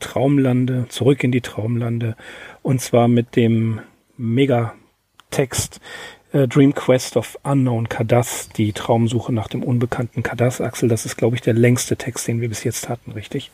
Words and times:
Traumlande, 0.00 0.86
zurück 0.88 1.24
in 1.24 1.32
die 1.32 1.40
Traumlande, 1.40 2.16
und 2.62 2.80
zwar 2.80 3.08
mit 3.08 3.36
dem 3.36 3.80
Megatext 4.16 5.80
äh, 6.36 6.48
Dream 6.48 6.74
Quest 6.74 7.16
of 7.16 7.38
Unknown 7.42 7.88
Kadath, 7.88 8.50
die 8.56 8.72
Traumsuche 8.72 9.32
nach 9.32 9.48
dem 9.48 9.62
unbekannten 9.62 10.22
Kadath. 10.22 10.60
Axel, 10.60 10.88
das 10.88 11.06
ist, 11.06 11.16
glaube 11.16 11.36
ich, 11.36 11.42
der 11.42 11.54
längste 11.54 11.96
Text, 11.96 12.28
den 12.28 12.40
wir 12.40 12.48
bis 12.48 12.62
jetzt 12.62 12.88
hatten, 12.88 13.12
richtig? 13.12 13.50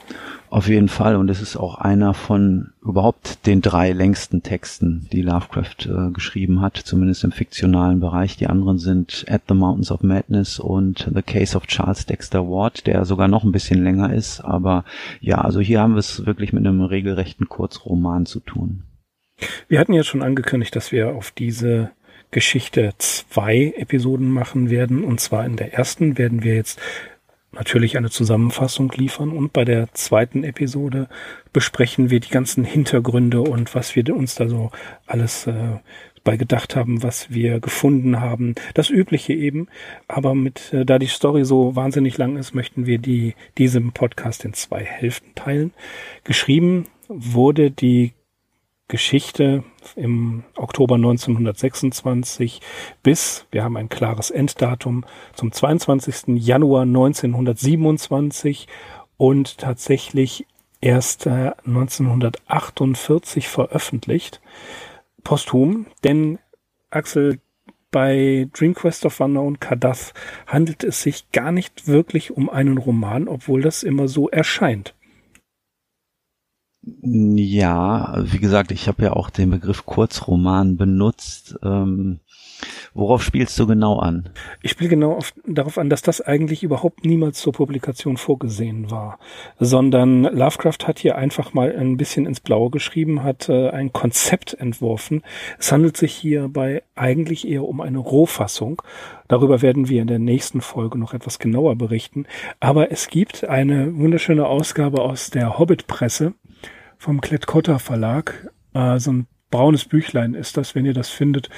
Auf 0.50 0.68
jeden 0.68 0.88
Fall. 0.88 1.16
Und 1.16 1.28
es 1.28 1.41
ist 1.41 1.56
auch 1.56 1.77
einer 1.77 2.12
von 2.12 2.72
überhaupt 2.84 3.46
den 3.46 3.62
drei 3.62 3.92
längsten 3.92 4.42
Texten, 4.42 5.08
die 5.12 5.22
Lovecraft 5.22 5.86
äh, 5.86 6.10
geschrieben 6.12 6.60
hat, 6.60 6.77
zumindest 6.77 7.22
im 7.24 7.32
fiktionalen 7.32 8.00
Bereich. 8.00 8.36
Die 8.36 8.48
anderen 8.48 8.78
sind 8.78 9.24
At 9.28 9.42
the 9.48 9.55
Mountains 9.55 9.92
of 9.92 10.02
Madness 10.02 10.58
und 10.58 11.08
The 11.14 11.22
Case 11.22 11.56
of 11.56 11.66
Charles 11.66 12.06
Dexter 12.06 12.48
Ward, 12.48 12.86
der 12.86 13.05
sogar 13.05 13.28
noch 13.28 13.44
ein 13.44 13.52
bisschen 13.52 13.83
länger 13.83 14.12
ist. 14.12 14.41
Aber 14.41 14.84
ja, 15.20 15.41
also 15.41 15.60
hier 15.60 15.80
haben 15.80 15.94
wir 15.94 16.00
es 16.00 16.27
wirklich 16.27 16.52
mit 16.52 16.66
einem 16.66 16.83
regelrechten 16.83 17.48
Kurzroman 17.48 18.27
zu 18.27 18.41
tun. 18.41 18.83
Wir 19.69 19.80
hatten 19.80 19.92
ja 19.92 20.02
schon 20.02 20.22
angekündigt, 20.22 20.74
dass 20.77 20.92
wir 20.92 21.14
auf 21.14 21.30
diese 21.33 21.91
Geschichte 22.33 22.92
zwei 22.98 23.72
Episoden 23.77 24.28
machen 24.28 24.70
werden. 24.70 25.05
Und 25.05 25.20
zwar 25.20 25.47
in 25.47 25.55
der 25.55 25.72
ersten 25.72 26.19
werden 26.19 26.42
wir 26.42 26.56
jetzt 26.56 26.80
natürlich 27.52 27.97
eine 27.97 28.11
Zusammenfassung 28.11 28.91
liefern 28.97 29.30
und 29.30 29.52
bei 29.52 29.64
der 29.64 29.92
zweiten 29.92 30.42
Episode 30.42 31.08
besprechen 31.52 32.08
wir 32.11 32.19
die 32.19 32.30
ganzen 32.30 32.64
Hintergründe 32.64 33.42
und 33.42 33.74
was 33.74 33.94
wir 33.94 34.16
uns 34.16 34.34
da 34.34 34.48
so 34.48 34.70
alles 35.06 35.47
äh, 35.47 35.78
bei 36.24 36.36
gedacht 36.36 36.77
haben, 36.77 37.02
was 37.02 37.30
wir 37.30 37.61
gefunden 37.61 38.20
haben. 38.20 38.55
Das 38.74 38.91
Übliche 38.91 39.33
eben. 39.34 39.69
Aber 40.08 40.34
mit, 40.34 40.72
äh, 40.72 40.84
da 40.84 40.98
die 40.98 41.06
Story 41.06 41.44
so 41.44 41.77
wahnsinnig 41.77 42.17
lang 42.17 42.36
ist, 42.36 42.55
möchten 42.55 42.86
wir 42.86 42.98
die, 42.98 43.34
diesem 43.58 43.92
Podcast 43.92 44.44
in 44.44 44.55
zwei 44.55 44.84
Hälften 44.84 45.34
teilen. 45.34 45.72
Geschrieben 46.24 46.86
wurde 47.08 47.70
die 47.70 48.12
Geschichte 48.93 49.65
im 49.97 50.45
Oktober 50.55 50.95
1926 50.97 52.61
bis, 53.03 53.47
wir 53.51 53.65
haben 53.65 53.79
ein 53.79 53.89
klares 53.89 54.31
Enddatum, 54.31 55.07
zum 55.33 55.51
22. 55.51 56.37
Januar 56.37 56.83
1927 56.83 58.69
und 59.17 59.57
tatsächlich 59.57 60.47
erst 60.83 61.27
1948 61.27 63.48
veröffentlicht, 63.48 64.43
posthum, 65.25 65.87
denn 66.05 66.39
Axel, 66.91 67.41
bei 67.91 68.47
Dream 68.53 68.75
Quest 68.75 69.07
of 69.07 69.20
Unknown 69.20 69.59
Kadath 69.59 70.13
handelt 70.47 70.85
es 70.85 71.01
sich 71.01 71.33
gar 71.33 71.51
nicht 71.51 71.89
wirklich 71.89 72.31
um 72.31 72.51
einen 72.51 72.77
Roman, 72.77 73.27
obwohl 73.27 73.63
das 73.63 73.85
immer 73.85 74.07
so 74.07 74.29
erscheint. 74.29 74.95
Ja, 76.84 78.14
wie 78.25 78.38
gesagt, 78.38 78.72
ich 78.72 78.88
habe 78.88 79.05
ja 79.05 79.12
auch 79.12 79.30
den 79.30 79.50
Begriff 79.50 79.86
Kurzroman 79.86 80.77
benutzt. 80.77 81.56
Ähm, 81.62 82.20
worauf 82.95 83.23
spielst 83.23 83.59
du 83.59 83.67
genau 83.67 83.98
an? 83.98 84.29
Ich 84.63 84.73
spiele 84.73 84.91
genau 84.91 85.13
auf, 85.13 85.33
darauf 85.47 85.79
an, 85.79 85.91
dass 85.91 86.03
das 86.03 86.20
eigentlich 86.20 86.63
überhaupt 86.63 87.05
niemals 87.05 87.39
zur 87.39 87.53
Publikation 87.53 88.17
vorgesehen 88.17 88.91
war, 88.91 89.19
sondern 89.58 90.25
Lovecraft 90.25 90.86
hat 90.86 90.98
hier 90.98 91.17
einfach 91.17 91.55
mal 91.55 91.75
ein 91.75 91.97
bisschen 91.97 92.27
ins 92.27 92.41
Blaue 92.41 92.70
geschrieben, 92.70 93.23
hat 93.23 93.48
äh, 93.48 93.70
ein 93.70 93.92
Konzept 93.92 94.55
entworfen. 94.55 95.23
Es 95.58 95.73
handelt 95.73 95.97
sich 95.97 96.14
hierbei 96.14 96.83
eigentlich 96.95 97.47
eher 97.48 97.64
um 97.64 97.81
eine 97.81 97.98
Rohfassung. 97.98 98.83
Darüber 99.29 99.63
werden 99.63 99.89
wir 99.89 100.02
in 100.02 100.08
der 100.08 100.19
nächsten 100.19 100.61
Folge 100.61 100.98
noch 100.98 101.14
etwas 101.14 101.39
genauer 101.39 101.77
berichten. 101.77 102.27
Aber 102.61 102.92
es 102.92 103.08
gibt 103.08 103.45
eine 103.45 103.97
wunderschöne 103.97 104.47
Ausgabe 104.47 105.02
aus 105.02 105.31
der 105.31 105.58
Hobbit-Presse, 105.58 106.35
vom 106.98 107.20
Klett-Cotta 107.20 107.79
Verlag. 107.79 108.48
Äh, 108.75 108.98
so 108.98 109.13
ein 109.13 109.27
braunes 109.51 109.85
Büchlein 109.85 110.35
ist 110.35 110.57
das, 110.57 110.75
wenn 110.75 110.86
ihr 110.86 110.95
das 110.95 111.11
findet. 111.11 111.51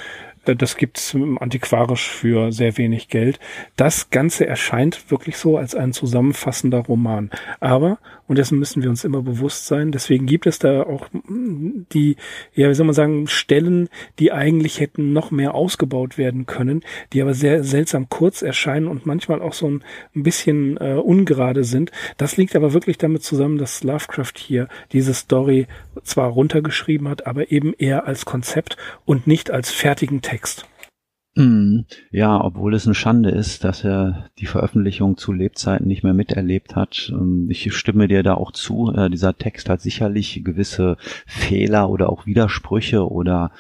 Das 0.45 0.77
gibt's 0.77 1.17
antiquarisch 1.41 2.09
für 2.09 2.53
sehr 2.53 2.77
wenig 2.77 3.09
Geld. 3.09 3.41
Das 3.77 4.11
Ganze 4.11 4.47
erscheint 4.47 5.11
wirklich 5.11 5.37
so 5.37 5.57
als 5.57 5.75
ein 5.75 5.93
zusammenfassender 5.93 6.81
Roman. 6.81 7.31
Aber, 7.61 7.99
und 8.29 8.37
dessen 8.37 8.59
müssen 8.59 8.83
wir 8.83 8.91
uns 8.91 9.05
immer 9.05 9.23
bewusst 9.23 9.67
sein, 9.67 9.93
deswegen 9.93 10.27
gibt 10.27 10.47
es 10.47 10.59
da 10.59 10.83
auch 10.83 11.09
die, 11.13 12.17
ja, 12.55 12.69
wie 12.69 12.75
soll 12.75 12.87
man 12.87 12.95
sagen, 12.95 13.27
Stellen, 13.27 13.89
die 14.19 14.33
eigentlich 14.33 14.81
hätten 14.81 15.13
noch 15.13 15.31
mehr 15.31 15.55
ausgebaut 15.55 16.19
werden 16.19 16.47
können, 16.47 16.83
die 17.13 17.23
aber 17.23 17.35
sehr 17.35 17.65
seltsam 17.65 18.09
kurz 18.09 18.43
erscheinen 18.43 18.87
und 18.87 19.07
manchmal 19.07 19.41
auch 19.41 19.55
so 19.55 19.69
ein, 19.69 19.85
ein 20.15 20.23
bisschen 20.23 20.77
äh, 20.77 20.95
ungerade 20.95 21.65
sind. 21.65 21.91
Das 22.17 22.37
liegt 22.37 22.55
aber 22.55 22.73
wirklich 22.73 22.99
damit 22.99 23.23
zusammen, 23.23 23.59
dass 23.59 23.83
Lovecraft 23.83 24.35
hier 24.37 24.69
diese 24.93 25.15
Story 25.15 25.67
zwar 26.03 26.29
runtergeschrieben 26.29 27.09
hat, 27.09 27.27
aber 27.27 27.51
eben 27.51 27.73
eher 27.75 28.07
als 28.07 28.25
Konzept 28.25 28.77
und 29.05 29.27
nicht 29.27 29.51
als 29.51 29.71
fertigen 29.71 30.21
Text 30.21 30.34
Text. 30.35 30.67
Mm, 31.37 31.83
ja, 32.11 32.43
obwohl 32.43 32.75
es 32.75 32.87
eine 32.87 32.95
Schande 32.97 33.31
ist, 33.31 33.63
dass 33.63 33.85
er 33.85 34.31
die 34.41 34.47
Veröffentlichung 34.47 35.17
zu 35.17 35.33
Lebzeiten 35.33 35.87
nicht 35.87 36.03
mehr 36.03 36.13
miterlebt 36.13 36.75
hat. 36.75 37.13
Ähm, 37.15 37.47
ich 37.51 37.73
stimme 37.73 38.09
dir 38.09 38.25
da 38.25 38.35
auch 38.35 38.51
zu. 38.51 38.93
Äh, 38.93 39.11
dieser 39.11 39.39
Text 39.39 39.69
hat 39.69 39.81
sicherlich 39.81 40.43
gewisse 40.43 40.97
Fehler 41.25 41.89
oder 41.89 42.09
auch 42.11 42.27
Widersprüche 42.27 43.09
oder 43.09 43.53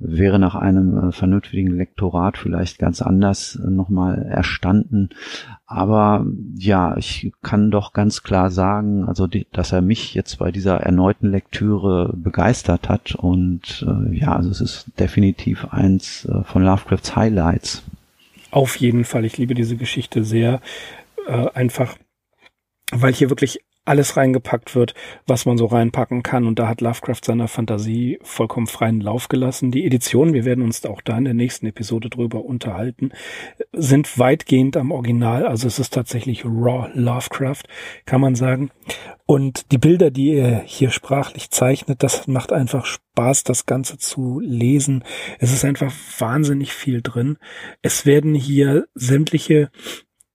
wäre 0.00 0.38
nach 0.38 0.54
einem 0.54 0.96
äh, 0.96 1.12
vernünftigen 1.12 1.76
Lektorat 1.76 2.38
vielleicht 2.38 2.78
ganz 2.78 3.02
anders 3.02 3.56
äh, 3.56 3.70
nochmal 3.70 4.22
erstanden. 4.22 5.10
Aber 5.66 6.26
ja, 6.56 6.96
ich 6.96 7.32
kann 7.42 7.70
doch 7.70 7.92
ganz 7.92 8.22
klar 8.22 8.50
sagen, 8.50 9.04
also 9.06 9.26
die, 9.26 9.46
dass 9.52 9.72
er 9.72 9.82
mich 9.82 10.14
jetzt 10.14 10.38
bei 10.38 10.50
dieser 10.50 10.78
erneuten 10.78 11.30
Lektüre 11.30 12.12
begeistert 12.16 12.88
hat 12.88 13.14
und 13.14 13.86
äh, 13.86 14.16
ja, 14.16 14.34
also 14.34 14.50
es 14.50 14.60
ist 14.60 14.90
definitiv 14.98 15.66
eins 15.70 16.24
äh, 16.24 16.42
von 16.44 16.64
Lovecrafts 16.64 17.14
Highlights. 17.14 17.84
Auf 18.50 18.76
jeden 18.76 19.04
Fall, 19.04 19.24
ich 19.24 19.38
liebe 19.38 19.54
diese 19.54 19.76
Geschichte 19.76 20.24
sehr, 20.24 20.60
äh, 21.28 21.48
einfach 21.54 21.96
weil 22.92 23.12
hier 23.12 23.30
wirklich 23.30 23.60
alles 23.90 24.16
reingepackt 24.16 24.76
wird, 24.76 24.94
was 25.26 25.46
man 25.46 25.58
so 25.58 25.66
reinpacken 25.66 26.22
kann. 26.22 26.46
Und 26.46 26.60
da 26.60 26.68
hat 26.68 26.80
Lovecraft 26.80 27.22
seiner 27.24 27.48
Fantasie 27.48 28.20
vollkommen 28.22 28.68
freien 28.68 29.00
Lauf 29.00 29.28
gelassen. 29.28 29.72
Die 29.72 29.84
Editionen, 29.84 30.32
wir 30.32 30.44
werden 30.44 30.62
uns 30.62 30.86
auch 30.86 31.00
da 31.00 31.18
in 31.18 31.24
der 31.24 31.34
nächsten 31.34 31.66
Episode 31.66 32.08
drüber 32.08 32.44
unterhalten, 32.44 33.10
sind 33.72 34.16
weitgehend 34.16 34.76
am 34.76 34.92
Original. 34.92 35.44
Also 35.44 35.66
es 35.66 35.80
ist 35.80 35.92
tatsächlich 35.92 36.44
Raw 36.44 36.88
Lovecraft, 36.94 37.64
kann 38.06 38.20
man 38.20 38.36
sagen. 38.36 38.70
Und 39.26 39.72
die 39.72 39.78
Bilder, 39.78 40.12
die 40.12 40.34
er 40.34 40.60
hier 40.60 40.90
sprachlich 40.90 41.50
zeichnet, 41.50 42.04
das 42.04 42.28
macht 42.28 42.52
einfach 42.52 42.86
Spaß, 42.86 43.42
das 43.42 43.66
Ganze 43.66 43.98
zu 43.98 44.38
lesen. 44.38 45.02
Es 45.40 45.52
ist 45.52 45.64
einfach 45.64 45.92
wahnsinnig 46.18 46.72
viel 46.72 47.02
drin. 47.02 47.38
Es 47.82 48.06
werden 48.06 48.34
hier 48.34 48.86
sämtliche, 48.94 49.70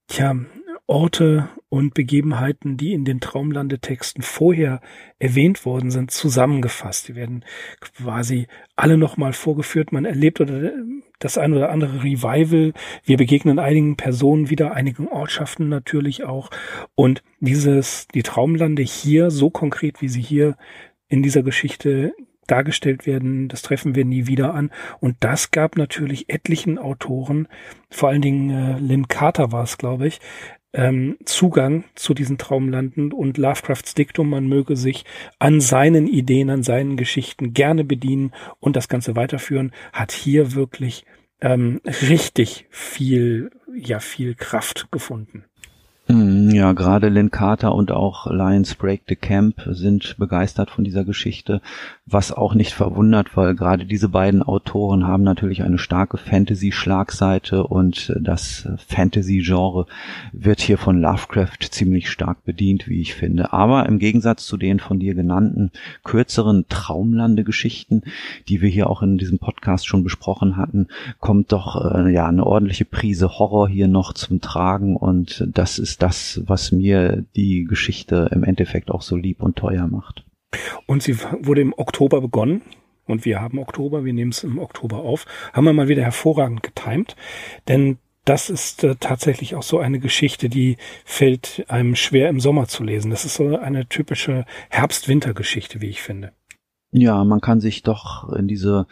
tja, 0.08 0.36
Orte 0.88 1.50
und 1.76 1.94
Begebenheiten, 1.94 2.78
die 2.78 2.94
in 2.94 3.04
den 3.04 3.20
Traumlandetexten 3.20 4.24
vorher 4.24 4.80
erwähnt 5.20 5.66
worden 5.66 5.92
sind, 5.92 6.10
zusammengefasst. 6.10 7.10
Die 7.10 7.16
werden 7.16 7.44
quasi 7.82 8.48
alle 8.78 8.98
nochmal 8.98 9.34
vorgeführt. 9.34 9.92
Man 9.92 10.06
erlebt 10.06 10.40
oder 10.40 10.72
das 11.20 11.38
ein 11.38 11.54
oder 11.54 11.72
andere 11.72 12.02
Revival. 12.02 12.72
Wir 13.04 13.18
begegnen 13.18 13.60
einigen 13.60 13.98
Personen 13.98 14.50
wieder, 14.50 14.74
einigen 14.74 15.10
Ortschaften 15.10 15.68
natürlich 15.68 16.24
auch. 16.24 16.50
Und 16.96 17.24
dieses, 17.42 18.08
die 18.08 18.24
Traumlande 18.24 18.82
hier, 18.82 19.30
so 19.30 19.50
konkret 19.50 20.02
wie 20.02 20.08
sie 20.08 20.22
hier 20.22 20.56
in 21.10 21.24
dieser 21.24 21.44
Geschichte 21.44 22.14
dargestellt 22.48 23.06
werden, 23.06 23.48
das 23.48 23.64
treffen 23.64 23.96
wir 23.96 24.06
nie 24.06 24.28
wieder 24.28 24.54
an. 24.54 24.72
Und 25.00 25.18
das 25.20 25.52
gab 25.52 25.76
natürlich 25.76 26.30
etlichen 26.30 26.78
Autoren, 26.78 27.48
vor 27.90 28.10
allen 28.10 28.22
Dingen 28.22 28.50
äh, 28.50 28.80
Lynn 28.80 29.08
Carter 29.08 29.52
war 29.52 29.64
es, 29.64 29.78
glaube 29.78 30.08
ich, 30.08 30.20
ähm, 30.76 31.18
Zugang 31.24 31.86
zu 31.96 32.14
diesen 32.14 32.38
Traumlanden 32.38 33.14
und 33.14 33.38
Lovecrafts 33.38 33.96
Diktum, 33.96 34.30
man 34.30 34.48
möge 34.48 34.76
sich 34.76 35.06
an 35.40 35.62
seinen 35.62 36.06
Ideen, 36.06 36.50
an 36.50 36.64
seinen 36.64 36.98
Geschichten 36.98 37.54
gerne 37.54 37.84
bedienen 37.84 38.34
und 38.60 38.76
das 38.76 38.90
Ganze 38.90 39.16
weiterführen, 39.16 39.72
hat 39.94 40.12
hier 40.12 40.54
wirklich 40.54 41.06
ähm, 41.42 41.82
richtig 41.86 42.66
viel, 42.70 43.52
ja, 43.74 44.00
viel 44.00 44.36
Kraft 44.36 44.90
gefunden. 44.92 45.46
Ja, 46.56 46.72
gerade 46.72 47.10
Lynn 47.10 47.32
Carter 47.32 47.76
und 47.76 47.92
auch 47.92 48.32
Lions 48.32 48.76
Break 48.76 49.02
the 49.10 49.18
Camp 49.18 49.62
sind 49.72 50.16
begeistert 50.18 50.72
von 50.72 50.86
dieser 50.86 51.04
Geschichte, 51.04 51.62
was 52.06 52.32
auch 52.32 52.54
nicht 52.54 52.72
verwundert, 52.72 53.36
weil 53.36 53.56
gerade 53.56 53.86
diese 53.86 54.08
beiden 54.08 54.42
Autoren 54.42 55.06
haben 55.06 55.24
natürlich 55.24 55.64
eine 55.64 55.78
starke 55.78 56.16
Fantasy-Schlagseite 56.16 57.68
und 57.68 58.16
das 58.22 58.70
Fantasy-Genre 58.88 59.86
wird 60.32 60.62
hier 60.62 60.78
von 60.78 61.02
Lovecraft 61.02 61.60
ziemlich 61.72 62.10
stark 62.10 62.46
bedient, 62.46 62.88
wie 62.88 63.02
ich 63.02 63.16
finde. 63.16 63.52
Aber 63.52 63.86
im 63.86 64.00
Gegensatz 64.00 64.46
zu 64.46 64.56
den 64.56 64.80
von 64.80 64.98
dir 64.98 65.14
genannten 65.14 65.72
kürzeren 66.06 66.70
Traumlande-Geschichten, 66.70 68.04
die 68.48 68.62
wir 68.62 68.70
hier 68.70 68.90
auch 68.90 69.02
in 69.02 69.18
diesem 69.18 69.40
Podcast 69.40 69.88
schon 69.88 70.06
besprochen 70.06 70.56
hatten, 70.56 70.88
kommt 71.20 71.52
doch 71.52 71.84
äh, 71.94 72.14
ja 72.14 72.28
eine 72.28 72.46
ordentliche 72.46 72.86
Prise 72.86 73.40
Horror 73.40 73.68
hier 73.68 73.90
noch 73.90 74.14
zum 74.14 74.40
Tragen 74.40 74.96
und 74.96 75.46
das 75.52 75.80
ist 75.80 76.02
das, 76.02 76.45
was 76.48 76.72
mir 76.72 77.26
die 77.36 77.66
Geschichte 77.66 78.30
im 78.32 78.44
Endeffekt 78.44 78.92
auch 78.92 79.02
so 79.02 79.16
lieb 79.16 79.42
und 79.42 79.56
teuer 79.56 79.88
macht. 79.88 80.26
Und 80.86 81.04
sie 81.04 81.18
wurde 81.42 81.62
im 81.62 81.74
Oktober 81.76 82.22
begonnen. 82.22 82.62
Und 83.08 83.24
wir 83.24 83.40
haben 83.40 83.60
Oktober, 83.60 84.04
wir 84.04 84.14
nehmen 84.14 84.32
es 84.32 84.44
im 84.44 84.58
Oktober 84.58 84.98
auf, 84.98 85.28
haben 85.54 85.66
wir 85.66 85.74
mal 85.74 85.88
wieder 85.88 86.02
hervorragend 86.02 86.64
getimt, 86.64 87.16
denn 87.68 88.00
das 88.26 88.50
ist 88.50 88.84
äh, 88.84 88.96
tatsächlich 89.00 89.54
auch 89.54 89.62
so 89.62 89.78
eine 89.78 90.00
Geschichte, 90.00 90.50
die 90.50 90.78
fällt 91.06 91.66
einem 91.68 91.96
schwer 91.96 92.30
im 92.30 92.40
Sommer 92.40 92.68
zu 92.68 92.84
lesen. 92.84 93.12
Das 93.12 93.24
ist 93.24 93.36
so 93.36 93.58
eine 93.58 93.88
typische 93.88 94.46
Herbst-Winter-Geschichte, 94.70 95.80
wie 95.82 95.90
ich 95.90 96.02
finde. 96.02 96.32
Ja, 96.92 97.24
man 97.24 97.42
kann 97.42 97.60
sich 97.60 97.84
doch 97.84 98.34
in 98.34 98.48
diese 98.48 98.88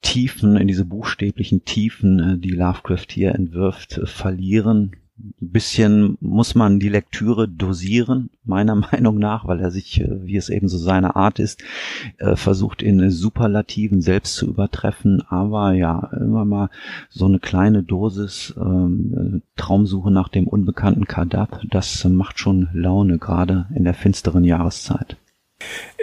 Tiefen, 0.00 0.56
in 0.56 0.68
diese 0.68 0.86
buchstäblichen 0.86 1.64
Tiefen, 1.64 2.18
äh, 2.18 2.38
die 2.38 2.50
Lovecraft 2.50 3.06
hier 3.10 3.34
entwirft, 3.34 3.98
äh, 3.98 4.06
verlieren 4.06 4.96
bisschen 5.40 6.16
muss 6.20 6.54
man 6.54 6.80
die 6.80 6.88
Lektüre 6.88 7.48
dosieren, 7.48 8.30
meiner 8.44 8.74
Meinung 8.92 9.18
nach, 9.18 9.46
weil 9.46 9.60
er 9.60 9.70
sich, 9.70 10.00
äh, 10.00 10.26
wie 10.26 10.36
es 10.36 10.48
eben 10.48 10.68
so 10.68 10.78
seine 10.78 11.16
Art 11.16 11.38
ist, 11.38 11.62
äh, 12.18 12.36
versucht 12.36 12.82
in 12.82 13.10
Superlativen 13.10 14.00
selbst 14.00 14.34
zu 14.34 14.46
übertreffen. 14.46 15.22
Aber 15.28 15.72
ja, 15.72 16.10
immer 16.20 16.44
mal 16.44 16.70
so 17.08 17.26
eine 17.26 17.38
kleine 17.38 17.82
Dosis 17.82 18.54
ähm, 18.56 19.42
Traumsuche 19.56 20.10
nach 20.10 20.28
dem 20.28 20.46
unbekannten 20.46 21.06
Kadab, 21.06 21.62
das 21.70 22.04
macht 22.04 22.38
schon 22.38 22.68
Laune, 22.72 23.18
gerade 23.18 23.66
in 23.74 23.84
der 23.84 23.94
finsteren 23.94 24.44
Jahreszeit. 24.44 25.16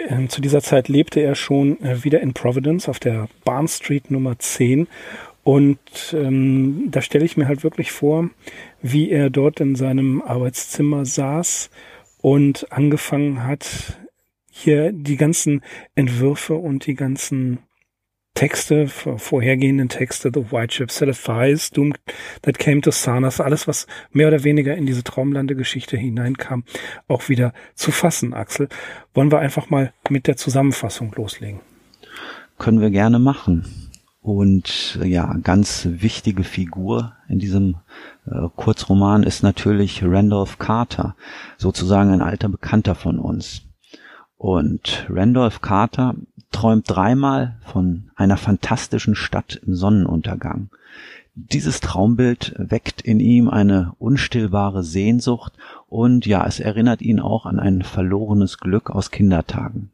Ähm, 0.08 0.28
zu 0.28 0.40
dieser 0.40 0.60
Zeit 0.60 0.88
lebte 0.88 1.20
er 1.20 1.34
schon 1.34 1.80
äh, 1.80 2.04
wieder 2.04 2.20
in 2.20 2.34
Providence 2.34 2.88
auf 2.88 2.98
der 2.98 3.28
Barn 3.44 3.68
Street 3.68 4.10
Nummer 4.10 4.38
10 4.38 4.86
und 5.46 5.78
ähm, 6.12 6.88
da 6.90 7.00
stelle 7.00 7.24
ich 7.24 7.36
mir 7.36 7.46
halt 7.46 7.62
wirklich 7.62 7.92
vor, 7.92 8.30
wie 8.92 9.10
er 9.10 9.30
dort 9.30 9.60
in 9.60 9.74
seinem 9.74 10.22
Arbeitszimmer 10.22 11.04
saß 11.04 11.70
und 12.20 12.70
angefangen 12.72 13.44
hat, 13.44 13.98
hier 14.50 14.92
die 14.92 15.16
ganzen 15.16 15.62
Entwürfe 15.94 16.54
und 16.54 16.86
die 16.86 16.94
ganzen 16.94 17.58
Texte, 18.34 18.86
vorhergehenden 18.86 19.88
Texte, 19.88 20.30
The 20.32 20.52
White 20.52 20.74
Ship, 20.74 21.14
Fires, 21.14 21.70
Doom 21.70 21.94
That 22.42 22.58
Came 22.58 22.82
to 22.82 22.90
Sarnas, 22.90 23.40
alles, 23.40 23.66
was 23.66 23.86
mehr 24.12 24.28
oder 24.28 24.44
weniger 24.44 24.76
in 24.76 24.84
diese 24.84 25.02
Traumlande-Geschichte 25.02 25.96
hineinkam, 25.96 26.64
auch 27.08 27.30
wieder 27.30 27.54
zu 27.74 27.90
fassen, 27.90 28.34
Axel. 28.34 28.68
Wollen 29.14 29.32
wir 29.32 29.38
einfach 29.38 29.70
mal 29.70 29.94
mit 30.10 30.26
der 30.26 30.36
Zusammenfassung 30.36 31.12
loslegen? 31.16 31.60
Können 32.58 32.80
wir 32.80 32.90
gerne 32.90 33.18
machen. 33.18 33.85
Und 34.26 34.98
ja, 35.04 35.36
ganz 35.40 35.86
wichtige 35.88 36.42
Figur 36.42 37.12
in 37.28 37.38
diesem 37.38 37.76
äh, 38.26 38.48
Kurzroman 38.56 39.22
ist 39.22 39.44
natürlich 39.44 40.02
Randolph 40.02 40.58
Carter, 40.58 41.14
sozusagen 41.58 42.10
ein 42.10 42.22
alter 42.22 42.48
Bekannter 42.48 42.96
von 42.96 43.20
uns. 43.20 43.62
Und 44.36 45.06
Randolph 45.08 45.60
Carter 45.60 46.16
träumt 46.50 46.90
dreimal 46.90 47.58
von 47.66 48.10
einer 48.16 48.36
fantastischen 48.36 49.14
Stadt 49.14 49.60
im 49.64 49.76
Sonnenuntergang. 49.76 50.70
Dieses 51.36 51.78
Traumbild 51.78 52.52
weckt 52.58 53.02
in 53.02 53.20
ihm 53.20 53.48
eine 53.48 53.92
unstillbare 54.00 54.82
Sehnsucht 54.82 55.52
und 55.86 56.26
ja, 56.26 56.44
es 56.44 56.58
erinnert 56.58 57.00
ihn 57.00 57.20
auch 57.20 57.46
an 57.46 57.60
ein 57.60 57.82
verlorenes 57.82 58.58
Glück 58.58 58.90
aus 58.90 59.12
Kindertagen. 59.12 59.92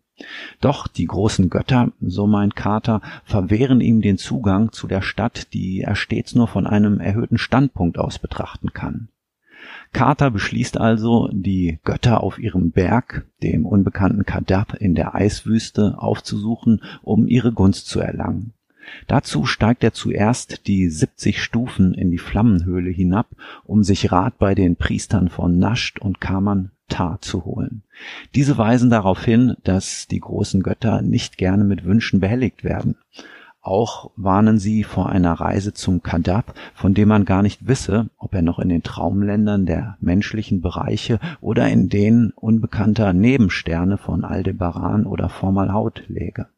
Doch 0.60 0.86
die 0.86 1.06
großen 1.06 1.50
Götter, 1.50 1.92
so 2.00 2.26
meint 2.26 2.56
Carter, 2.56 3.00
verwehren 3.24 3.80
ihm 3.80 4.00
den 4.00 4.19
Zugang 4.19 4.72
zu 4.72 4.86
der 4.86 5.02
Stadt, 5.02 5.52
die 5.52 5.80
er 5.80 5.94
stets 5.94 6.34
nur 6.34 6.48
von 6.48 6.66
einem 6.66 7.00
erhöhten 7.00 7.38
Standpunkt 7.38 7.98
aus 7.98 8.19
betrachten 8.19 8.72
kann. 8.72 9.08
Carter 9.92 10.30
beschließt 10.30 10.78
also, 10.78 11.28
die 11.32 11.78
Götter 11.84 12.22
auf 12.22 12.38
ihrem 12.38 12.70
Berg, 12.70 13.26
dem 13.42 13.66
unbekannten 13.66 14.24
Kadab 14.24 14.74
in 14.74 14.94
der 14.94 15.14
Eiswüste, 15.14 15.96
aufzusuchen, 15.98 16.82
um 17.02 17.26
ihre 17.26 17.52
Gunst 17.52 17.88
zu 17.88 18.00
erlangen. 18.00 18.54
Dazu 19.06 19.46
steigt 19.46 19.84
er 19.84 19.93
zuerst 19.93 20.67
die 20.67 20.88
70 20.88 21.43
Stufen 21.43 21.94
in 21.94 22.11
die 22.11 22.19
Flammenhöhle 22.19 22.90
hinab, 22.90 23.29
um 23.64 23.82
sich 23.82 24.12
Rat 24.12 24.38
bei 24.38 24.55
den 24.55 24.76
Priestern 24.76 25.29
von 25.29 25.58
Nasht 25.58 25.99
und 25.99 26.20
Kaman 26.20 26.70
Tar 26.88 27.20
zu 27.20 27.44
holen. 27.44 27.82
Diese 28.34 28.58
weisen 28.58 28.90
darauf 28.90 29.25
hin, 29.25 29.56
dass 29.64 30.06
die 30.08 30.20
großen 30.20 30.62
Götter 30.62 31.00
nicht 31.00 31.38
gerne 31.38 31.64
mit 31.64 31.84
Wünschen 31.84 32.20
behelligt 32.20 32.64
werden. 32.64 32.96
Auch 33.64 34.11
warnen 34.17 34.58
sie 34.58 34.82
vor 34.82 35.08
einer 35.08 35.34
Reise 35.34 35.73
zum 35.73 36.02
Kadab, 36.02 36.52
von 36.75 36.94
dem 36.94 37.08
man 37.08 37.25
gar 37.25 37.43
nicht 37.43 37.67
wisse, 37.67 38.11
ob 38.19 38.34
er 38.34 38.43
noch 38.43 38.58
in 38.58 38.69
den 38.69 38.82
Traumländern 38.82 39.67
der 39.67 39.96
menschlichen 40.00 40.61
Bereiche 40.61 41.20
oder 41.40 41.69
in 41.69 41.88
denen 41.88 42.32
unbekannter 42.32 43.12
Nebensterne 43.12 43.99
von 43.99 44.25
Aldebaran 44.25 45.06
oder 45.06 45.29
Formalhaut 45.29 46.02
läge. 46.08 46.49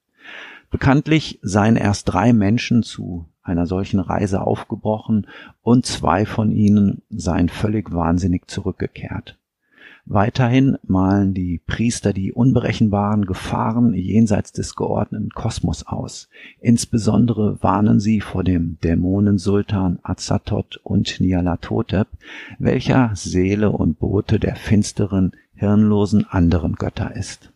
Bekanntlich 0.75 1.39
seien 1.41 1.77
erst 1.77 2.13
drei 2.13 2.33
Menschen 2.33 2.83
zu 2.83 3.27
einer 3.45 3.65
solchen 3.65 4.01
Reise 4.01 4.41
aufgebrochen 4.41 5.29
und 5.63 5.87
zwei 5.87 6.27
von 6.27 6.51
ihnen 6.51 7.01
seien 7.11 7.49
völlig 7.49 7.93
wahnsinnig 7.93 8.49
zurückgekehrt. 8.49 9.39
Weiterhin 10.05 10.77
malen 10.83 11.33
die 11.33 11.61
Priester 11.65 12.13
die 12.13 12.33
unberechenbaren 12.33 13.25
Gefahren 13.25 13.95
jenseits 13.95 14.51
des 14.51 14.75
geordneten 14.75 15.31
Kosmos 15.31 15.87
aus. 15.87 16.29
Insbesondere 16.61 17.63
warnen 17.63 18.01
sie 18.01 18.21
vor 18.21 18.43
dem 18.43 18.77
Dämonensultan 18.83 20.01
Azathoth 20.03 20.81
und 20.83 21.21
Nyarlathotep, 21.21 22.09
welcher 22.59 23.13
Seele 23.15 23.71
und 23.71 24.01
Bote 24.01 24.41
der 24.41 24.57
finsteren, 24.57 25.35
hirnlosen 25.55 26.27
anderen 26.29 26.75
Götter 26.75 27.15
ist. 27.15 27.54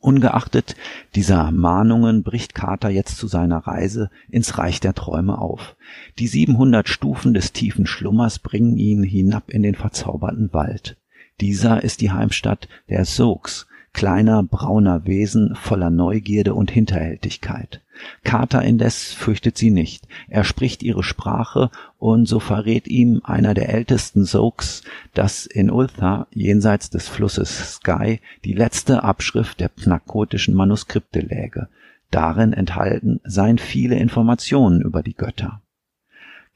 Ungeachtet 0.00 0.76
dieser 1.14 1.50
Mahnungen 1.50 2.22
bricht 2.22 2.54
Carter 2.54 2.88
jetzt 2.88 3.16
zu 3.16 3.26
seiner 3.26 3.58
Reise 3.58 4.10
ins 4.30 4.56
Reich 4.56 4.80
der 4.80 4.94
Träume 4.94 5.38
auf. 5.38 5.76
Die 6.18 6.28
700 6.28 6.88
Stufen 6.88 7.34
des 7.34 7.52
tiefen 7.52 7.86
Schlummers 7.86 8.38
bringen 8.38 8.76
ihn 8.76 9.02
hinab 9.02 9.50
in 9.50 9.62
den 9.62 9.74
verzauberten 9.74 10.52
Wald. 10.52 10.96
Dieser 11.40 11.82
ist 11.82 12.00
die 12.00 12.10
Heimstatt 12.10 12.68
der 12.88 13.04
Soaks, 13.04 13.67
kleiner 13.92 14.42
brauner 14.42 15.06
Wesen 15.06 15.54
voller 15.54 15.90
Neugierde 15.90 16.54
und 16.54 16.70
Hinterhältigkeit. 16.70 17.80
Carter 18.22 18.62
indes 18.62 19.12
fürchtet 19.12 19.58
sie 19.58 19.70
nicht. 19.70 20.06
Er 20.28 20.44
spricht 20.44 20.82
ihre 20.82 21.02
Sprache 21.02 21.70
und 21.98 22.26
so 22.26 22.38
verrät 22.38 22.86
ihm 22.86 23.20
einer 23.24 23.54
der 23.54 23.70
ältesten 23.70 24.24
Soaks, 24.24 24.82
dass 25.14 25.46
in 25.46 25.70
Ultha 25.70 26.26
jenseits 26.30 26.90
des 26.90 27.08
Flusses 27.08 27.74
Sky 27.74 28.20
die 28.44 28.52
letzte 28.52 29.02
Abschrift 29.02 29.60
der 29.60 29.68
pnakotischen 29.68 30.54
Manuskripte 30.54 31.20
läge. 31.20 31.68
Darin 32.10 32.52
enthalten 32.52 33.20
seien 33.24 33.58
viele 33.58 33.96
Informationen 33.96 34.80
über 34.80 35.02
die 35.02 35.14
Götter. 35.14 35.60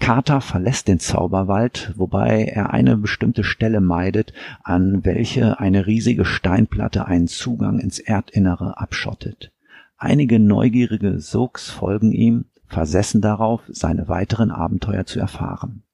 Carter 0.03 0.41
verlässt 0.41 0.89
den 0.89 0.99
Zauberwald, 0.99 1.93
wobei 1.95 2.43
er 2.43 2.71
eine 2.71 2.97
bestimmte 2.97 3.45
Stelle 3.45 3.81
meidet, 3.81 4.33
an 4.65 5.05
welche 5.05 5.61
eine 5.61 5.87
riesige 5.87 6.25
Steinplatte 6.25 7.07
einen 7.07 7.29
Zugang 7.29 7.79
ins 7.79 8.01
Erdinnere 8.01 8.81
abschottet. 8.81 9.53
Einige 9.97 10.41
neugierige 10.41 11.21
Soaks 11.21 11.71
folgen 11.71 12.11
ihm, 12.11 12.47
versessen 12.67 13.21
darauf, 13.21 13.63
seine 13.69 14.09
weiteren 14.09 14.51
Abenteuer 14.51 15.07
zu 15.07 15.21
erfahren. 15.21 15.85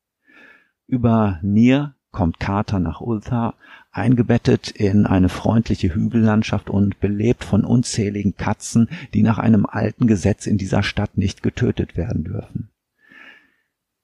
Über 0.87 1.39
Nir 1.43 1.95
kommt 2.11 2.41
Carter 2.41 2.81
nach 2.81 3.03
Ulthar, 3.03 3.57
eingebettet 3.93 4.71
in 4.71 5.05
eine 5.05 5.29
freundliche 5.29 5.95
Hügellandschaft 5.95 6.71
und 6.71 6.99
belebt 7.01 7.45
von 7.45 7.63
unzähligen 7.63 8.37
Katzen, 8.37 8.89
die 9.13 9.23
nach 9.23 9.37
einem 9.37 9.67
alten 9.67 10.07
Gesetz 10.07 10.47
in 10.47 10.57
dieser 10.57 10.83
Stadt 10.83 11.19
nicht 11.19 11.43
getötet 11.43 11.99
werden 11.99 12.25
dürfen. 12.25 12.71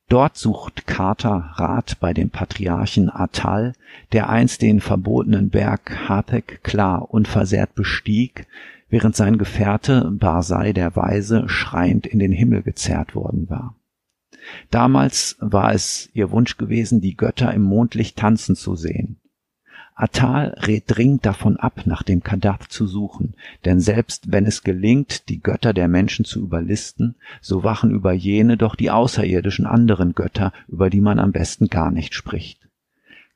Dort 0.09 0.37
sucht 0.37 0.87
Carter 0.87 1.53
Rat 1.55 1.99
bei 1.99 2.13
dem 2.13 2.31
Patriarchen 2.31 3.11
Atal, 3.11 3.73
der 4.13 4.29
einst 4.29 4.63
den 4.63 4.81
verbotenen 4.81 5.51
Berg 5.51 6.09
Harpek 6.09 6.63
klar 6.63 7.11
unversehrt 7.11 7.75
bestieg, 7.75 8.47
während 8.89 9.17
sein 9.17 9.39
Gefährte 9.39 10.11
Barsei 10.13 10.73
der 10.73 10.95
Weise 10.95 11.49
schreiend 11.49 12.07
in 12.07 12.19
den 12.19 12.33
Himmel 12.33 12.63
gezerrt 12.63 13.15
worden 13.15 13.49
war. 13.49 13.77
Damals 14.71 15.37
war 15.41 15.73
es 15.73 16.11
ihr 16.13 16.31
Wunsch 16.31 16.59
gewesen, 16.59 17.01
die 17.01 17.17
Götter 17.17 17.53
im 17.55 17.63
Mondlicht 17.63 18.17
tanzen 18.19 18.57
zu 18.57 18.77
sehen. 18.77 19.21
Atal 19.97 20.57
rät 20.67 20.85
dringend 20.89 21.25
davon 21.25 21.57
ab, 21.57 21.83
nach 21.85 22.03
dem 22.03 22.23
Kadath 22.23 22.65
zu 22.65 22.87
suchen, 22.87 23.35
denn 23.65 23.79
selbst 23.79 24.33
wenn 24.33 24.45
es 24.45 24.65
gelingt, 24.65 25.29
die 25.29 25.41
Götter 25.41 25.73
der 25.73 25.87
Menschen 25.87 26.25
zu 26.25 26.41
überlisten, 26.41 27.15
so 27.41 27.63
wachen 27.63 27.93
über 27.93 28.13
jene 28.13 28.57
doch 28.57 28.75
die 28.75 28.91
außerirdischen 28.91 29.67
anderen 29.67 30.15
Götter, 30.15 30.53
über 30.67 30.91
die 30.91 31.01
man 31.01 31.21
am 31.21 31.31
besten 31.31 31.69
gar 31.69 31.93
nicht 31.93 32.15
spricht. 32.15 32.65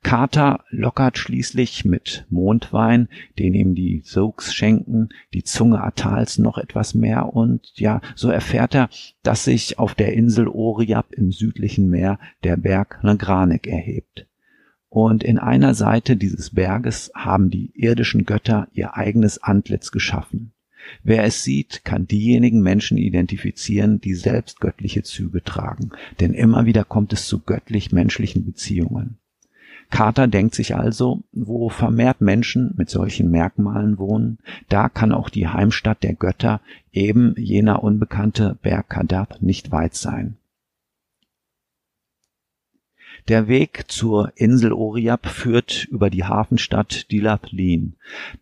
Kater 0.01 0.63
lockert 0.69 1.17
schließlich 1.17 1.83
mit 1.83 2.25
Mondwein, 2.29 3.09
den 3.37 3.53
ihm 3.53 3.75
die 3.75 4.01
Soaks 4.05 4.53
schenken, 4.53 5.09
die 5.33 5.43
Zunge 5.43 5.81
Atals 5.81 6.39
noch 6.39 6.57
etwas 6.57 6.93
mehr 6.93 7.33
und 7.33 7.71
ja, 7.75 8.01
so 8.15 8.29
erfährt 8.29 8.75
er, 8.75 8.89
dass 9.23 9.43
sich 9.43 9.77
auf 9.77 9.95
der 9.95 10.13
Insel 10.13 10.47
Oriab 10.47 11.13
im 11.13 11.31
südlichen 11.31 11.89
Meer 11.89 12.17
der 12.43 12.55
Berg 12.55 12.99
Nagranik 13.03 13.67
erhebt. 13.67 14.28
Und 14.89 15.23
in 15.23 15.37
einer 15.37 15.75
Seite 15.75 16.17
dieses 16.17 16.49
Berges 16.51 17.11
haben 17.15 17.51
die 17.51 17.71
irdischen 17.75 18.25
Götter 18.25 18.67
ihr 18.73 18.95
eigenes 18.95 19.41
Antlitz 19.41 19.91
geschaffen. 19.91 20.51
Wer 21.03 21.23
es 21.23 21.43
sieht, 21.43 21.85
kann 21.85 22.07
diejenigen 22.07 22.61
Menschen 22.61 22.97
identifizieren, 22.97 24.01
die 24.01 24.15
selbst 24.15 24.59
göttliche 24.59 25.03
Züge 25.03 25.43
tragen, 25.43 25.91
denn 26.19 26.33
immer 26.33 26.65
wieder 26.65 26.83
kommt 26.83 27.13
es 27.13 27.27
zu 27.27 27.39
göttlich-menschlichen 27.39 28.45
Beziehungen. 28.45 29.17
Carter 29.91 30.27
denkt 30.27 30.53
sich 30.55 30.75
also, 30.75 31.23
wo 31.31 31.69
vermehrt 31.69 32.21
Menschen 32.21 32.73
mit 32.77 32.89
solchen 32.89 33.31
Merkmalen 33.31 33.97
wohnen, 33.97 34.37
da 34.69 34.87
kann 34.87 35.11
auch 35.11 35.29
die 35.29 35.47
Heimstatt 35.47 36.03
der 36.03 36.13
Götter, 36.13 36.61
eben 36.91 37.33
jener 37.37 37.83
unbekannte 37.83 38.57
Berg 38.61 38.89
Kadab, 38.89 39.41
nicht 39.41 39.71
weit 39.71 39.95
sein. 39.95 40.37
Der 43.29 43.47
Weg 43.47 43.83
zur 43.89 44.31
Insel 44.37 44.73
Oriab 44.73 45.27
führt 45.27 45.85
über 45.91 46.09
die 46.09 46.23
Hafenstadt 46.23 47.11
Dilaplin. 47.11 47.93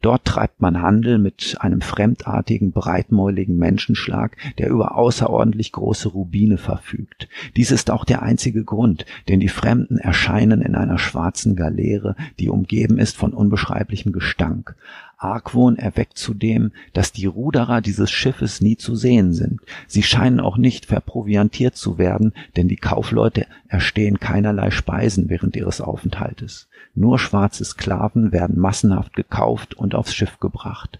Dort 0.01 0.24
treibt 0.24 0.62
man 0.62 0.82
Handel 0.82 1.17
mit 1.17 1.58
einem 1.60 1.82
fremdartigen, 1.82 2.72
breitmäuligen 2.72 3.58
Menschenschlag, 3.58 4.38
der 4.58 4.70
über 4.70 4.96
außerordentlich 4.96 5.74
große 5.74 6.08
Rubine 6.08 6.58
verfügt. 6.58 7.27
Dies 7.58 7.72
ist 7.72 7.91
auch 7.91 8.06
der 8.06 8.22
einzige 8.22 8.63
Grund, 8.63 9.06
denn 9.27 9.41
die 9.41 9.50
Fremden 9.50 9.98
erscheinen 9.98 10.62
in 10.62 10.74
einer 10.74 11.00
schwarzen 11.00 11.58
Galeere, 11.58 12.15
die 12.39 12.48
umgeben 12.48 12.98
ist 12.98 13.17
von 13.17 13.34
unbeschreiblichem 13.34 14.13
Gestank. 14.13 14.77
Argwohn 15.17 15.77
erweckt 15.77 16.17
zudem, 16.17 16.71
dass 16.93 17.12
die 17.12 17.25
Ruderer 17.25 17.81
dieses 17.81 18.12
Schiffes 18.12 18.62
nie 18.62 18.77
zu 18.77 18.95
sehen 18.95 19.33
sind. 19.33 19.62
Sie 19.88 20.03
scheinen 20.03 20.39
auch 20.39 20.57
nicht 20.57 20.86
verproviantiert 20.86 21.75
zu 21.75 21.97
werden, 21.97 22.33
denn 22.55 22.67
die 22.67 22.75
Kaufleute 22.75 23.47
erstehen 23.67 24.19
keinerlei 24.19 24.69
Speisen 24.69 25.29
während 25.29 25.55
ihres 25.55 25.81
Aufenthaltes. 25.81 26.69
Nur 26.93 27.17
schwarze 27.19 27.65
Sklaven 27.65 28.31
werden 28.31 28.59
massenhaft 28.59 29.15
gekauft 29.15 29.74
und 29.74 29.95
aufs 29.95 30.13
Schiff 30.13 30.39
gebracht. 30.39 31.00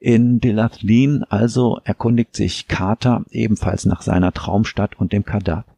In 0.00 0.40
Delathlin 0.40 1.24
also 1.24 1.80
erkundigt 1.84 2.36
sich 2.36 2.68
Carter 2.68 3.24
ebenfalls 3.30 3.86
nach 3.86 4.02
seiner 4.02 4.32
Traumstadt 4.32 4.98
und 5.00 5.12
dem 5.12 5.24
Kadab. 5.24 5.75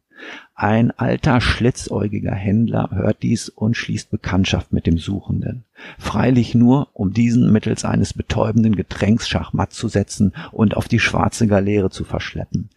Ein 0.55 0.91
alter, 0.91 1.39
schlitzäugiger 1.39 2.35
Händler 2.35 2.89
hört 2.91 3.23
dies 3.23 3.47
und 3.47 3.77
schließt 3.77 4.11
Bekanntschaft 4.11 4.73
mit 4.73 4.87
dem 4.87 4.97
Suchenden. 4.97 5.63
Freilich 5.97 6.53
nur, 6.53 6.89
um 6.93 7.13
diesen 7.13 7.51
mittels 7.51 7.85
eines 7.85 8.13
betäubenden 8.13 8.75
Getränks 8.75 9.29
schachmatt 9.29 9.71
zu 9.71 9.87
setzen 9.87 10.33
und 10.51 10.75
auf 10.75 10.89
die 10.89 10.99
schwarze 10.99 11.47
Galeere 11.47 11.89
zu 11.89 12.03
verschleppen. 12.03 12.69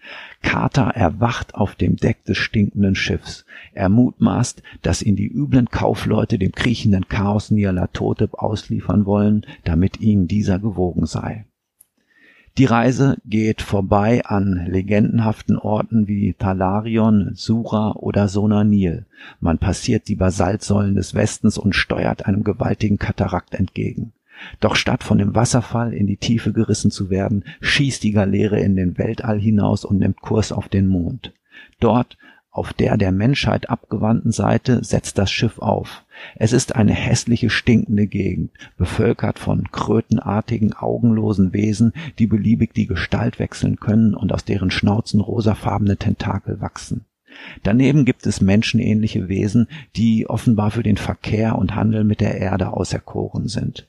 Carter 0.42 0.92
erwacht 0.94 1.56
auf 1.56 1.75
dem 1.75 1.96
Deck 1.96 2.25
des 2.25 2.38
stinkenden 2.38 2.94
Schiffs. 2.94 3.44
Er 3.72 3.88
mutmaßt, 3.88 4.62
dass 4.82 5.02
ihn 5.02 5.16
die 5.16 5.26
üblen 5.26 5.66
Kaufleute 5.66 6.38
dem 6.38 6.52
kriechenden 6.52 7.08
Chaos 7.08 7.50
Nyarlathotep 7.50 8.34
ausliefern 8.34 9.06
wollen, 9.06 9.44
damit 9.64 10.00
ihnen 10.00 10.28
dieser 10.28 10.61
gewogen 10.61 11.06
sei. 11.06 11.46
Die 12.59 12.66
Reise 12.66 13.16
geht 13.25 13.62
vorbei 13.62 14.26
an 14.26 14.66
legendenhaften 14.66 15.56
Orten 15.56 16.06
wie 16.06 16.35
Talarion, 16.35 17.30
Sura 17.35 17.92
oder 17.92 18.28
Sonanil. 18.28 19.06
Man 19.40 19.56
passiert 19.56 20.06
die 20.09 20.16
Basaltsäulen 20.16 20.94
des 20.94 21.14
Westens 21.14 21.56
und 21.56 21.75
steuert 21.75 22.26
einem 22.26 22.44
gewaltigen 22.44 22.99
Katarakt 22.99 23.54
entgegen. 23.54 24.12
Doch 24.61 24.76
statt 24.76 25.02
von 25.02 25.16
dem 25.16 25.35
Wasserfall 25.35 25.94
in 25.94 26.06
die 26.06 26.18
Tiefe 26.18 26.52
gerissen 26.52 26.90
zu 26.90 27.09
werden, 27.09 27.44
schießt 27.62 28.02
die 28.02 28.12
Galeere 28.12 28.61
in 28.61 28.76
den 28.76 28.99
Weltall 28.99 29.40
hinaus 29.40 29.87
und 29.87 29.99
nimmt 29.99 30.21
Kurs 30.21 30.52
auf 30.52 30.68
den 30.68 30.88
Mond. 30.88 31.32
Dort 31.80 32.18
auf 32.52 32.75
der 32.75 32.99
der 32.99 33.12
Menschheit 33.12 33.71
abgewandten 33.71 34.30
Seite 34.30 34.85
setzt 34.85 35.16
das 35.16 35.30
Schiff 35.30 35.59
auf. 35.59 36.04
Es 36.37 36.52
ist 36.52 36.76
eine 36.76 36.92
hässliche, 36.92 37.49
stinkende 37.49 38.06
Gegend, 38.06 38.52
bevölkert 38.76 39.38
von 39.38 39.71
krötenartigen, 39.73 40.75
augenlosen 40.75 41.54
Wesen, 41.54 41.94
die 42.18 42.26
beliebig 42.26 42.75
die 42.75 42.87
Gestalt 42.87 43.38
wechseln 43.38 43.76
können 43.80 44.14
und 44.14 44.32
aus 44.32 44.44
deren 44.44 44.71
Schnauzen 44.71 45.23
rosafarbene 45.23 45.97
Tentakel 45.97 46.61
wachsen. 46.61 47.06
Daneben 47.62 48.04
gibt 48.04 48.26
es 48.26 48.42
menschenähnliche 48.42 49.28
Wesen, 49.28 49.66
die 49.97 50.28
offenbar 50.28 50.71
für 50.71 50.82
den 50.82 50.99
Verkehr 50.99 51.56
und 51.56 51.75
Handel 51.75 52.04
mit 52.04 52.21
der 52.21 52.37
Erde 52.37 52.75
auserkoren 52.75 53.49
sind. 53.49 53.88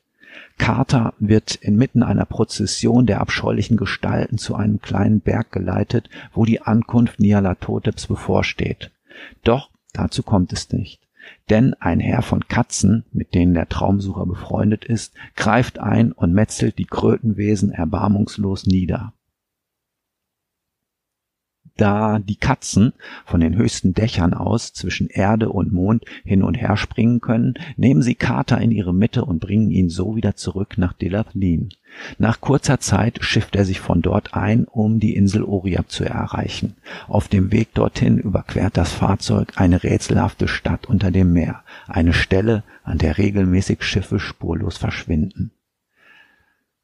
Carter 0.64 1.14
wird 1.20 1.56
inmitten 1.56 2.04
einer 2.04 2.24
Prozession 2.24 3.06
der 3.06 3.20
abscheulichen 3.20 3.76
Gestalten 3.76 4.38
zu 4.38 4.56
einem 4.56 4.80
kleinen 4.80 5.20
Berg 5.20 5.52
geleitet, 5.52 6.10
wo 6.34 6.46
die 6.46 6.62
Ankunft 6.62 7.20
Nyarlathoteps 7.20 8.08
bevorsteht. 8.08 8.90
Doch 9.44 9.72
dazu 9.92 10.24
kommt 10.24 10.54
es 10.54 10.72
nicht. 10.72 11.02
Denn 11.50 11.74
ein 11.82 12.00
Herr 12.00 12.22
von 12.22 12.48
Katzen, 12.48 13.04
mit 13.12 13.36
denen 13.36 13.54
der 13.54 13.68
Traumsucher 13.68 14.26
befreundet 14.26 14.86
ist, 14.86 15.14
greift 15.36 15.80
ein 15.80 16.14
und 16.14 16.32
metzelt 16.32 16.78
die 16.78 16.86
Krötenwesen 16.86 17.74
erbarmungslos 17.74 18.66
nieder 18.66 19.12
da 21.78 22.20
die 22.20 22.36
Katzen 22.36 22.94
von 23.26 23.40
den 23.40 23.56
höchsten 23.56 23.94
Dächern 23.94 24.34
aus 24.34 24.74
zwischen 24.74 25.08
Erde 25.08 25.50
und 25.50 25.72
Mond 25.72 26.06
hin 26.24 26.44
und 26.44 26.56
her 26.56 26.78
springen 26.78 27.20
können, 27.22 27.56
nehmen 27.78 28.02
sie 28.02 28.16
Carter 28.16 28.60
in 28.60 28.72
ihre 28.72 28.94
Mitte 28.94 29.26
und 29.26 29.40
bringen 29.40 29.72
ihn 29.72 29.90
so 29.90 30.16
wieder 30.16 30.36
zurück 30.36 30.78
nach 30.78 30.94
Delathlin. 30.94 31.70
Nach 32.18 32.42
kurzer 32.42 32.80
Zeit 32.80 33.24
schifft 33.24 33.56
er 33.56 33.66
sich 33.66 33.80
von 33.80 34.02
dort 34.02 34.34
ein, 34.34 34.66
um 34.66 35.00
die 35.00 35.16
Insel 35.16 35.44
Oriab 35.44 35.92
zu 35.92 36.04
erreichen. 36.04 36.76
Auf 37.08 37.28
dem 37.28 37.52
Weg 37.52 37.74
dorthin 37.74 38.18
überquert 38.18 38.78
das 38.78 38.92
Fahrzeug 38.92 39.54
eine 39.56 39.84
rätselhafte 39.84 40.48
Stadt 40.48 40.88
unter 40.88 41.12
dem 41.12 41.34
Meer, 41.34 41.64
eine 41.88 42.14
Stelle, 42.14 42.64
an 42.84 42.98
der 42.98 43.18
regelmäßig 43.18 43.84
Schiffe 43.84 44.20
spurlos 44.20 44.78
verschwinden. 44.78 45.52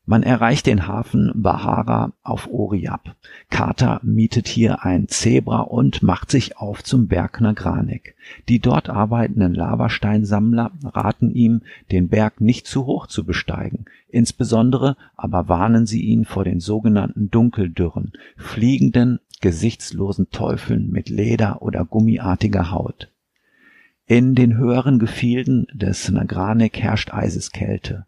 Man 0.10 0.24
erreicht 0.24 0.66
den 0.66 0.88
Hafen 0.88 1.32
Bahara 1.36 2.14
auf 2.24 2.52
Oriab. 2.52 3.16
Carter 3.52 4.00
mietet 4.02 4.48
hier 4.48 4.84
ein 4.84 5.08
Zebra 5.08 5.60
und 5.60 6.02
macht 6.02 6.32
sich 6.32 6.58
auf 6.58 6.84
zum 6.84 7.08
Berg 7.08 7.42
Nagranik. 7.42 8.16
Die 8.48 8.58
dort 8.58 8.90
arbeitenden 8.90 9.54
Lavasteinsammler 9.54 10.72
raten 10.84 11.30
ihm, 11.30 11.62
den 11.92 12.08
Berg 12.08 12.42
nicht 12.42 12.66
zu 12.66 12.88
hoch 12.88 13.06
zu 13.06 13.24
besteigen. 13.24 13.86
Insbesondere 14.08 14.98
aber 15.16 15.48
warnen 15.48 15.86
sie 15.86 16.02
ihn 16.02 16.26
vor 16.26 16.44
den 16.44 16.60
sogenannten 16.60 17.30
Dunkeldürren, 17.30 18.14
fliegenden, 18.36 19.20
gesichtslosen 19.42 20.32
Teufeln 20.32 20.90
mit 20.90 21.10
Leder 21.10 21.62
oder 21.62 21.86
gummiartiger 21.86 22.72
Haut. 22.72 23.12
In 24.08 24.34
den 24.34 24.58
höheren 24.58 24.98
Gefilden 24.98 25.68
des 25.72 26.10
Nagranik 26.10 26.80
herrscht 26.80 27.14
Eiseskälte. 27.14 28.08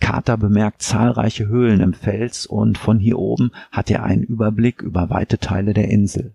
Carter 0.00 0.36
bemerkt 0.36 0.82
zahlreiche 0.82 1.48
Höhlen 1.48 1.80
im 1.80 1.92
Fels 1.92 2.46
und 2.46 2.78
von 2.78 2.98
hier 2.98 3.18
oben 3.18 3.52
hat 3.70 3.90
er 3.90 4.02
einen 4.04 4.22
Überblick 4.22 4.82
über 4.82 5.10
weite 5.10 5.38
Teile 5.38 5.74
der 5.74 5.88
Insel. 5.88 6.34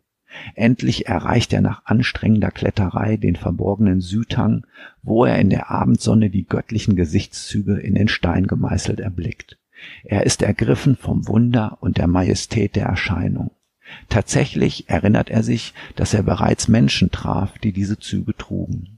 Endlich 0.53 1.07
erreicht 1.07 1.53
er 1.53 1.61
nach 1.61 1.85
anstrengender 1.85 2.51
Kletterei 2.51 3.17
den 3.17 3.35
verborgenen 3.35 4.01
Südhang, 4.01 4.65
wo 5.01 5.25
er 5.25 5.39
in 5.39 5.49
der 5.49 5.71
Abendsonne 5.71 6.29
die 6.29 6.45
göttlichen 6.45 6.95
Gesichtszüge 6.95 7.77
in 7.77 7.95
den 7.95 8.07
Stein 8.07 8.47
gemeißelt 8.47 8.99
erblickt. 8.99 9.57
Er 10.03 10.25
ist 10.25 10.41
ergriffen 10.41 10.95
vom 10.95 11.27
Wunder 11.27 11.77
und 11.81 11.97
der 11.97 12.07
Majestät 12.07 12.75
der 12.75 12.87
Erscheinung. 12.87 13.51
Tatsächlich 14.09 14.89
erinnert 14.89 15.29
er 15.29 15.43
sich, 15.43 15.73
dass 15.95 16.13
er 16.13 16.23
bereits 16.23 16.67
Menschen 16.67 17.11
traf, 17.11 17.57
die 17.59 17.71
diese 17.71 17.99
Züge 17.99 18.35
trugen. 18.35 18.94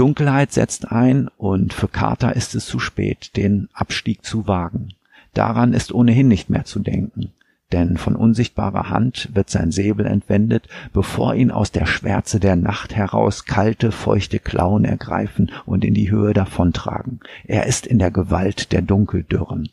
Dunkelheit 0.00 0.50
setzt 0.50 0.90
ein 0.90 1.28
und 1.36 1.74
für 1.74 1.86
Carter 1.86 2.34
ist 2.34 2.54
es 2.54 2.64
zu 2.64 2.78
spät, 2.78 3.36
den 3.36 3.68
Abstieg 3.74 4.24
zu 4.24 4.48
wagen. 4.48 4.94
Daran 5.34 5.74
ist 5.74 5.92
ohnehin 5.92 6.26
nicht 6.26 6.48
mehr 6.48 6.64
zu 6.64 6.78
denken, 6.78 7.34
denn 7.70 7.98
von 7.98 8.16
unsichtbarer 8.16 8.88
Hand 8.88 9.28
wird 9.34 9.50
sein 9.50 9.72
Säbel 9.72 10.06
entwendet, 10.06 10.68
bevor 10.94 11.34
ihn 11.34 11.50
aus 11.50 11.70
der 11.70 11.84
Schwärze 11.84 12.40
der 12.40 12.56
Nacht 12.56 12.96
heraus 12.96 13.44
kalte, 13.44 13.92
feuchte 13.92 14.38
Klauen 14.38 14.86
ergreifen 14.86 15.50
und 15.66 15.84
in 15.84 15.92
die 15.92 16.10
Höhe 16.10 16.32
davontragen. 16.32 17.20
Er 17.44 17.66
ist 17.66 17.86
in 17.86 17.98
der 17.98 18.10
Gewalt 18.10 18.72
der 18.72 18.80
Dunkeldürren. 18.80 19.68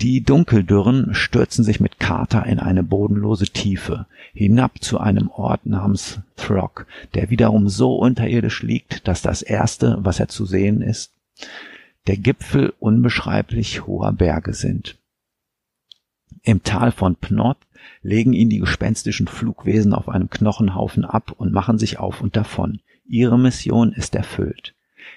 Die 0.00 0.22
Dunkeldürren 0.22 1.14
stürzen 1.14 1.62
sich 1.62 1.78
mit 1.78 2.00
Carter 2.00 2.46
in 2.46 2.58
eine 2.58 2.82
bodenlose 2.82 3.44
Tiefe, 3.44 4.06
hinab 4.32 4.82
zu 4.82 4.98
einem 4.98 5.28
Ort 5.28 5.66
namens 5.66 6.20
Throck, 6.36 6.86
der 7.12 7.28
wiederum 7.28 7.68
so 7.68 7.96
unterirdisch 7.96 8.62
liegt, 8.62 9.06
dass 9.06 9.20
das 9.20 9.42
erste, 9.42 9.98
was 10.00 10.18
er 10.18 10.28
zu 10.28 10.46
sehen 10.46 10.80
ist, 10.80 11.12
der 12.06 12.16
Gipfel 12.16 12.72
unbeschreiblich 12.78 13.86
hoher 13.86 14.12
Berge 14.12 14.54
sind. 14.54 14.96
Im 16.42 16.62
Tal 16.62 16.92
von 16.92 17.16
Pnod 17.16 17.58
legen 18.00 18.32
ihn 18.32 18.48
die 18.48 18.60
gespenstischen 18.60 19.28
Flugwesen 19.28 19.92
auf 19.92 20.08
einem 20.08 20.30
Knochenhaufen 20.30 21.04
ab 21.04 21.34
und 21.36 21.52
machen 21.52 21.78
sich 21.78 21.98
auf 21.98 22.22
und 22.22 22.36
davon. 22.36 22.80
Ihre 23.06 23.38
Mission 23.38 23.92
ist 23.92 24.14
erfüllt. 24.14 24.74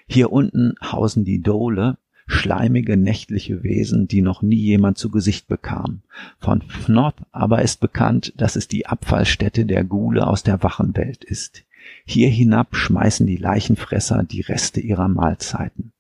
Hier 0.08 0.34
unten 0.34 0.76
hausen 0.82 1.24
die 1.24 1.42
Dole, 1.42 1.98
schleimige 2.28 2.98
nächtliche 2.98 3.64
Wesen, 3.64 4.08
die 4.08 4.22
noch 4.22 4.42
nie 4.42 4.62
jemand 4.62 4.98
zu 4.98 5.10
Gesicht 5.10 5.48
bekam. 5.48 6.02
Von 6.40 6.60
Pnod 6.60 7.16
aber 7.32 7.62
ist 7.62 7.80
bekannt, 7.80 8.34
dass 8.38 8.56
es 8.56 8.68
die 8.68 8.88
Abfallstätte 8.88 9.66
der 9.66 9.84
Gule 9.84 10.26
aus 10.28 10.44
der 10.44 10.64
Wachenwelt 10.64 11.24
ist. 11.24 11.64
Hier 12.06 12.30
hinab 12.30 12.76
schmeißen 12.76 13.28
die 13.28 13.38
Leichenfresser 13.38 14.24
die 14.24 14.42
Reste 14.42 14.80
ihrer 14.80 15.08
Mahlzeiten. 15.08 15.92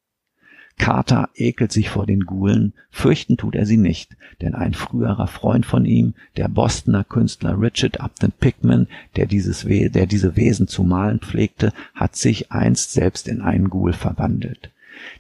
Carter 0.78 1.30
ekelt 1.36 1.72
sich 1.72 1.90
vor 1.90 2.06
den 2.06 2.22
Gulen, 2.22 2.74
fürchten 2.90 3.38
tut 3.38 3.56
er 3.56 3.66
sie 3.66 3.78
nicht, 3.78 4.18
denn 4.42 4.56
ein 4.56 4.74
früherer 4.74 5.28
Freund 5.28 5.66
von 5.66 5.86
ihm, 5.86 6.16
der 6.36 6.48
Bostoner 6.48 7.04
Künstler 7.04 7.60
Richard 7.62 8.02
Upton 8.02 8.32
Pickman, 8.32 8.88
der, 9.16 9.28
dieses 9.28 9.68
We 9.68 9.90
der 9.90 10.08
diese 10.08 10.36
Wesen 10.36 10.68
zu 10.68 10.84
malen 10.84 11.20
pflegte, 11.20 11.74
hat 11.94 12.16
sich 12.16 12.52
einst 12.52 12.92
selbst 12.92 13.28
in 13.28 13.42
einen 13.42 13.70
Ghoul 13.70 13.94
verwandelt. 13.94 14.72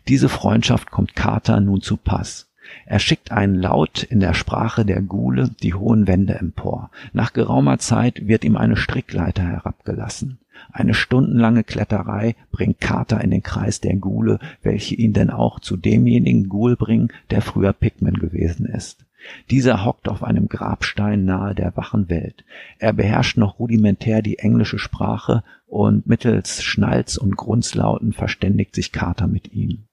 Diese 0.07 0.29
Freundschaft 0.29 0.91
kommt 0.91 1.15
Carter 1.15 1.59
nun 1.59 1.81
zu 1.81 1.97
Pass. 1.97 2.49
Er 2.85 2.99
schickt 2.99 3.31
einen 3.31 3.55
Laut 3.55 4.03
in 4.03 4.19
der 4.19 4.33
Sprache 4.33 4.85
der 4.85 5.01
Gule 5.01 5.49
die 5.61 5.73
hohen 5.73 6.07
Wände 6.07 6.35
empor. 6.35 6.89
Nach 7.11 7.33
geraumer 7.33 7.77
Zeit 7.77 8.27
wird 8.27 8.43
ihm 8.43 8.57
eine 8.57 8.77
Strickleiter 8.77 9.43
herabgelassen. 9.43 10.39
Eine 10.71 10.93
stundenlange 10.93 11.63
Kletterei 11.63 12.35
bringt 12.51 12.79
Carter 12.79 13.21
in 13.21 13.31
den 13.31 13.43
Kreis 13.43 13.81
der 13.81 13.95
Gule, 13.95 14.39
welche 14.61 14.95
ihn 14.95 15.13
denn 15.13 15.29
auch 15.29 15.59
zu 15.59 15.77
demjenigen 15.77 16.47
Ghoul 16.47 16.75
bringen, 16.75 17.09
der 17.31 17.41
früher 17.41 17.73
Pigman 17.73 18.15
gewesen 18.15 18.65
ist. 18.65 19.05
Dieser 19.49 19.85
hockt 19.85 20.09
auf 20.09 20.23
einem 20.23 20.47
Grabstein 20.47 21.25
nahe 21.25 21.55
der 21.55 21.75
wachen 21.75 22.09
Welt. 22.09 22.43
Er 22.79 22.93
beherrscht 22.93 23.37
noch 23.37 23.59
rudimentär 23.59 24.21
die 24.21 24.39
englische 24.39 24.79
Sprache 24.79 25.43
und 25.67 26.07
mittels 26.07 26.63
Schnalz 26.63 27.17
und 27.17 27.35
Grunzlauten 27.37 28.13
verständigt 28.13 28.75
sich 28.75 28.91
Carter 28.91 29.27
mit 29.27 29.53
ihm. 29.53 29.85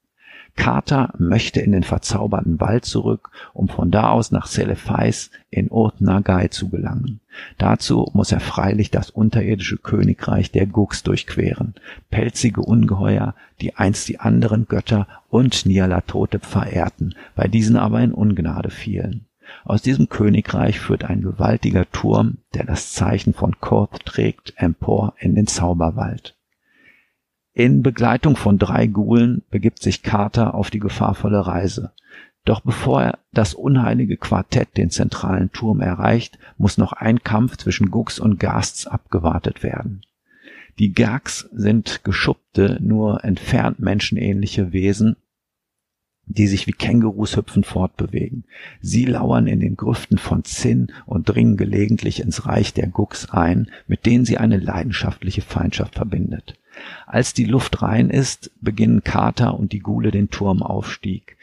Carter 0.56 1.12
möchte 1.18 1.60
in 1.60 1.72
den 1.72 1.82
verzauberten 1.82 2.60
Wald 2.60 2.84
zurück, 2.84 3.30
um 3.52 3.68
von 3.68 3.90
da 3.90 4.10
aus 4.10 4.30
nach 4.30 4.46
Celefais 4.46 5.30
in 5.50 5.70
Urt 5.70 6.00
Nagai 6.00 6.48
zu 6.48 6.68
gelangen. 6.68 7.20
Dazu 7.58 8.10
muss 8.12 8.32
er 8.32 8.40
freilich 8.40 8.90
das 8.90 9.10
unterirdische 9.10 9.78
Königreich 9.78 10.50
der 10.50 10.66
Gugs 10.66 11.02
durchqueren, 11.02 11.74
pelzige 12.10 12.62
Ungeheuer, 12.62 13.34
die 13.60 13.76
einst 13.76 14.08
die 14.08 14.20
anderen 14.20 14.66
Götter 14.66 15.06
und 15.28 15.66
Nyarlathotep 15.66 16.44
verehrten, 16.44 17.14
bei 17.34 17.48
diesen 17.48 17.76
aber 17.76 18.00
in 18.00 18.12
Ungnade 18.12 18.70
fielen. 18.70 19.26
Aus 19.64 19.82
diesem 19.82 20.08
Königreich 20.08 20.78
führt 20.78 21.04
ein 21.04 21.22
gewaltiger 21.22 21.90
Turm, 21.90 22.38
der 22.54 22.64
das 22.64 22.92
Zeichen 22.92 23.34
von 23.34 23.58
Korth 23.60 24.04
trägt, 24.04 24.54
empor 24.56 25.14
in 25.18 25.34
den 25.34 25.46
Zauberwald. 25.46 26.36
In 27.52 27.82
Begleitung 27.82 28.36
von 28.36 28.58
drei 28.58 28.86
Gulen 28.86 29.42
begibt 29.50 29.82
sich 29.82 30.02
Carter 30.02 30.54
auf 30.54 30.70
die 30.70 30.78
gefahrvolle 30.78 31.46
Reise. 31.46 31.92
Doch 32.44 32.60
bevor 32.60 33.18
das 33.32 33.54
unheilige 33.54 34.16
Quartett 34.16 34.76
den 34.76 34.90
zentralen 34.90 35.52
Turm 35.52 35.80
erreicht, 35.80 36.38
muss 36.58 36.78
noch 36.78 36.92
ein 36.92 37.22
Kampf 37.22 37.56
zwischen 37.56 37.90
Gux 37.90 38.18
und 38.18 38.38
Gasts 38.38 38.86
abgewartet 38.86 39.62
werden. 39.62 40.02
Die 40.78 40.92
Gags 40.92 41.48
sind 41.52 42.04
geschuppte, 42.04 42.78
nur 42.80 43.24
entfernt 43.24 43.80
menschenähnliche 43.80 44.72
Wesen, 44.72 45.16
die 46.26 46.46
sich 46.46 46.66
wie 46.68 46.72
Kängurus 46.72 47.36
hüpfend 47.36 47.66
fortbewegen. 47.66 48.44
Sie 48.80 49.04
lauern 49.04 49.48
in 49.48 49.60
den 49.60 49.76
Grüften 49.76 50.16
von 50.16 50.44
Zinn 50.44 50.92
und 51.04 51.28
dringen 51.28 51.56
gelegentlich 51.56 52.20
ins 52.20 52.46
Reich 52.46 52.72
der 52.72 52.86
Gux 52.86 53.28
ein, 53.30 53.68
mit 53.88 54.06
denen 54.06 54.24
sie 54.24 54.38
eine 54.38 54.58
leidenschaftliche 54.58 55.42
Feindschaft 55.42 55.96
verbindet. 55.96 56.54
Als 57.06 57.34
die 57.34 57.44
Luft 57.44 57.82
rein 57.82 58.10
ist, 58.10 58.50
beginnen 58.60 59.02
Kater 59.04 59.58
und 59.58 59.72
die 59.72 59.80
Gule 59.80 60.10
den 60.10 60.30
Turmaufstieg. 60.30 61.36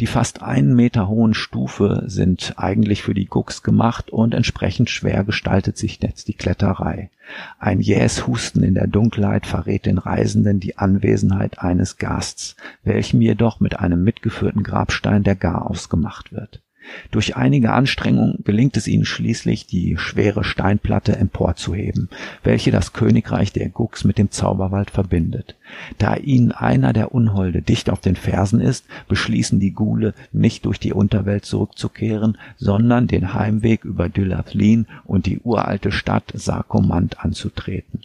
Die 0.00 0.06
fast 0.06 0.42
einen 0.42 0.74
Meter 0.74 1.08
hohen 1.08 1.34
Stufe 1.34 2.04
sind 2.06 2.54
eigentlich 2.56 3.02
für 3.02 3.14
die 3.14 3.26
Gux 3.26 3.62
gemacht 3.62 4.10
und 4.10 4.34
entsprechend 4.34 4.90
schwer 4.90 5.22
gestaltet 5.22 5.78
sich 5.78 6.00
jetzt 6.02 6.28
die 6.28 6.34
Kletterei. 6.34 7.10
Ein 7.58 7.80
jähes 7.80 8.26
Husten 8.26 8.62
in 8.64 8.74
der 8.74 8.88
Dunkelheit 8.88 9.46
verrät 9.46 9.86
den 9.86 9.98
Reisenden 9.98 10.58
die 10.58 10.78
Anwesenheit 10.78 11.60
eines 11.60 11.96
Gasts, 11.96 12.56
welchem 12.82 13.20
jedoch 13.22 13.60
mit 13.60 13.78
einem 13.78 14.02
mitgeführten 14.02 14.62
Grabstein 14.62 15.22
der 15.22 15.36
Gar 15.36 15.70
ausgemacht 15.70 16.32
wird. 16.32 16.63
Durch 17.10 17.36
einige 17.36 17.72
Anstrengung 17.72 18.38
gelingt 18.44 18.76
es 18.76 18.88
ihnen 18.88 19.04
schließlich, 19.04 19.66
die 19.66 19.96
schwere 19.96 20.44
Steinplatte 20.44 21.16
emporzuheben, 21.16 22.08
welche 22.42 22.70
das 22.70 22.92
Königreich 22.92 23.52
der 23.52 23.68
Gux 23.68 24.04
mit 24.04 24.18
dem 24.18 24.30
Zauberwald 24.30 24.90
verbindet. 24.90 25.56
Da 25.98 26.16
ihnen 26.16 26.52
einer 26.52 26.92
der 26.92 27.14
Unholde 27.14 27.62
dicht 27.62 27.90
auf 27.90 28.00
den 28.00 28.16
Fersen 28.16 28.60
ist, 28.60 28.84
beschließen 29.08 29.60
die 29.60 29.72
Gule, 29.72 30.14
nicht 30.32 30.66
durch 30.66 30.78
die 30.78 30.92
Unterwelt 30.92 31.44
zurückzukehren, 31.44 32.38
sondern 32.56 33.06
den 33.06 33.34
Heimweg 33.34 33.84
über 33.84 34.08
Dylathlin 34.08 34.86
und 35.04 35.26
die 35.26 35.40
uralte 35.40 35.92
Stadt 35.92 36.32
Sarkomant 36.34 37.24
anzutreten. 37.24 38.00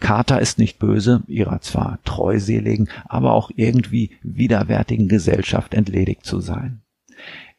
Carter 0.00 0.40
ist 0.40 0.58
nicht 0.58 0.78
böse, 0.78 1.22
ihrer 1.26 1.60
zwar 1.60 1.98
treuseligen, 2.04 2.88
aber 3.06 3.32
auch 3.32 3.50
irgendwie 3.56 4.10
widerwärtigen 4.22 5.08
Gesellschaft 5.08 5.74
entledigt 5.74 6.24
zu 6.24 6.40
sein. 6.40 6.83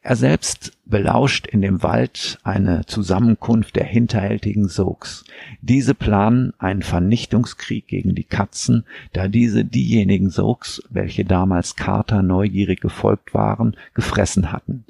Er 0.08 0.14
selbst 0.14 0.78
belauscht 0.84 1.48
in 1.48 1.62
dem 1.62 1.82
Wald 1.82 2.38
eine 2.44 2.86
Zusammenkunft 2.86 3.74
der 3.74 3.86
hinterhältigen 3.86 4.68
Soaks. 4.68 5.24
Diese 5.62 5.96
planen 5.96 6.52
einen 6.58 6.82
Vernichtungskrieg 6.82 7.88
gegen 7.88 8.14
die 8.14 8.22
Katzen, 8.22 8.84
da 9.12 9.26
diese 9.26 9.64
diejenigen 9.64 10.30
Soaks, 10.30 10.80
welche 10.90 11.24
damals 11.24 11.74
Carter 11.74 12.22
neugierig 12.22 12.80
gefolgt 12.80 13.34
waren, 13.34 13.76
gefressen 13.94 14.52
hatten. 14.52 14.84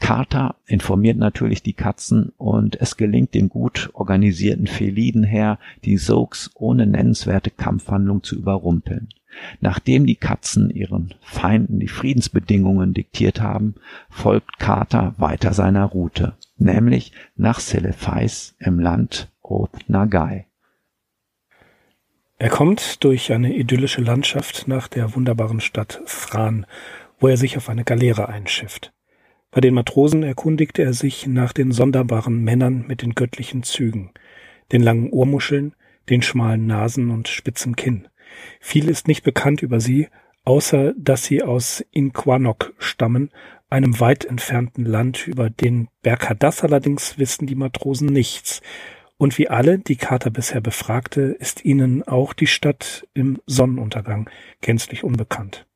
Carter 0.00 0.56
informiert 0.66 1.16
natürlich 1.16 1.62
die 1.62 1.72
Katzen 1.72 2.32
und 2.36 2.78
es 2.78 2.98
gelingt 2.98 3.32
dem 3.32 3.48
gut 3.48 3.88
organisierten 3.94 4.66
Felidenherr, 4.66 5.58
die 5.86 5.96
Soaks 5.96 6.50
ohne 6.52 6.86
nennenswerte 6.86 7.50
Kampfhandlung 7.50 8.22
zu 8.22 8.36
überrumpeln. 8.36 9.08
Nachdem 9.60 10.06
die 10.06 10.16
Katzen 10.16 10.70
ihren 10.70 11.14
Feinden 11.20 11.80
die 11.80 11.88
Friedensbedingungen 11.88 12.94
diktiert 12.94 13.40
haben, 13.40 13.74
folgt 14.10 14.58
Carter 14.58 15.14
weiter 15.18 15.52
seiner 15.52 15.84
Route, 15.84 16.34
nämlich 16.56 17.12
nach 17.36 17.60
Celefais 17.60 18.54
im 18.58 18.78
Land 18.78 19.30
Oth 19.42 19.88
Nagai. 19.88 20.46
Er 22.40 22.50
kommt 22.50 23.02
durch 23.02 23.32
eine 23.32 23.54
idyllische 23.54 24.00
Landschaft 24.00 24.68
nach 24.68 24.86
der 24.86 25.16
wunderbaren 25.16 25.60
Stadt 25.60 26.00
Thran, 26.06 26.66
wo 27.18 27.26
er 27.26 27.36
sich 27.36 27.56
auf 27.56 27.68
eine 27.68 27.82
Galeere 27.82 28.28
einschifft. 28.28 28.92
Bei 29.50 29.60
den 29.60 29.74
Matrosen 29.74 30.22
erkundigte 30.22 30.82
er 30.82 30.92
sich 30.92 31.26
nach 31.26 31.52
den 31.52 31.72
sonderbaren 31.72 32.44
Männern 32.44 32.84
mit 32.86 33.02
den 33.02 33.14
göttlichen 33.14 33.64
Zügen, 33.64 34.12
den 34.70 34.82
langen 34.82 35.10
Ohrmuscheln, 35.10 35.74
den 36.10 36.22
schmalen 36.22 36.66
Nasen 36.66 37.10
und 37.10 37.28
spitzen 37.28 37.74
Kinn. 37.74 38.08
Viel 38.60 38.88
ist 38.88 39.08
nicht 39.08 39.22
bekannt 39.22 39.62
über 39.62 39.80
sie, 39.80 40.08
außer 40.44 40.94
dass 40.96 41.24
sie 41.24 41.42
aus 41.42 41.84
Inquanok 41.90 42.74
stammen, 42.78 43.30
einem 43.70 44.00
weit 44.00 44.24
entfernten 44.24 44.84
Land, 44.84 45.26
über 45.26 45.50
den 45.50 45.88
Berghadas 46.02 46.64
allerdings 46.64 47.18
wissen 47.18 47.46
die 47.46 47.54
Matrosen 47.54 48.08
nichts. 48.08 48.62
Und 49.18 49.36
wie 49.36 49.48
alle, 49.48 49.78
die 49.78 49.96
Carter 49.96 50.30
bisher 50.30 50.60
befragte, 50.60 51.22
ist 51.22 51.64
ihnen 51.64 52.02
auch 52.02 52.32
die 52.32 52.46
Stadt 52.46 53.06
im 53.14 53.42
Sonnenuntergang 53.46 54.30
gänzlich 54.60 55.04
unbekannt. 55.04 55.66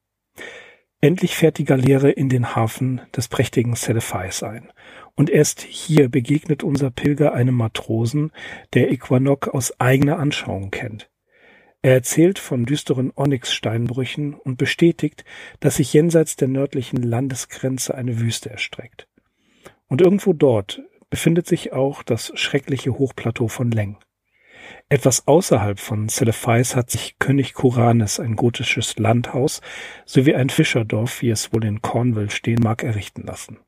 Endlich 1.00 1.34
fährt 1.34 1.58
die 1.58 1.64
Galeere 1.64 2.12
in 2.12 2.28
den 2.28 2.54
Hafen 2.54 3.00
des 3.14 3.26
prächtigen 3.26 3.74
Celefais 3.74 4.44
ein. 4.44 4.72
Und 5.16 5.28
erst 5.28 5.60
hier 5.62 6.08
begegnet 6.08 6.62
unser 6.62 6.92
Pilger 6.92 7.34
einem 7.34 7.56
Matrosen, 7.56 8.30
der 8.72 8.92
Equanok 8.92 9.48
aus 9.48 9.78
eigener 9.80 10.18
Anschauung 10.18 10.70
kennt. 10.70 11.10
Er 11.84 11.94
erzählt 11.94 12.38
von 12.38 12.64
düsteren 12.64 13.12
Onyx-Steinbrüchen 13.14 14.34
und 14.34 14.56
bestätigt, 14.56 15.24
dass 15.58 15.76
sich 15.76 15.92
jenseits 15.92 16.36
der 16.36 16.46
nördlichen 16.46 17.02
Landesgrenze 17.02 17.96
eine 17.96 18.20
Wüste 18.20 18.50
erstreckt. 18.50 19.08
Und 19.88 20.00
irgendwo 20.00 20.32
dort 20.32 20.80
befindet 21.10 21.48
sich 21.48 21.72
auch 21.72 22.04
das 22.04 22.32
schreckliche 22.36 22.98
Hochplateau 22.98 23.48
von 23.48 23.72
Leng. 23.72 23.98
Etwas 24.88 25.26
außerhalb 25.26 25.80
von 25.80 26.08
Celefais 26.08 26.76
hat 26.76 26.90
sich 26.90 27.18
König 27.18 27.52
Kuranes 27.52 28.20
ein 28.20 28.36
gotisches 28.36 28.96
Landhaus 28.98 29.60
sowie 30.04 30.34
ein 30.34 30.50
Fischerdorf, 30.50 31.20
wie 31.20 31.30
es 31.30 31.52
wohl 31.52 31.64
in 31.64 31.82
Cornwall 31.82 32.30
stehen 32.30 32.62
mag, 32.62 32.84
errichten 32.84 33.22
lassen. 33.22 33.58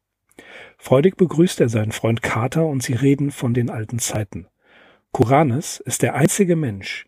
Freudig 0.79 1.16
begrüßt 1.16 1.61
er 1.61 1.68
seinen 1.68 1.92
Freund 1.92 2.22
Kater 2.22 2.66
und 2.66 2.83
sie 2.83 2.94
reden 2.94 3.33
von 3.33 3.55
den 3.55 3.70
alten 3.70 3.98
Zeiten. 3.98 4.46
Kuranes 5.12 5.81
ist 5.81 6.03
der 6.03 6.14
einzige 6.14 6.57
Mensch, 6.57 7.07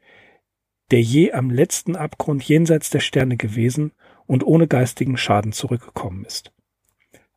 der 0.91 1.01
je 1.01 1.33
am 1.33 1.51
letzten 1.51 1.97
Abgrund 1.97 2.43
jenseits 2.43 2.91
der 2.91 3.01
Sterne 3.01 3.37
gewesen 3.37 3.93
und 4.27 4.45
ohne 4.45 4.69
geistigen 4.69 5.17
Schaden 5.17 5.53
zurückgekommen 5.53 6.25
ist. 6.25 6.53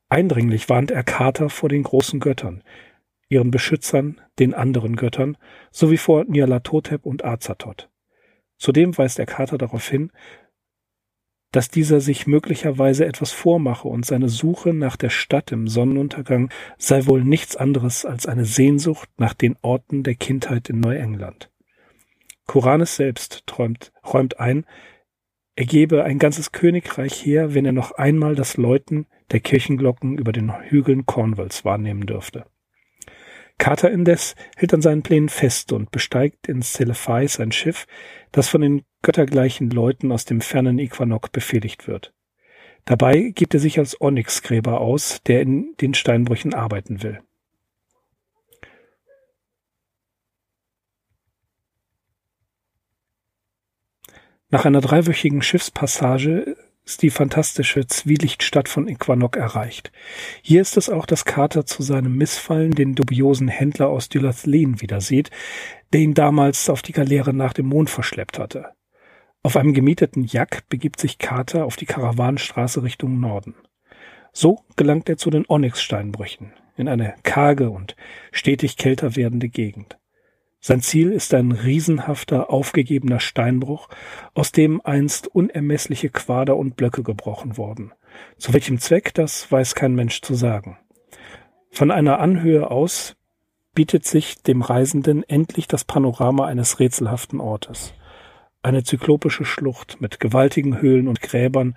Eindringlich 0.08 0.70
warnt 0.70 0.92
er 0.92 1.04
Kater 1.04 1.50
vor 1.50 1.70
den 1.70 1.84
großen 1.84 2.20
Göttern, 2.20 2.64
ihren 3.28 3.52
Beschützern, 3.52 4.20
den 4.40 4.54
anderen 4.54 4.96
Göttern, 4.96 5.38
sowie 5.72 5.98
vor 5.98 6.26
Nyarlathotep 6.26 7.06
und 7.06 7.24
Azathoth. 7.24 7.90
Zudem 8.58 8.98
weist 8.98 9.20
er 9.20 9.26
Kater 9.28 9.58
darauf 9.58 9.88
hin, 9.88 10.12
dass 11.52 11.70
dieser 11.70 12.00
sich 12.00 12.28
möglicherweise 12.28 13.06
etwas 13.06 13.32
vormache 13.32 13.88
und 13.88 14.06
seine 14.06 14.30
Suche 14.30 14.74
nach 14.74 14.96
der 14.96 15.10
Stadt 15.10 15.52
im 15.52 15.68
Sonnenuntergang 15.68 16.50
sei 16.78 17.06
wohl 17.08 17.24
nichts 17.24 17.56
anderes 17.56 18.06
als 18.06 18.28
eine 18.28 18.46
Sehnsucht 18.46 19.10
nach 19.18 19.34
den 19.34 19.56
Orten 19.62 20.04
der 20.04 20.16
Kindheit 20.16 20.70
in 20.70 20.80
Neuengland. 20.80 21.50
Koranes 22.50 22.96
selbst 22.96 23.46
träumt, 23.46 23.92
räumt 24.04 24.40
ein, 24.40 24.66
er 25.56 25.66
gebe 25.66 26.04
ein 26.04 26.18
ganzes 26.18 26.52
Königreich 26.52 27.24
her, 27.24 27.54
wenn 27.54 27.64
er 27.64 27.74
noch 27.74 27.92
einmal 27.92 28.34
das 28.34 28.58
Läuten 28.58 29.06
der 29.30 29.40
Kirchenglocken 29.40 30.18
über 30.18 30.32
den 30.32 30.52
Hügeln 30.64 31.06
Cornwalls 31.06 31.64
wahrnehmen 31.64 32.08
dürfte. 32.08 32.48
Carter 33.60 33.92
indes 33.92 34.34
hält 34.58 34.74
an 34.74 34.82
seinen 34.82 35.04
Plänen 35.04 35.30
fest 35.30 35.72
und 35.74 35.92
besteigt 35.92 36.48
in 36.48 36.64
Celephai 36.64 37.28
sein 37.28 37.52
Schiff, 37.52 37.86
das 38.32 38.50
von 38.50 38.62
den 38.62 38.82
göttergleichen 39.04 39.70
Leuten 39.70 40.12
aus 40.12 40.26
dem 40.26 40.42
fernen 40.42 40.80
Equanok 40.80 41.32
befehligt 41.32 41.88
wird. 41.88 42.16
Dabei 42.86 43.32
gibt 43.36 43.54
er 43.54 43.60
sich 43.60 43.78
als 43.78 44.02
Onyxgräber 44.02 44.82
aus, 44.82 45.22
der 45.28 45.42
in 45.44 45.76
den 45.82 45.94
Steinbrüchen 45.94 46.56
arbeiten 46.56 47.04
will. 47.04 47.20
Nach 54.52 54.66
einer 54.66 54.82
dreiwöchigen 54.82 55.44
Schiffspassage 55.44 56.56
ist 56.84 57.04
die 57.04 57.12
fantastische 57.12 57.86
Zwielichtstadt 57.86 58.68
von 58.68 58.88
Equanok 58.88 59.38
erreicht. 59.38 59.92
Hier 60.42 60.60
ist 60.60 60.76
es 60.76 60.90
auch, 60.90 61.06
dass 61.06 61.24
Carter 61.24 61.68
zu 61.68 61.84
seinem 61.84 62.16
Missfallen 62.16 62.72
den 62.72 62.96
dubiosen 62.96 63.48
Händler 63.48 63.90
aus 63.90 64.10
Dylathleen 64.10 64.82
wieder 64.82 65.02
sieht, 65.02 65.30
der 65.94 66.02
ihn 66.02 66.16
damals 66.16 66.68
auf 66.68 66.82
die 66.82 66.94
Galeere 66.94 67.32
nach 67.32 67.54
dem 67.54 67.68
Mond 67.68 67.92
verschleppt 67.92 68.40
hatte. 68.40 68.72
Auf 69.44 69.56
einem 69.56 69.76
gemieteten 69.76 70.24
Jack 70.24 70.68
begibt 70.68 71.00
sich 71.00 71.20
Carter 71.20 71.66
auf 71.66 71.76
die 71.76 71.86
Karawanenstraße 71.86 72.82
Richtung 72.82 73.20
Norden. 73.20 73.54
So 74.34 74.64
gelangt 74.76 75.10
er 75.10 75.18
zu 75.18 75.30
den 75.30 75.46
Onyx-Steinbrüchen, 75.48 76.54
in 76.76 76.88
eine 76.88 77.14
karge 77.22 77.70
und 77.70 77.96
stetig 78.32 78.78
kälter 78.78 79.16
werdende 79.16 79.50
Gegend. 79.50 80.00
Sein 80.62 80.82
Ziel 80.82 81.12
ist 81.12 81.34
ein 81.34 81.54
riesenhafter, 81.54 82.50
aufgegebener 82.50 83.22
Steinbruch, 83.22 83.88
aus 84.34 84.52
dem 84.52 84.82
einst 84.84 85.28
unermessliche 85.28 86.10
Quader 86.10 86.58
und 86.58 86.76
Blöcke 86.76 87.02
gebrochen 87.02 87.58
wurden. 87.58 87.94
Zu 88.38 88.54
welchem 88.54 88.80
Zweck, 88.80 89.14
das 89.14 89.50
weiß 89.52 89.74
kein 89.76 89.96
Mensch 89.96 90.22
zu 90.22 90.34
sagen. 90.34 90.78
Von 91.72 91.92
einer 91.92 92.20
Anhöhe 92.20 92.70
aus 92.70 93.16
bietet 93.74 94.06
sich 94.06 94.44
dem 94.44 94.62
Reisenden 94.62 95.24
endlich 95.24 95.68
das 95.68 95.86
Panorama 95.86 96.46
eines 96.46 96.80
rätselhaften 96.80 97.40
Ortes. 97.40 97.94
Eine 98.62 98.84
zyklopische 98.84 99.46
Schlucht 99.46 100.02
mit 100.02 100.20
gewaltigen 100.20 100.82
Höhlen 100.82 101.08
und 101.08 101.22
Gräbern, 101.22 101.76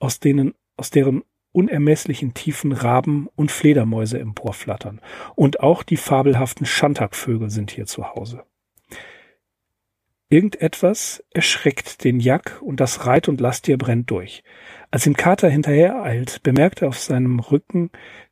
aus 0.00 0.18
denen, 0.18 0.54
aus 0.76 0.90
deren 0.90 1.22
unermesslichen 1.54 2.34
Tiefen 2.34 2.72
Raben 2.72 3.28
und 3.36 3.52
Fledermäuse 3.52 4.18
emporflattern. 4.18 5.00
Und 5.36 5.60
auch 5.60 5.82
die 5.82 5.96
fabelhaften 5.96 6.66
Schantakvögel 6.66 7.48
sind 7.48 7.70
hier 7.70 7.86
zu 7.86 8.14
Hause. 8.14 8.42
Irgendetwas 10.28 11.22
erschreckt 11.30 12.02
den 12.02 12.18
Jack 12.18 12.60
und 12.60 12.80
das 12.80 13.06
Reit- 13.06 13.28
und 13.28 13.40
Lasttier 13.40 13.78
brennt 13.78 14.10
durch. 14.10 14.42
Als 14.90 15.06
ihm 15.06 15.14
Kater 15.14 15.48
hinterher 15.48 16.02
eilt, 16.02 16.42
bemerkt 16.42 16.82
er 16.82 16.88
auf 16.88 16.98
seinem 16.98 17.38
Rücken 17.38 17.90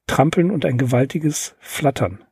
Trampeln 0.08 0.50
und 0.50 0.64
ein 0.64 0.78
gewaltiges 0.78 1.54
Flattern. 1.60 2.24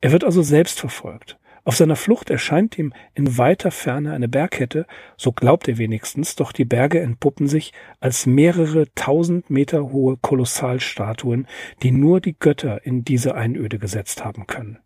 Er 0.00 0.10
wird 0.10 0.24
also 0.24 0.42
selbst 0.42 0.80
verfolgt. 0.80 1.37
Auf 1.68 1.76
seiner 1.76 1.96
Flucht 1.96 2.30
erscheint 2.30 2.78
ihm 2.78 2.94
in 3.14 3.36
weiter 3.36 3.70
Ferne 3.70 4.14
eine 4.14 4.26
Bergkette, 4.26 4.86
so 5.18 5.32
glaubt 5.32 5.68
er 5.68 5.76
wenigstens, 5.76 6.34
doch 6.34 6.52
die 6.52 6.64
Berge 6.64 6.98
entpuppen 6.98 7.46
sich 7.46 7.74
als 8.00 8.24
mehrere 8.24 8.86
tausend 8.94 9.50
Meter 9.50 9.92
hohe 9.92 10.16
Kolossalstatuen, 10.16 11.46
die 11.82 11.90
nur 11.90 12.22
die 12.22 12.34
Götter 12.38 12.86
in 12.86 13.04
diese 13.04 13.34
Einöde 13.34 13.78
gesetzt 13.78 14.24
haben 14.24 14.46
können. 14.46 14.78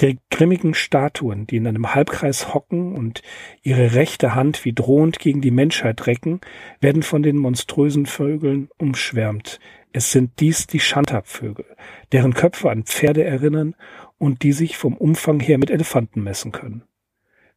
Die 0.00 0.18
grimmigen 0.28 0.74
Statuen, 0.74 1.46
die 1.46 1.56
in 1.56 1.68
einem 1.68 1.94
Halbkreis 1.94 2.52
hocken 2.52 2.96
und 2.96 3.22
ihre 3.62 3.94
rechte 3.94 4.34
Hand 4.34 4.64
wie 4.64 4.72
drohend 4.72 5.20
gegen 5.20 5.40
die 5.40 5.52
Menschheit 5.52 6.08
recken, 6.08 6.40
werden 6.80 7.04
von 7.04 7.22
den 7.22 7.36
monströsen 7.36 8.06
Vögeln 8.06 8.70
umschwärmt. 8.76 9.60
Es 9.92 10.10
sind 10.10 10.40
dies 10.40 10.66
die 10.66 10.80
Schantabvögel, 10.80 11.64
deren 12.10 12.34
Köpfe 12.34 12.70
an 12.70 12.82
Pferde 12.82 13.22
erinnern 13.22 13.76
und 14.18 14.42
die 14.42 14.52
sich 14.52 14.76
vom 14.76 14.96
Umfang 14.96 15.40
her 15.40 15.58
mit 15.58 15.70
Elefanten 15.70 16.22
messen 16.22 16.52
können. 16.52 16.84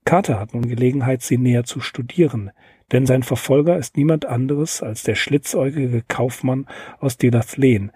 Carter 0.05 0.39
hat 0.39 0.53
nun 0.53 0.67
Gelegenheit, 0.67 1.21
sie 1.21 1.37
näher 1.37 1.63
zu 1.63 1.81
studieren, 1.81 2.51
denn 2.91 3.05
sein 3.05 3.23
Verfolger 3.23 3.77
ist 3.77 3.97
niemand 3.97 4.25
anderes 4.25 4.81
als 4.81 5.03
der 5.03 5.15
schlitzäugige 5.15 6.03
Kaufmann 6.07 6.67
aus 6.99 7.17
Delathleen, 7.17 7.91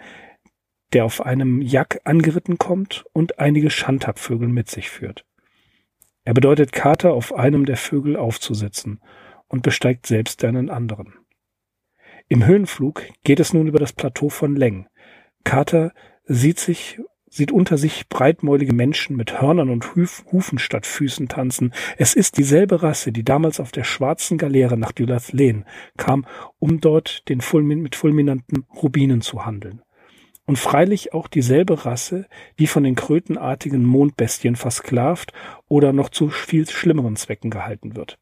der 0.93 1.05
auf 1.05 1.25
einem 1.25 1.61
Jack 1.61 2.01
angeritten 2.03 2.57
kommt 2.57 3.05
und 3.13 3.39
einige 3.39 3.69
Schandhabvögel 3.69 4.47
mit 4.47 4.69
sich 4.69 4.89
führt. 4.89 5.25
Er 6.23 6.33
bedeutet 6.33 6.71
Carter, 6.71 7.13
auf 7.13 7.33
einem 7.33 7.65
der 7.65 7.77
Vögel 7.77 8.15
aufzusitzen 8.15 9.01
und 9.47 9.63
besteigt 9.63 10.05
selbst 10.05 10.43
einen 10.43 10.69
anderen. 10.69 11.13
Im 12.29 12.45
Höhenflug 12.45 13.03
geht 13.23 13.39
es 13.39 13.53
nun 13.53 13.67
über 13.67 13.79
das 13.79 13.93
Plateau 13.93 14.29
von 14.29 14.55
Leng. 14.55 14.87
Carter 15.43 15.93
sieht 16.25 16.59
sich 16.59 17.01
sieht 17.33 17.51
unter 17.51 17.79
sich 17.79 18.07
breitmäulige 18.09 18.73
Menschen 18.73 19.15
mit 19.15 19.41
Hörnern 19.41 19.71
und 19.71 19.95
Huf, 19.95 20.23
Hufen 20.31 20.59
statt 20.59 20.85
Füßen 20.85 21.27
tanzen. 21.27 21.73
Es 21.97 22.13
ist 22.13 22.37
dieselbe 22.37 22.83
Rasse, 22.83 23.11
die 23.11 23.23
damals 23.23 23.59
auf 23.59 23.71
der 23.71 23.83
schwarzen 23.83 24.37
Galeere 24.37 24.77
nach 24.77 24.91
Dylathleen 24.91 25.65
kam, 25.97 26.27
um 26.59 26.79
dort 26.79 27.27
den 27.29 27.41
Fulmin 27.41 27.81
mit 27.81 27.95
fulminanten 27.95 28.65
Rubinen 28.81 29.21
zu 29.21 29.47
handeln. 29.47 29.81
Und 30.45 30.59
freilich 30.59 31.13
auch 31.13 31.27
dieselbe 31.27 31.85
Rasse, 31.85 32.27
die 32.59 32.67
von 32.67 32.83
den 32.83 32.95
krötenartigen 32.95 33.83
Mondbestien 33.83 34.55
versklavt 34.55 35.33
oder 35.67 35.91
noch 35.91 36.09
zu 36.09 36.29
viel 36.29 36.69
schlimmeren 36.69 37.15
Zwecken 37.15 37.49
gehalten 37.49 37.95
wird. 37.95 38.19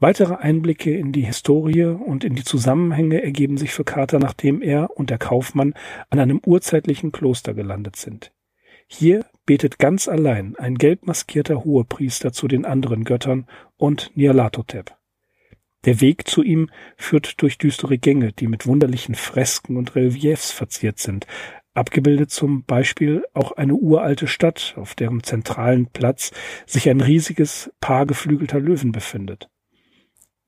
Weitere 0.00 0.36
Einblicke 0.36 0.96
in 0.96 1.10
die 1.10 1.22
Historie 1.22 1.84
und 1.84 2.22
in 2.22 2.36
die 2.36 2.44
Zusammenhänge 2.44 3.20
ergeben 3.20 3.56
sich 3.56 3.72
für 3.72 3.82
Carter, 3.82 4.20
nachdem 4.20 4.62
er 4.62 4.96
und 4.96 5.10
der 5.10 5.18
Kaufmann 5.18 5.74
an 6.08 6.20
einem 6.20 6.40
urzeitlichen 6.44 7.10
Kloster 7.10 7.52
gelandet 7.52 7.96
sind. 7.96 8.32
Hier 8.86 9.26
betet 9.44 9.78
ganz 9.80 10.06
allein 10.06 10.54
ein 10.56 10.76
gelb 10.76 11.06
maskierter 11.06 11.64
Hohepriester 11.64 12.32
zu 12.32 12.46
den 12.46 12.64
anderen 12.64 13.02
Göttern 13.02 13.46
und 13.76 14.16
Nyarlathotep. 14.16 14.96
Der 15.84 16.00
Weg 16.00 16.28
zu 16.28 16.42
ihm 16.42 16.70
führt 16.96 17.42
durch 17.42 17.58
düstere 17.58 17.98
Gänge, 17.98 18.32
die 18.32 18.46
mit 18.46 18.66
wunderlichen 18.66 19.16
Fresken 19.16 19.76
und 19.76 19.96
Reliefs 19.96 20.52
verziert 20.52 20.98
sind, 20.98 21.26
abgebildet 21.74 22.30
zum 22.30 22.64
Beispiel 22.64 23.24
auch 23.34 23.52
eine 23.52 23.74
uralte 23.74 24.28
Stadt, 24.28 24.74
auf 24.76 24.94
deren 24.94 25.24
zentralen 25.24 25.86
Platz 25.86 26.32
sich 26.66 26.88
ein 26.88 27.00
riesiges 27.00 27.72
Paar 27.80 28.06
geflügelter 28.06 28.60
Löwen 28.60 28.92
befindet. 28.92 29.50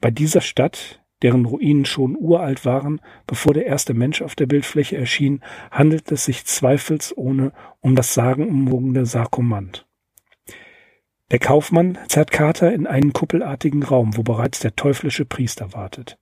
Bei 0.00 0.10
dieser 0.10 0.40
Stadt, 0.40 1.02
deren 1.22 1.44
Ruinen 1.44 1.84
schon 1.84 2.16
uralt 2.18 2.64
waren, 2.64 3.00
bevor 3.26 3.52
der 3.52 3.66
erste 3.66 3.92
Mensch 3.92 4.22
auf 4.22 4.34
der 4.34 4.46
Bildfläche 4.46 4.96
erschien, 4.96 5.42
handelt 5.70 6.10
es 6.10 6.24
sich 6.24 6.46
zweifelsohne 6.46 7.52
um 7.80 7.94
das 7.96 8.14
sagenumwogene 8.14 9.04
Sarkomant. 9.04 9.86
Der 11.30 11.38
Kaufmann 11.38 11.98
zerrt 12.08 12.32
Kater 12.32 12.72
in 12.72 12.86
einen 12.86 13.12
kuppelartigen 13.12 13.82
Raum, 13.82 14.16
wo 14.16 14.22
bereits 14.22 14.60
der 14.60 14.74
teuflische 14.74 15.24
Priester 15.24 15.72
wartet. 15.74 16.18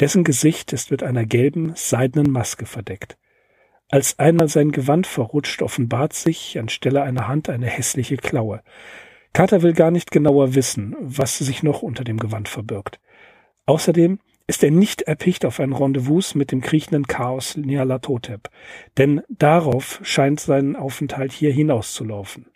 Dessen 0.00 0.24
Gesicht 0.24 0.72
ist 0.74 0.90
mit 0.90 1.02
einer 1.02 1.24
gelben, 1.24 1.72
seidenen 1.74 2.30
Maske 2.30 2.66
verdeckt. 2.66 3.16
Als 3.88 4.18
einmal 4.18 4.48
sein 4.48 4.72
Gewand 4.72 5.06
verrutscht, 5.06 5.62
offenbart 5.62 6.12
sich 6.12 6.58
anstelle 6.58 7.02
einer 7.02 7.28
Hand 7.28 7.48
eine 7.48 7.66
hässliche 7.66 8.16
Klaue. 8.16 8.62
Carter 9.36 9.60
will 9.60 9.74
gar 9.74 9.90
nicht 9.90 10.12
genauer 10.12 10.54
wissen, 10.54 10.96
was 10.98 11.36
sich 11.36 11.62
noch 11.62 11.82
unter 11.82 12.04
dem 12.04 12.16
Gewand 12.16 12.48
verbirgt. 12.48 13.00
Außerdem 13.66 14.18
ist 14.46 14.64
er 14.64 14.70
nicht 14.70 15.02
erpicht 15.02 15.44
auf 15.44 15.60
ein 15.60 15.74
Rendezvous 15.74 16.34
mit 16.34 16.52
dem 16.52 16.62
kriechenden 16.62 17.06
Chaos 17.06 17.54
Nyarlathotep, 17.54 18.48
denn 18.96 19.20
darauf 19.28 20.00
scheint 20.02 20.40
sein 20.40 20.74
Aufenthalt 20.74 21.32
hier 21.32 21.52
hinauszulaufen. 21.52 22.46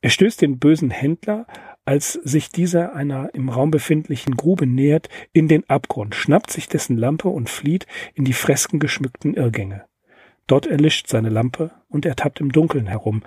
Er 0.00 0.10
stößt 0.10 0.42
den 0.42 0.58
bösen 0.58 0.90
Händler, 0.90 1.46
als 1.84 2.14
sich 2.14 2.50
dieser 2.50 2.96
einer 2.96 3.32
im 3.32 3.48
Raum 3.48 3.70
befindlichen 3.70 4.36
Grube 4.36 4.66
nähert, 4.66 5.08
in 5.32 5.46
den 5.46 5.62
Abgrund, 5.70 6.16
schnappt 6.16 6.50
sich 6.50 6.68
dessen 6.68 6.96
Lampe 6.96 7.28
und 7.28 7.48
flieht 7.48 7.86
in 8.14 8.24
die 8.24 8.32
freskengeschmückten 8.32 9.34
Irrgänge. 9.34 9.84
Dort 10.48 10.66
erlischt 10.66 11.06
seine 11.06 11.30
Lampe 11.30 11.70
und 11.88 12.04
er 12.04 12.16
tappt 12.16 12.40
im 12.40 12.50
Dunkeln 12.50 12.88
herum. 12.88 13.22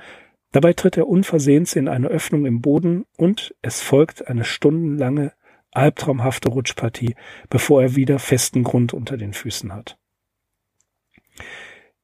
Dabei 0.52 0.74
tritt 0.74 0.98
er 0.98 1.08
unversehens 1.08 1.76
in 1.76 1.88
eine 1.88 2.08
Öffnung 2.08 2.46
im 2.46 2.62
Boden 2.62 3.06
und 3.18 3.54
es 3.62 3.82
folgt 3.82 4.28
eine 4.28 4.44
stundenlange, 4.44 5.34
albtraumhafte 5.72 6.50
Rutschpartie, 6.50 7.16
bevor 7.50 7.82
er 7.82 7.96
wieder 7.96 8.20
festen 8.20 8.64
Grund 8.64 8.94
unter 8.94 9.18
den 9.18 9.34
Füßen 9.34 9.74
hat. 9.74 9.98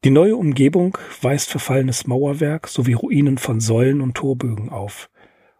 Die 0.03 0.11
neue 0.11 0.35
Umgebung 0.35 0.97
weist 1.21 1.49
verfallenes 1.49 2.05
Mauerwerk 2.07 2.67
sowie 2.67 2.93
Ruinen 2.93 3.37
von 3.37 3.61
Säulen 3.61 4.01
und 4.01 4.15
Torbögen 4.15 4.69
auf. 4.69 5.09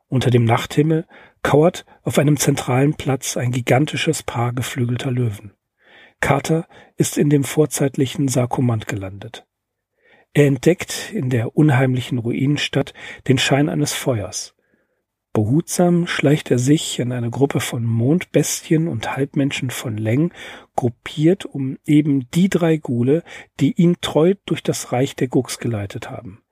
Unter 0.09 0.29
dem 0.29 0.43
Nachthimmel 0.43 1.07
kauert 1.43 1.85
auf 2.03 2.19
einem 2.19 2.37
zentralen 2.37 2.95
Platz 2.95 3.37
ein 3.37 3.51
gigantisches 3.51 4.21
Paar 4.21 4.51
geflügelter 4.53 5.11
Löwen. 5.11 5.53
Carter 6.19 6.67
ist 6.97 7.17
in 7.17 7.29
dem 7.29 7.45
vorzeitlichen 7.45 8.27
Sarkomant 8.27 8.87
gelandet. 8.87 9.47
Er 10.35 10.47
entdeckt 10.47 11.11
in 11.13 11.29
der 11.29 11.55
unheimlichen 11.55 12.17
Ruinenstadt 12.17 12.95
den 13.27 13.37
Schein 13.37 13.69
eines 13.69 13.93
Feuers. 13.93 14.55
Behutsam 15.31 16.07
schleicht 16.07 16.49
er 16.49 16.57
sich 16.57 16.99
in 16.99 17.11
eine 17.11 17.29
Gruppe 17.29 17.59
von 17.59 17.83
Mondbestien 17.83 18.87
und 18.87 19.15
Halbmenschen 19.15 19.69
von 19.69 19.97
Leng, 19.97 20.31
gruppiert 20.75 21.45
um 21.45 21.77
eben 21.85 22.29
die 22.31 22.49
drei 22.49 22.77
Gule, 22.77 23.23
die 23.59 23.73
ihn 23.73 23.97
treu 24.01 24.33
durch 24.45 24.63
das 24.63 24.91
Reich 24.91 25.15
der 25.15 25.27
Gux 25.27 25.59
geleitet 25.59 26.09
haben. 26.09 26.43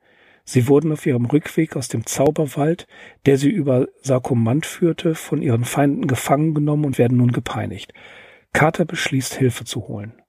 Sie 0.44 0.68
wurden 0.68 0.92
auf 0.92 1.06
ihrem 1.06 1.26
Rückweg 1.26 1.76
aus 1.76 1.88
dem 1.88 2.06
Zauberwald, 2.06 2.86
der 3.26 3.36
sie 3.36 3.50
über 3.50 3.88
Sarkomant 4.00 4.66
führte, 4.66 5.14
von 5.14 5.42
ihren 5.42 5.64
Feinden 5.64 6.06
gefangen 6.06 6.54
genommen 6.54 6.84
und 6.84 6.98
werden 6.98 7.18
nun 7.18 7.32
gepeinigt. 7.32 7.92
Carter 8.52 8.84
beschließt, 8.84 9.34
Hilfe 9.34 9.64
zu 9.64 9.88
holen. 9.88 10.21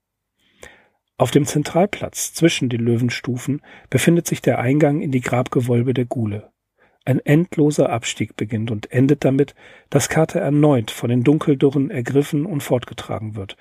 Auf 1.17 1.29
dem 1.29 1.45
Zentralplatz 1.45 2.33
zwischen 2.33 2.69
den 2.69 2.81
Löwenstufen 2.81 3.61
befindet 3.89 4.25
sich 4.25 4.41
der 4.41 4.59
Eingang 4.59 5.01
in 5.01 5.11
die 5.11 5.21
Grabgewölbe 5.21 5.93
der 5.93 6.05
Gule. 6.05 6.51
Ein 7.05 7.19
endloser 7.19 7.89
Abstieg 7.89 8.35
beginnt 8.35 8.71
und 8.71 8.91
endet 8.91 9.23
damit, 9.23 9.53
dass 9.89 10.09
Carter 10.09 10.39
erneut 10.39 10.89
von 10.89 11.09
den 11.09 11.23
Dunkeldurren 11.23 11.91
ergriffen 11.91 12.45
und 12.45 12.63
fortgetragen 12.63 13.35
wird. 13.35 13.57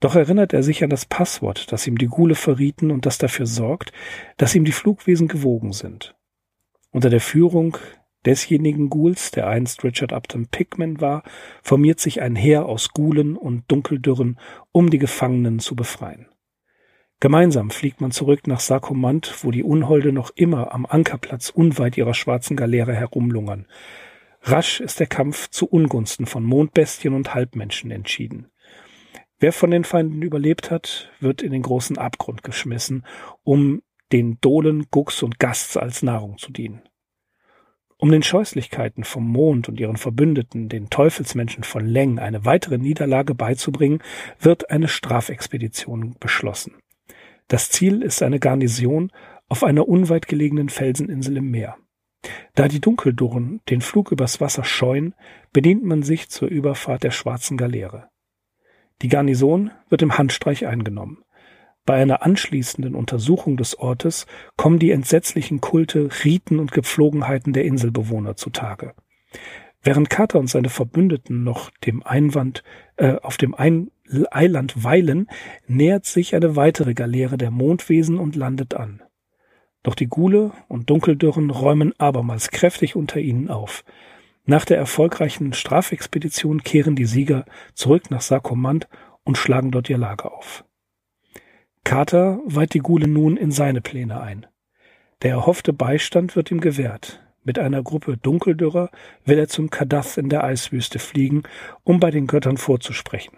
Doch 0.00 0.16
erinnert 0.16 0.52
er 0.52 0.62
sich 0.62 0.84
an 0.84 0.90
das 0.90 1.06
Passwort, 1.06 1.72
das 1.72 1.86
ihm 1.86 1.96
die 1.96 2.08
Gule 2.08 2.34
verrieten 2.34 2.90
und 2.90 3.06
das 3.06 3.16
dafür 3.16 3.46
sorgt, 3.46 3.92
dass 4.36 4.54
ihm 4.54 4.64
die 4.64 4.72
Flugwesen 4.72 5.28
gewogen 5.28 5.72
sind. 5.72 6.14
Unter 6.90 7.08
der 7.08 7.20
Führung 7.20 7.78
desjenigen 8.26 8.90
Ghouls, 8.90 9.30
der 9.30 9.46
einst 9.46 9.84
Richard 9.84 10.12
Upton 10.12 10.48
Pickman 10.48 11.00
war, 11.00 11.22
formiert 11.62 12.00
sich 12.00 12.20
ein 12.20 12.36
Heer 12.36 12.66
aus 12.66 12.90
Gulen 12.90 13.36
und 13.36 13.64
Dunkeldürren, 13.68 14.38
um 14.72 14.90
die 14.90 14.98
Gefangenen 14.98 15.60
zu 15.60 15.76
befreien. 15.76 16.26
Gemeinsam 17.20 17.70
fliegt 17.70 18.00
man 18.00 18.10
zurück 18.10 18.46
nach 18.46 18.60
Sarkomant, 18.60 19.42
wo 19.42 19.50
die 19.50 19.62
Unholde 19.62 20.12
noch 20.12 20.30
immer 20.34 20.74
am 20.74 20.84
Ankerplatz 20.84 21.48
unweit 21.48 21.96
ihrer 21.96 22.14
schwarzen 22.14 22.56
Galeere 22.56 22.94
herumlungern. 22.94 23.66
Rasch 24.42 24.80
ist 24.80 25.00
der 25.00 25.06
Kampf 25.06 25.48
zu 25.48 25.66
Ungunsten 25.66 26.26
von 26.26 26.44
Mondbestien 26.44 27.14
und 27.14 27.34
Halbmenschen 27.34 27.90
entschieden. 27.90 28.50
Wer 29.38 29.52
von 29.52 29.70
den 29.70 29.84
Feinden 29.84 30.22
überlebt 30.22 30.70
hat, 30.70 31.10
wird 31.18 31.42
in 31.42 31.52
den 31.52 31.62
großen 31.62 31.98
Abgrund 31.98 32.42
geschmissen, 32.42 33.06
um 33.42 33.82
den 34.12 34.38
Dohlen, 34.40 34.86
Gux 34.90 35.22
und 35.22 35.38
Gasts 35.38 35.76
als 35.76 36.02
Nahrung 36.02 36.38
zu 36.38 36.52
dienen. 36.52 36.82
Um 37.96 38.10
den 38.10 38.22
Scheußlichkeiten 38.22 39.04
vom 39.04 39.26
Mond 39.26 39.68
und 39.68 39.80
ihren 39.80 39.96
Verbündeten, 39.96 40.68
den 40.68 40.90
Teufelsmenschen 40.90 41.64
von 41.64 41.86
Leng, 41.86 42.18
eine 42.18 42.44
weitere 42.44 42.76
Niederlage 42.76 43.34
beizubringen, 43.34 44.02
wird 44.38 44.70
eine 44.70 44.88
Strafexpedition 44.88 46.16
beschlossen. 46.20 46.74
Das 47.48 47.70
Ziel 47.70 48.02
ist 48.02 48.22
eine 48.22 48.40
Garnison 48.40 49.12
auf 49.48 49.64
einer 49.64 49.88
unweit 49.88 50.28
gelegenen 50.28 50.68
Felseninsel 50.68 51.36
im 51.36 51.50
Meer. 51.50 51.76
Da 52.54 52.68
die 52.68 52.80
Dunkeldurren 52.80 53.60
den 53.68 53.80
Flug 53.80 54.10
übers 54.12 54.40
Wasser 54.40 54.64
scheuen, 54.64 55.14
bedient 55.52 55.84
man 55.84 56.02
sich 56.02 56.30
zur 56.30 56.48
Überfahrt 56.48 57.02
der 57.02 57.10
schwarzen 57.10 57.56
Galeere. 57.56 58.08
Die 59.02 59.08
Garnison 59.08 59.70
wird 59.88 60.02
im 60.02 60.16
Handstreich 60.16 60.66
eingenommen. 60.66 61.18
Bei 61.84 62.00
einer 62.00 62.22
anschließenden 62.22 62.94
Untersuchung 62.94 63.58
des 63.58 63.78
Ortes 63.78 64.26
kommen 64.56 64.78
die 64.78 64.90
entsetzlichen 64.90 65.60
Kulte, 65.60 66.08
Riten 66.24 66.58
und 66.58 66.72
Gepflogenheiten 66.72 67.52
der 67.52 67.64
Inselbewohner 67.64 68.36
zutage. 68.36 68.94
Während 69.82 70.08
Carter 70.08 70.38
und 70.38 70.46
seine 70.46 70.70
Verbündeten 70.70 71.44
noch 71.44 71.70
dem 71.84 72.02
Einwand 72.02 72.64
äh, 72.96 73.16
auf 73.16 73.36
dem 73.36 73.54
Ein 73.54 73.90
Eiland 74.30 74.84
weilen, 74.84 75.28
nähert 75.66 76.04
sich 76.04 76.34
eine 76.34 76.56
weitere 76.56 76.94
Galeere 76.94 77.38
der 77.38 77.50
Mondwesen 77.50 78.18
und 78.18 78.36
landet 78.36 78.74
an. 78.74 79.02
Doch 79.82 79.94
die 79.94 80.06
Gule 80.06 80.52
und 80.68 80.90
Dunkeldürren 80.90 81.50
räumen 81.50 81.92
abermals 81.98 82.50
kräftig 82.50 82.96
unter 82.96 83.20
ihnen 83.20 83.48
auf. 83.48 83.84
Nach 84.46 84.64
der 84.64 84.78
erfolgreichen 84.78 85.52
Strafexpedition 85.52 86.62
kehren 86.62 86.96
die 86.96 87.06
Sieger 87.06 87.44
zurück 87.74 88.10
nach 88.10 88.20
Sarkomand 88.20 88.88
und 89.24 89.38
schlagen 89.38 89.70
dort 89.70 89.88
ihr 89.88 89.98
Lager 89.98 90.32
auf. 90.32 90.64
Carter 91.82 92.40
weiht 92.46 92.74
die 92.74 92.80
Gule 92.80 93.08
nun 93.08 93.36
in 93.36 93.50
seine 93.50 93.80
Pläne 93.82 94.20
ein. 94.20 94.46
Der 95.22 95.32
erhoffte 95.32 95.72
Beistand 95.72 96.34
wird 96.34 96.50
ihm 96.50 96.60
gewährt. 96.60 97.20
Mit 97.42 97.58
einer 97.58 97.82
Gruppe 97.82 98.16
Dunkeldürrer 98.16 98.90
will 99.26 99.38
er 99.38 99.48
zum 99.48 99.68
Kadath 99.68 100.16
in 100.16 100.30
der 100.30 100.44
Eiswüste 100.44 100.98
fliegen, 100.98 101.42
um 101.82 102.00
bei 102.00 102.10
den 102.10 102.26
Göttern 102.26 102.56
vorzusprechen. 102.56 103.36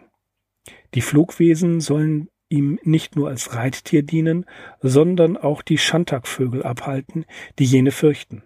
Die 0.95 1.01
Flugwesen 1.01 1.81
sollen 1.81 2.29
ihm 2.49 2.79
nicht 2.83 3.17
nur 3.17 3.29
als 3.29 3.55
Reittier 3.55 4.03
dienen, 4.03 4.47
sondern 4.81 5.37
auch 5.37 5.63
die 5.63 5.79
Schantakvögel 5.79 6.63
abhalten, 6.63 7.25
die 7.59 7.65
jene 7.65 7.91
fürchten. 7.91 8.45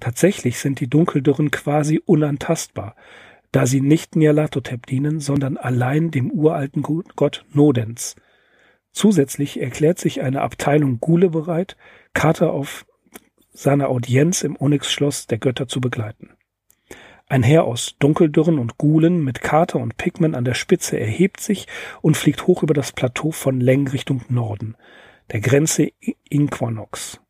Tatsächlich 0.00 0.58
sind 0.58 0.80
die 0.80 0.88
Dunkeldürren 0.88 1.50
quasi 1.50 2.00
unantastbar, 2.04 2.96
da 3.52 3.66
sie 3.66 3.80
nicht 3.80 4.16
Nyarlathotep 4.16 4.86
dienen, 4.86 5.20
sondern 5.20 5.56
allein 5.56 6.10
dem 6.10 6.30
uralten 6.30 6.82
Gott 6.82 7.44
Nodens. 7.52 8.16
Zusätzlich 8.92 9.60
erklärt 9.60 9.98
sich 9.98 10.22
eine 10.22 10.40
Abteilung 10.40 11.00
Gule 11.00 11.30
bereit, 11.30 11.76
Carter 12.14 12.52
auf 12.52 12.86
seiner 13.52 13.88
Audienz 13.88 14.42
im 14.42 14.56
Onyx-Schloss 14.56 15.26
der 15.26 15.38
Götter 15.38 15.68
zu 15.68 15.80
begleiten. 15.80 16.30
Ein 17.30 17.44
Heer 17.44 17.62
aus 17.62 17.94
Dunkeldürren 18.00 18.58
und 18.58 18.76
Gulen 18.76 19.22
mit 19.22 19.40
Carter 19.40 19.78
und 19.78 19.96
Pigman 19.96 20.34
an 20.34 20.44
der 20.44 20.54
Spitze 20.54 20.98
erhebt 20.98 21.38
sich 21.38 21.68
und 22.02 22.16
fliegt 22.16 22.48
hoch 22.48 22.64
über 22.64 22.74
das 22.74 22.90
Plateau 22.90 23.30
von 23.30 23.60
Leng 23.60 23.86
Richtung 23.86 24.22
Norden, 24.28 24.76
der 25.30 25.38
Grenze 25.38 25.92
Inquanox. 26.28 27.20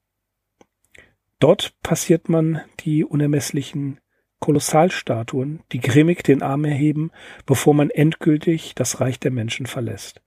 Dort 1.38 1.74
passiert 1.82 2.30
man 2.30 2.62
die 2.80 3.04
unermesslichen 3.04 4.00
Kolossalstatuen, 4.38 5.60
die 5.70 5.80
grimmig 5.80 6.24
den 6.24 6.40
Arm 6.40 6.64
erheben, 6.64 7.10
bevor 7.44 7.74
man 7.74 7.90
endgültig 7.90 8.74
das 8.74 9.02
Reich 9.02 9.20
der 9.20 9.32
Menschen 9.32 9.66
verlässt. 9.66 10.22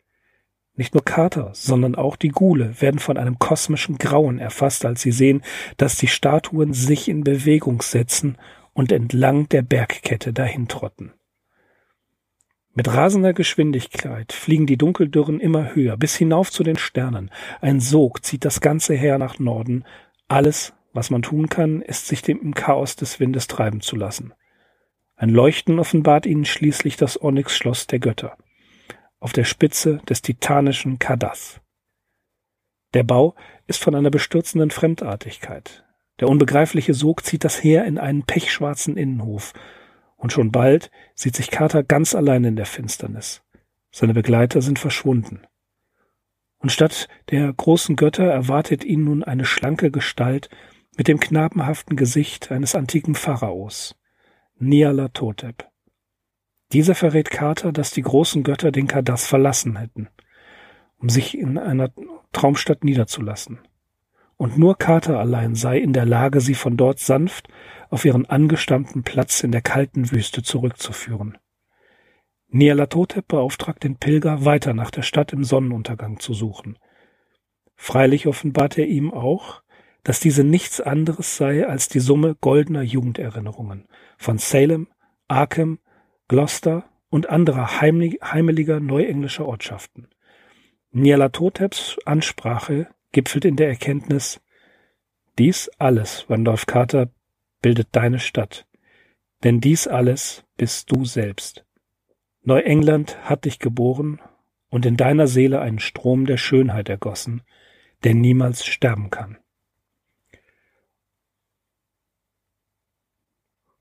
Nicht 0.75 0.93
nur 0.93 1.03
Carter, 1.03 1.49
sondern 1.53 1.95
auch 1.95 2.15
die 2.15 2.29
Gule 2.29 2.79
werden 2.79 2.99
von 2.99 3.17
einem 3.17 3.39
kosmischen 3.39 3.97
Grauen 3.97 4.37
erfasst, 4.37 4.85
als 4.85 5.01
sie 5.01 5.11
sehen, 5.11 5.41
dass 5.77 5.97
die 5.97 6.07
Statuen 6.07 6.73
sich 6.73 7.09
in 7.09 7.23
Bewegung 7.23 7.81
setzen 7.81 8.37
und 8.73 8.91
entlang 8.91 9.47
der 9.49 9.61
Bergkette 9.61 10.33
dahintrotten. 10.33 11.13
Mit 12.75 12.87
rasender 12.87 13.33
Geschwindigkeit 13.33 14.33
fliegen 14.33 14.65
die 14.65 14.77
Dunkeldürren 14.77 15.39
immer 15.39 15.75
höher, 15.75 15.95
bis 15.95 16.15
hinauf 16.15 16.51
zu 16.51 16.63
den 16.63 16.77
Sternen. 16.77 17.29
Ein 17.61 17.79
Sog 17.79 18.25
zieht 18.25 18.45
das 18.45 18.61
ganze 18.61 18.95
Heer 18.95 19.19
nach 19.19 19.37
Norden. 19.37 19.85
Alles, 20.27 20.73
was 20.91 21.11
man 21.11 21.21
tun 21.21 21.49
kann, 21.49 21.81
ist 21.81 22.07
sich 22.07 22.23
dem 22.23 22.41
im 22.41 22.55
Chaos 22.55 22.95
des 22.95 23.19
Windes 23.19 23.47
treiben 23.47 23.81
zu 23.81 23.95
lassen. 23.95 24.33
Ein 25.15 25.29
Leuchten 25.29 25.77
offenbart 25.77 26.25
ihnen 26.25 26.45
schließlich 26.45 26.97
das 26.97 27.21
Onyx-Schloss 27.21 27.85
der 27.85 27.99
Götter 27.99 28.37
auf 29.23 29.31
der 29.31 29.45
Spitze 29.45 30.01
des 30.09 30.21
titanischen 30.21 30.99
Kadath. 30.99 31.61
Der 32.93 33.03
Bau 33.03 33.35
ist 33.67 33.81
von 33.81 33.95
einer 33.95 34.09
bestürzenden 34.11 34.69
Fremdartigkeit. 34.69 35.82
Der 36.19 36.29
unbegreifliche 36.29 36.93
Sog 36.93 37.25
zieht 37.25 37.43
das 37.43 37.63
Heer 37.63 37.85
in 37.85 37.97
einen 37.97 38.23
pechschwarzen 38.23 38.97
Innenhof, 38.97 39.53
und 40.15 40.31
schon 40.31 40.51
bald 40.51 40.89
sieht 41.15 41.35
sich 41.35 41.51
Carter 41.51 41.83
ganz 41.83 42.15
allein 42.15 42.45
in 42.45 42.55
der 42.55 42.65
Finsternis. 42.65 43.43
Seine 43.91 44.13
Begleiter 44.13 44.61
sind 44.61 44.79
verschwunden. 44.79 45.41
Und 46.59 46.71
statt 46.71 47.09
der 47.29 47.51
großen 47.51 47.97
Götter 47.97 48.23
erwartet 48.23 48.85
ihn 48.85 49.03
nun 49.03 49.23
eine 49.23 49.43
schlanke 49.43 49.91
Gestalt 49.91 50.49
mit 50.95 51.09
dem 51.09 51.19
knabenhaften 51.19 51.97
Gesicht 51.97 52.51
eines 52.51 52.73
antiken 52.73 53.15
Pharaos, 53.15 53.95
Nyarlathotep. 54.59 55.67
Dieser 56.71 56.95
verrät 56.95 57.29
Carter, 57.29 57.71
dass 57.71 57.91
die 57.91 58.01
großen 58.01 58.43
Götter 58.43 58.71
den 58.71 58.87
Kadas 58.87 59.27
verlassen 59.27 59.77
hätten, 59.77 60.07
um 60.97 61.09
sich 61.09 61.37
in 61.37 61.57
einer 61.57 61.91
Traumstadt 62.31 62.83
niederzulassen. 62.83 63.59
Und 64.43 64.57
nur 64.57 64.77
Carter 64.77 65.19
allein 65.19 65.55
sei 65.55 65.77
in 65.77 65.93
der 65.93 66.05
Lage, 66.05 66.41
sie 66.41 66.53
von 66.53 66.75
dort 66.75 66.99
sanft 66.99 67.47
auf 67.89 68.03
ihren 68.03 68.25
angestammten 68.25 69.01
Platz 69.01 69.41
in 69.41 69.53
der 69.53 69.61
kalten 69.61 70.11
Wüste 70.11 70.43
zurückzuführen. 70.43 71.37
Nyarlathotep 72.49 73.25
beauftragt 73.25 73.85
den 73.85 73.95
Pilger, 73.95 74.43
weiter 74.43 74.73
nach 74.73 74.91
der 74.91 75.03
Stadt 75.03 75.31
im 75.31 75.45
Sonnenuntergang 75.45 76.19
zu 76.19 76.33
suchen. 76.33 76.77
Freilich 77.77 78.27
offenbart 78.27 78.77
er 78.77 78.85
ihm 78.85 79.13
auch, 79.13 79.63
dass 80.03 80.19
diese 80.19 80.43
nichts 80.43 80.81
anderes 80.81 81.37
sei 81.37 81.65
als 81.65 81.87
die 81.87 82.01
Summe 82.01 82.35
goldener 82.35 82.81
Jugenderinnerungen 82.81 83.87
von 84.17 84.39
Salem, 84.39 84.89
Arkham, 85.29 85.79
Gloucester 86.27 86.83
und 87.09 87.29
anderer 87.29 87.79
heimeliger 87.79 88.81
neuenglischer 88.81 89.45
Ortschaften. 89.45 90.09
Nyarlathoteps 90.91 91.97
Ansprache 92.03 92.89
gipfelt 93.13 93.45
in 93.45 93.55
der 93.55 93.69
Erkenntnis, 93.69 94.41
dies 95.39 95.69
alles, 95.79 96.29
Randolph 96.29 96.65
Carter, 96.65 97.09
bildet 97.61 97.87
deine 97.93 98.19
Stadt, 98.19 98.67
denn 99.43 99.61
dies 99.61 99.87
alles 99.87 100.43
bist 100.57 100.91
du 100.91 101.05
selbst. 101.05 101.65
Neuengland 102.41 103.17
hat 103.23 103.45
dich 103.45 103.59
geboren 103.59 104.19
und 104.69 104.85
in 104.85 104.97
deiner 104.97 105.27
Seele 105.27 105.61
einen 105.61 105.79
Strom 105.79 106.25
der 106.25 106.37
Schönheit 106.37 106.89
ergossen, 106.89 107.41
der 108.03 108.15
niemals 108.15 108.65
sterben 108.65 109.09
kann. 109.09 109.37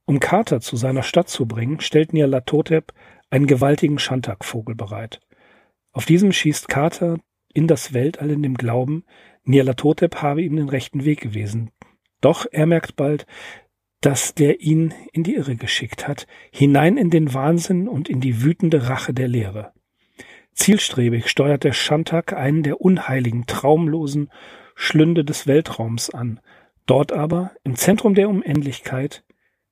Um 0.04 0.20
Carter 0.20 0.60
zu 0.60 0.76
seiner 0.76 1.02
Stadt 1.02 1.28
zu 1.28 1.46
bringen, 1.46 1.80
stellt 1.80 2.12
Nyarlathotep 2.12 2.92
einen 3.30 3.46
gewaltigen 3.46 3.98
Shantak-Vogel 3.98 4.74
bereit. 4.74 5.20
Auf 5.92 6.04
diesem 6.04 6.32
schießt 6.32 6.68
Carter 6.68 7.18
in 7.54 7.66
das 7.66 7.92
Weltall 7.92 8.30
in 8.30 8.42
dem 8.42 8.54
Glauben, 8.54 9.04
Nyarlathotep 9.44 10.16
habe 10.16 10.42
ihm 10.42 10.56
den 10.56 10.68
rechten 10.68 11.04
Weg 11.04 11.20
gewesen. 11.20 11.70
Doch 12.20 12.46
er 12.50 12.66
merkt 12.66 12.96
bald, 12.96 13.26
dass 14.00 14.34
der 14.34 14.60
ihn 14.60 14.94
in 15.12 15.22
die 15.22 15.34
Irre 15.34 15.56
geschickt 15.56 16.08
hat, 16.08 16.26
hinein 16.50 16.96
in 16.96 17.10
den 17.10 17.34
Wahnsinn 17.34 17.88
und 17.88 18.08
in 18.08 18.20
die 18.20 18.42
wütende 18.42 18.88
Rache 18.88 19.14
der 19.14 19.28
Lehre. 19.28 19.72
Zielstrebig 20.54 21.28
steuert 21.28 21.64
der 21.64 21.72
Shantak 21.72 22.32
einen 22.32 22.62
der 22.62 22.80
unheiligen, 22.80 23.46
traumlosen 23.46 24.30
Schlünde 24.74 25.24
des 25.24 25.46
Weltraums 25.46 26.10
an. 26.10 26.40
Dort 26.86 27.12
aber, 27.12 27.52
im 27.64 27.76
Zentrum 27.76 28.14
der 28.14 28.28
Unendlichkeit, 28.28 29.24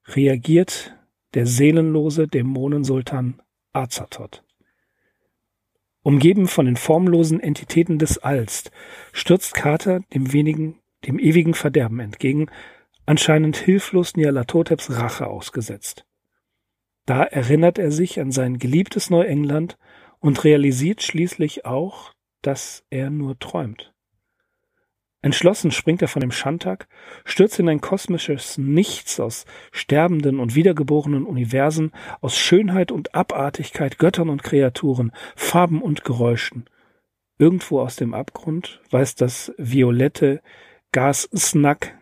reagiert 0.06 0.96
der 1.34 1.46
seelenlose 1.46 2.28
Dämonensultan 2.28 3.42
Azathoth. 3.72 4.42
Umgeben 6.02 6.48
von 6.48 6.66
den 6.66 6.76
formlosen 6.76 7.40
Entitäten 7.40 7.98
des 7.98 8.18
Alls 8.18 8.70
stürzt 9.12 9.54
Carter 9.54 10.00
dem 10.14 10.32
wenigen, 10.32 10.80
dem 11.06 11.18
ewigen 11.18 11.54
Verderben 11.54 12.00
entgegen, 12.00 12.46
anscheinend 13.04 13.56
hilflos 13.56 14.16
Nyarlathoteps 14.16 14.90
Rache 14.92 15.26
ausgesetzt. 15.26 16.06
Da 17.06 17.24
erinnert 17.24 17.78
er 17.78 17.90
sich 17.90 18.20
an 18.20 18.30
sein 18.30 18.58
geliebtes 18.58 19.10
Neuengland 19.10 19.76
und 20.20 20.44
realisiert 20.44 21.02
schließlich 21.02 21.66
auch, 21.66 22.12
dass 22.42 22.84
er 22.90 23.10
nur 23.10 23.38
träumt. 23.38 23.92
Entschlossen 25.22 25.70
springt 25.70 26.00
er 26.00 26.08
von 26.08 26.20
dem 26.20 26.30
Schandtag, 26.30 26.88
stürzt 27.24 27.58
in 27.58 27.68
ein 27.68 27.82
kosmisches 27.82 28.56
Nichts 28.56 29.20
aus 29.20 29.44
sterbenden 29.70 30.40
und 30.40 30.54
wiedergeborenen 30.54 31.26
Universen, 31.26 31.92
aus 32.22 32.38
Schönheit 32.38 32.90
und 32.90 33.14
Abartigkeit, 33.14 33.98
Göttern 33.98 34.30
und 34.30 34.42
Kreaturen, 34.42 35.12
Farben 35.36 35.82
und 35.82 36.04
Geräuschen. 36.04 36.70
Irgendwo 37.38 37.80
aus 37.80 37.96
dem 37.96 38.14
Abgrund 38.14 38.80
weist 38.90 39.20
das 39.20 39.52
violette 39.58 40.40
Gas 40.92 41.28
Snack 41.36 41.98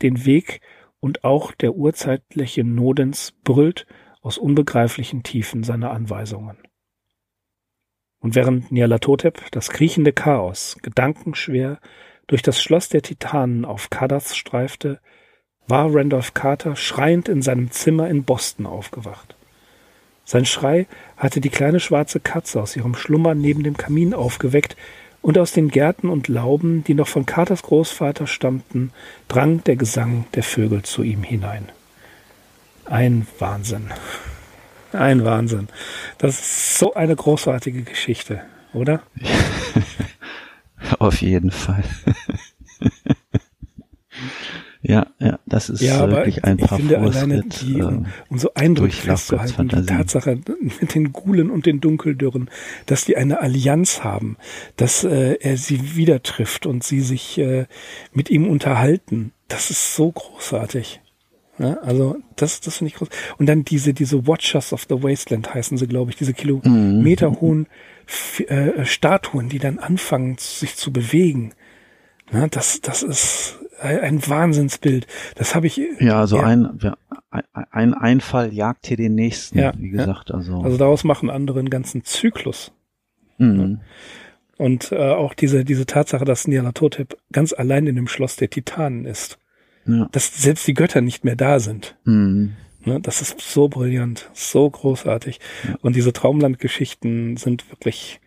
den 0.00 0.24
Weg 0.24 0.60
und 1.00 1.24
auch 1.24 1.52
der 1.52 1.74
urzeitliche 1.74 2.62
Nodens 2.62 3.32
brüllt 3.42 3.86
aus 4.22 4.38
unbegreiflichen 4.38 5.22
Tiefen 5.22 5.64
seine 5.64 5.90
Anweisungen. 5.90 6.58
Und 8.20 8.34
während 8.34 8.70
Nyarlathotep 8.70 9.50
das 9.50 9.70
kriechende 9.70 10.12
Chaos 10.12 10.76
gedankenschwer 10.82 11.80
durch 12.30 12.42
das 12.42 12.62
Schloss 12.62 12.88
der 12.88 13.02
Titanen 13.02 13.64
auf 13.64 13.90
Kadath 13.90 14.36
streifte, 14.36 15.00
war 15.66 15.92
Randolph 15.92 16.32
Carter 16.32 16.76
schreiend 16.76 17.28
in 17.28 17.42
seinem 17.42 17.72
Zimmer 17.72 18.08
in 18.08 18.22
Boston 18.22 18.66
aufgewacht. 18.66 19.34
Sein 20.24 20.46
Schrei 20.46 20.86
hatte 21.16 21.40
die 21.40 21.50
kleine 21.50 21.80
schwarze 21.80 22.20
Katze 22.20 22.62
aus 22.62 22.76
ihrem 22.76 22.94
Schlummer 22.94 23.34
neben 23.34 23.64
dem 23.64 23.76
Kamin 23.76 24.14
aufgeweckt, 24.14 24.76
und 25.22 25.38
aus 25.38 25.52
den 25.52 25.68
Gärten 25.68 26.08
und 26.08 26.28
Lauben, 26.28 26.84
die 26.84 26.94
noch 26.94 27.08
von 27.08 27.26
Carters 27.26 27.62
Großvater 27.62 28.28
stammten, 28.28 28.92
drang 29.26 29.62
der 29.64 29.74
Gesang 29.76 30.24
der 30.34 30.44
Vögel 30.44 30.82
zu 30.82 31.02
ihm 31.02 31.24
hinein. 31.24 31.68
Ein 32.86 33.26
Wahnsinn. 33.40 33.90
Ein 34.92 35.24
Wahnsinn. 35.24 35.68
Das 36.18 36.38
ist 36.38 36.78
so 36.78 36.94
eine 36.94 37.16
großartige 37.16 37.82
Geschichte, 37.82 38.40
oder? 38.72 39.02
Auf 40.98 41.22
jeden 41.22 41.50
Fall. 41.50 41.84
ja, 44.82 45.06
ja, 45.18 45.38
das 45.46 45.70
ist 45.70 45.80
ja, 45.80 46.10
wirklich 46.10 46.44
ein 46.44 46.56
paar 46.56 46.78
finde 46.78 46.98
alleine 46.98 47.42
die, 47.42 47.78
äh, 47.78 47.82
um, 47.82 48.06
um 48.28 48.38
so 48.38 48.54
Eindruck 48.54 48.92
festzuhalten, 48.92 49.68
die 49.68 49.86
Tatsache 49.86 50.40
mit 50.80 50.94
den 50.94 51.12
Gulen 51.12 51.50
und 51.50 51.66
den 51.66 51.80
Dunkeldürren, 51.80 52.50
dass 52.86 53.04
die 53.04 53.16
eine 53.16 53.40
Allianz 53.40 54.02
haben, 54.02 54.36
dass 54.76 55.04
äh, 55.04 55.36
er 55.40 55.56
sie 55.56 55.96
wieder 55.96 56.22
trifft 56.22 56.66
und 56.66 56.84
sie 56.84 57.00
sich 57.00 57.38
äh, 57.38 57.66
mit 58.12 58.30
ihm 58.30 58.48
unterhalten. 58.48 59.32
Das 59.48 59.70
ist 59.70 59.94
so 59.94 60.12
großartig. 60.12 61.00
Ja, 61.60 61.74
also 61.82 62.16
das, 62.36 62.62
das 62.62 62.78
finde 62.78 62.88
ich 62.88 62.94
groß. 62.94 63.10
Und 63.36 63.46
dann 63.46 63.64
diese, 63.64 63.92
diese 63.92 64.26
Watchers 64.26 64.72
of 64.72 64.86
the 64.88 65.02
Wasteland 65.02 65.52
heißen 65.52 65.76
sie, 65.76 65.86
glaube 65.86 66.10
ich, 66.10 66.16
diese 66.16 66.32
kilometerhohen 66.32 67.66
äh, 68.46 68.86
Statuen, 68.86 69.50
die 69.50 69.58
dann 69.58 69.78
anfangen, 69.78 70.36
sich 70.38 70.76
zu 70.76 70.90
bewegen. 70.90 71.52
Na, 72.32 72.48
das, 72.48 72.80
das 72.80 73.02
ist 73.02 73.58
ein 73.78 74.26
Wahnsinnsbild. 74.26 75.06
Das 75.34 75.54
habe 75.54 75.66
ich. 75.66 75.78
Ja, 75.98 76.20
also 76.20 76.38
ja. 76.38 76.44
Ein, 76.44 76.78
ja, 76.80 76.96
ein 77.70 77.92
Einfall 77.92 78.54
jagt 78.54 78.86
hier 78.86 78.96
den 78.96 79.14
nächsten, 79.14 79.58
ja, 79.58 79.74
wie 79.76 79.90
gesagt. 79.90 80.32
Also. 80.32 80.62
also 80.62 80.78
daraus 80.78 81.04
machen 81.04 81.28
andere 81.28 81.58
einen 81.58 81.68
ganzen 81.68 82.04
Zyklus. 82.04 82.72
Mhm. 83.36 83.80
Und 84.56 84.92
äh, 84.92 84.96
auch 85.10 85.34
diese, 85.34 85.66
diese 85.66 85.84
Tatsache, 85.84 86.24
dass 86.24 86.48
Nyarlathotep 86.48 87.18
ganz 87.32 87.52
allein 87.52 87.86
in 87.86 87.96
dem 87.96 88.08
Schloss 88.08 88.36
der 88.36 88.48
Titanen 88.48 89.04
ist 89.04 89.38
ja. 89.86 90.08
dass 90.12 90.42
selbst 90.42 90.66
die 90.66 90.74
Götter 90.74 91.00
nicht 91.00 91.24
mehr 91.24 91.36
da 91.36 91.60
sind. 91.60 91.96
Mhm. 92.04 92.52
Ne, 92.84 92.98
das 93.00 93.20
ist 93.20 93.40
so 93.40 93.68
brillant, 93.68 94.30
so 94.32 94.68
großartig. 94.68 95.38
Ja. 95.68 95.76
Und 95.82 95.96
diese 95.96 96.14
Traumlandgeschichten 96.14 97.36
sind 97.36 97.70
wirklich 97.70 98.20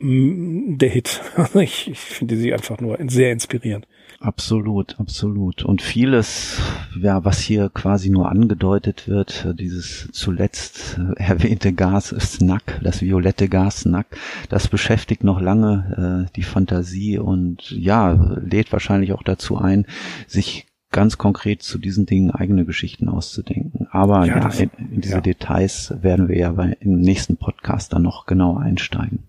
der 0.00 0.88
Hit. 0.88 1.20
Also 1.36 1.60
ich, 1.60 1.90
ich 1.90 1.98
finde 1.98 2.36
sie 2.36 2.52
einfach 2.52 2.80
nur 2.80 2.98
sehr 3.08 3.32
inspirierend. 3.32 3.86
Absolut, 4.20 5.00
absolut. 5.00 5.64
Und 5.64 5.82
vieles, 5.82 6.60
ja, 7.00 7.24
was 7.24 7.40
hier 7.40 7.70
quasi 7.70 8.08
nur 8.08 8.30
angedeutet 8.30 9.08
wird, 9.08 9.48
dieses 9.58 10.08
zuletzt 10.12 11.00
erwähnte 11.16 11.72
Gas 11.72 12.14
Snack, 12.20 12.80
das 12.84 13.02
violette 13.02 13.48
Gas 13.48 13.80
Snack, 13.80 14.06
das 14.48 14.68
beschäftigt 14.68 15.24
noch 15.24 15.40
lange 15.40 16.28
äh, 16.28 16.32
die 16.36 16.44
Fantasie 16.44 17.18
und 17.18 17.72
ja, 17.72 18.12
lädt 18.40 18.70
wahrscheinlich 18.70 19.12
auch 19.12 19.24
dazu 19.24 19.58
ein, 19.58 19.86
sich 20.28 20.66
ganz 20.92 21.18
konkret 21.18 21.62
zu 21.62 21.78
diesen 21.78 22.06
Dingen 22.06 22.30
eigene 22.30 22.64
Geschichten 22.64 23.08
auszudenken. 23.08 23.88
Aber 23.90 24.24
ja, 24.26 24.38
ja 24.38 24.48
in, 24.50 24.70
in, 24.92 25.00
diese 25.00 25.14
ja. 25.14 25.20
Details 25.20 25.94
werden 26.00 26.28
wir 26.28 26.36
ja 26.36 26.52
bei, 26.52 26.76
im 26.80 27.00
nächsten 27.00 27.36
Podcast 27.36 27.92
dann 27.92 28.02
noch 28.02 28.26
genauer 28.26 28.60
einsteigen. 28.60 29.24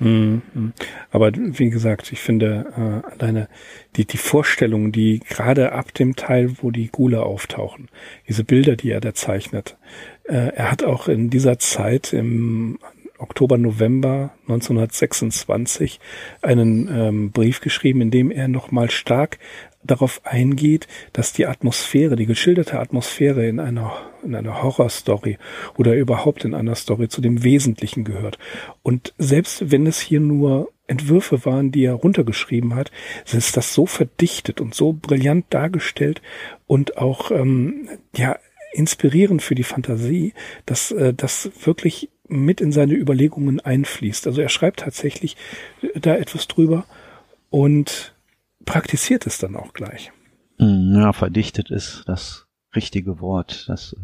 Mhm. 0.00 0.72
Aber 1.10 1.30
wie 1.34 1.68
gesagt, 1.68 2.10
ich 2.10 2.20
finde 2.20 3.02
äh, 3.06 3.12
alleine 3.12 3.48
die, 3.96 4.06
die 4.06 4.16
Vorstellung, 4.16 4.92
die 4.92 5.20
gerade 5.20 5.72
ab 5.72 5.92
dem 5.92 6.16
Teil, 6.16 6.56
wo 6.62 6.70
die 6.70 6.88
Gule 6.88 7.22
auftauchen, 7.22 7.88
diese 8.26 8.42
Bilder, 8.42 8.76
die 8.76 8.90
er 8.90 9.00
da 9.00 9.12
zeichnet, 9.12 9.76
äh, 10.24 10.54
er 10.54 10.70
hat 10.70 10.82
auch 10.82 11.06
in 11.08 11.28
dieser 11.28 11.58
Zeit 11.58 12.14
im 12.14 12.78
Oktober, 13.18 13.58
November 13.58 14.32
1926 14.48 16.00
einen 16.40 16.88
ähm, 16.90 17.30
Brief 17.32 17.60
geschrieben, 17.60 18.00
in 18.00 18.10
dem 18.10 18.30
er 18.30 18.48
nochmal 18.48 18.90
stark 18.90 19.38
darauf 19.82 20.20
eingeht, 20.24 20.86
dass 21.12 21.32
die 21.32 21.46
Atmosphäre, 21.46 22.16
die 22.16 22.26
geschilderte 22.26 22.78
Atmosphäre 22.78 23.46
in 23.46 23.60
einer, 23.60 23.96
in 24.22 24.34
einer 24.34 24.62
Horrorstory 24.62 25.38
oder 25.76 25.94
überhaupt 25.94 26.44
in 26.44 26.54
einer 26.54 26.74
Story 26.74 27.08
zu 27.08 27.20
dem 27.20 27.42
Wesentlichen 27.42 28.04
gehört. 28.04 28.38
Und 28.82 29.14
selbst 29.18 29.70
wenn 29.70 29.86
es 29.86 30.00
hier 30.00 30.20
nur 30.20 30.70
Entwürfe 30.86 31.44
waren, 31.44 31.70
die 31.70 31.84
er 31.84 31.94
runtergeschrieben 31.94 32.74
hat, 32.74 32.90
ist 33.32 33.56
das 33.56 33.72
so 33.72 33.86
verdichtet 33.86 34.60
und 34.60 34.74
so 34.74 34.92
brillant 34.92 35.46
dargestellt 35.50 36.20
und 36.66 36.98
auch 36.98 37.30
ähm, 37.30 37.88
ja 38.14 38.36
inspirierend 38.72 39.42
für 39.42 39.54
die 39.54 39.64
Fantasie, 39.64 40.34
dass 40.66 40.90
äh, 40.90 41.14
das 41.14 41.50
wirklich 41.64 42.10
mit 42.28 42.60
in 42.60 42.72
seine 42.72 42.94
Überlegungen 42.94 43.60
einfließt. 43.60 44.26
Also 44.26 44.40
er 44.40 44.48
schreibt 44.48 44.80
tatsächlich 44.80 45.36
da 45.94 46.16
etwas 46.16 46.46
drüber 46.46 46.84
und 47.50 48.14
praktiziert 48.64 49.26
es 49.26 49.38
dann 49.38 49.56
auch 49.56 49.72
gleich. 49.72 50.12
Hm, 50.58 50.94
ja, 50.94 51.12
verdichtet 51.12 51.70
ist 51.70 52.04
das 52.06 52.46
richtige 52.74 53.20
Wort. 53.20 53.64
Das 53.68 53.96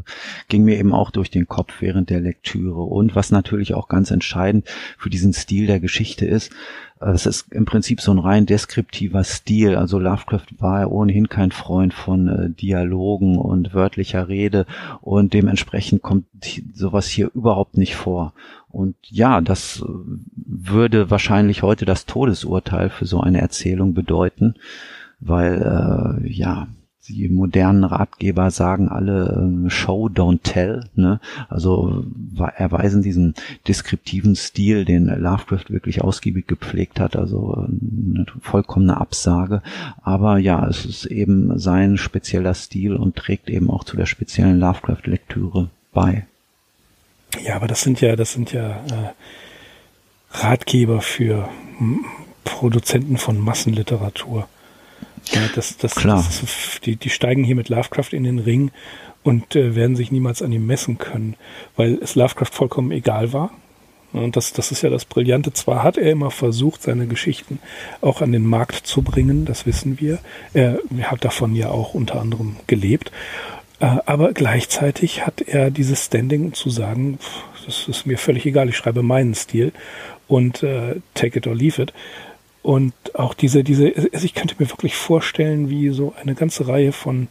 ging 0.49 0.65
mir 0.65 0.79
eben 0.79 0.93
auch 0.93 1.11
durch 1.11 1.31
den 1.31 1.47
Kopf 1.47 1.81
während 1.81 2.11
der 2.11 2.21
Lektüre. 2.21 2.83
Und 2.83 3.15
was 3.15 3.31
natürlich 3.31 3.75
auch 3.75 3.89
ganz 3.89 4.11
entscheidend 4.11 4.69
für 4.99 5.11
diesen 5.11 5.33
Stil 5.33 5.67
der 5.67 5.79
Geschichte 5.79 6.27
ist, 6.27 6.53
äh, 7.01 7.11
es 7.11 7.27
ist 7.27 7.53
im 7.53 7.65
Prinzip 7.65 8.01
so 8.01 8.13
ein 8.13 8.19
rein 8.19 8.47
deskriptiver 8.47 9.23
Stil. 9.25 9.77
Also 9.77 9.99
Lovecraft 9.99 10.47
war 10.59 10.81
ja 10.81 10.87
ohnehin 10.87 11.29
kein 11.29 11.53
Freund 11.53 11.95
von 11.95 12.29
äh, 12.29 12.51
Dialogen 12.51 13.39
und 13.39 13.73
wörtlicher 13.75 14.29
Rede 14.29 14.67
und 15.01 15.33
dementsprechend 15.33 16.03
kommt 16.03 16.27
sowas 16.75 17.07
hier 17.07 17.31
überhaupt 17.35 17.77
nicht 17.77 17.95
vor. 17.95 18.33
Und 18.77 18.97
ja, 19.05 19.41
das 19.41 19.81
äh, 19.81 19.89
würde 20.35 21.11
wahrscheinlich 21.11 21.63
heute 21.63 21.87
das 21.87 22.05
Todesurteil 22.05 22.91
für 22.91 23.07
so 23.07 23.21
eine 23.21 23.41
Erzählung 23.41 23.95
bedeuten, 23.95 24.55
weil 25.19 26.21
äh, 26.23 26.29
ja, 26.29 26.69
die 27.09 27.31
modernen 27.31 27.85
Ratgeber 27.85 28.51
sagen 28.51 28.91
alle 28.91 29.65
äh, 29.67 29.71
Show, 29.71 30.09
don't 30.09 30.41
tell. 30.43 30.85
Ne? 30.95 31.21
Also 31.49 32.05
erweisen 32.57 33.01
diesen 33.01 33.35
deskriptiven 33.67 34.37
Stil, 34.37 34.85
den 34.85 35.07
Lovecraft 35.07 35.71
wirklich 35.71 36.03
ausgiebig 36.03 36.47
gepflegt 36.47 37.01
hat. 37.01 37.17
Also 37.17 37.55
eine 37.55 38.27
vollkommene 38.43 38.99
Absage. 38.99 39.63
Aber 40.03 40.37
ja, 40.37 40.69
es 40.69 40.85
ist 40.85 41.07
eben 41.07 41.59
sein 41.59 41.97
spezieller 41.97 42.53
Stil 42.53 42.95
und 42.95 43.17
trägt 43.17 43.49
eben 43.49 43.71
auch 43.71 43.85
zu 43.85 43.97
der 43.97 44.07
speziellen 44.07 44.61
Lovecraft-Lektüre 44.61 45.71
bei. 45.95 46.27
Ja, 47.45 47.57
aber 47.57 47.67
das 47.67 47.83
sind 47.83 48.01
ja, 48.01 48.17
das 48.17 48.33
sind 48.33 48.53
ja 48.53 48.71
äh, 48.71 49.13
Ratgeber 50.31 51.01
für 51.01 51.49
Produzenten 52.45 53.17
von 53.19 53.39
Massenliteratur. 53.39 54.49
Ja, 55.33 55.41
das, 55.55 55.77
das, 55.77 55.95
Klar. 55.95 56.25
Das, 56.25 56.81
die, 56.85 56.97
die 56.97 57.11
steigen 57.11 57.45
hier 57.45 57.57
mit 57.57 57.69
Lovecraft 57.69 58.13
in 58.13 58.25
den 58.25 58.39
Ring 58.39 58.71
und 59.23 59.57
äh, 59.57 59.75
werden 59.75 59.97
sich 59.97 60.13
niemals 60.13 60.41
an 60.41 60.53
ihm 60.53 60.67
messen 60.67 60.99
können, 60.99 61.35
weil 61.77 61.95
es 61.95 62.15
Lovecraft 62.15 62.53
vollkommen 62.53 62.93
egal 62.93 63.33
war. 63.33 63.51
Und 64.13 64.37
das, 64.37 64.53
das 64.53 64.71
ist 64.71 64.83
ja 64.83 64.89
das 64.89 65.05
Brillante. 65.05 65.53
Zwar 65.53 65.83
hat 65.83 65.99
er 65.99 66.11
immer 66.11 66.31
versucht, 66.31 66.83
seine 66.83 67.07
Geschichten 67.07 67.59
auch 68.01 68.23
an 68.23 68.33
den 68.33 68.47
Markt 68.47 68.87
zu 68.87 69.03
bringen, 69.03 69.45
das 69.45 69.67
wissen 69.67 70.01
wir. 70.01 70.21
Er 70.55 70.79
hat 71.03 71.25
davon 71.25 71.55
ja 71.55 71.71
auch 71.71 71.93
unter 71.93 72.21
anderem 72.21 72.57
gelebt. 72.67 73.11
Äh, 73.81 73.99
aber 74.07 74.33
gleichzeitig 74.33 75.27
hat 75.27 75.43
er 75.43 75.71
dieses 75.71 76.05
Standing 76.05 76.55
zu 76.55 76.71
sagen, 76.71 77.19
das 77.67 77.89
ist 77.89 78.07
mir 78.07 78.19
völlig 78.19 78.47
egal, 78.47 78.69
ich 78.69 78.77
schreibe 78.77 79.03
meinen 79.03 79.35
Stil 79.35 79.73
und 80.29 80.63
äh, 80.63 81.01
take 81.15 81.39
it 81.39 81.47
or 81.47 81.55
leave 81.55 81.81
it. 81.83 81.93
Und 82.63 82.95
auch 83.15 83.35
diese, 83.35 83.63
diese, 83.63 83.93
also 84.13 84.25
ich 84.25 84.35
könnte 84.35 84.57
mir 84.59 84.69
wirklich 84.69 84.97
vorstellen, 84.97 85.71
wie 85.71 85.91
so 85.91 86.15
eine 86.21 86.35
ganze 86.35 86.67
Reihe 86.67 86.93
von 86.93 87.29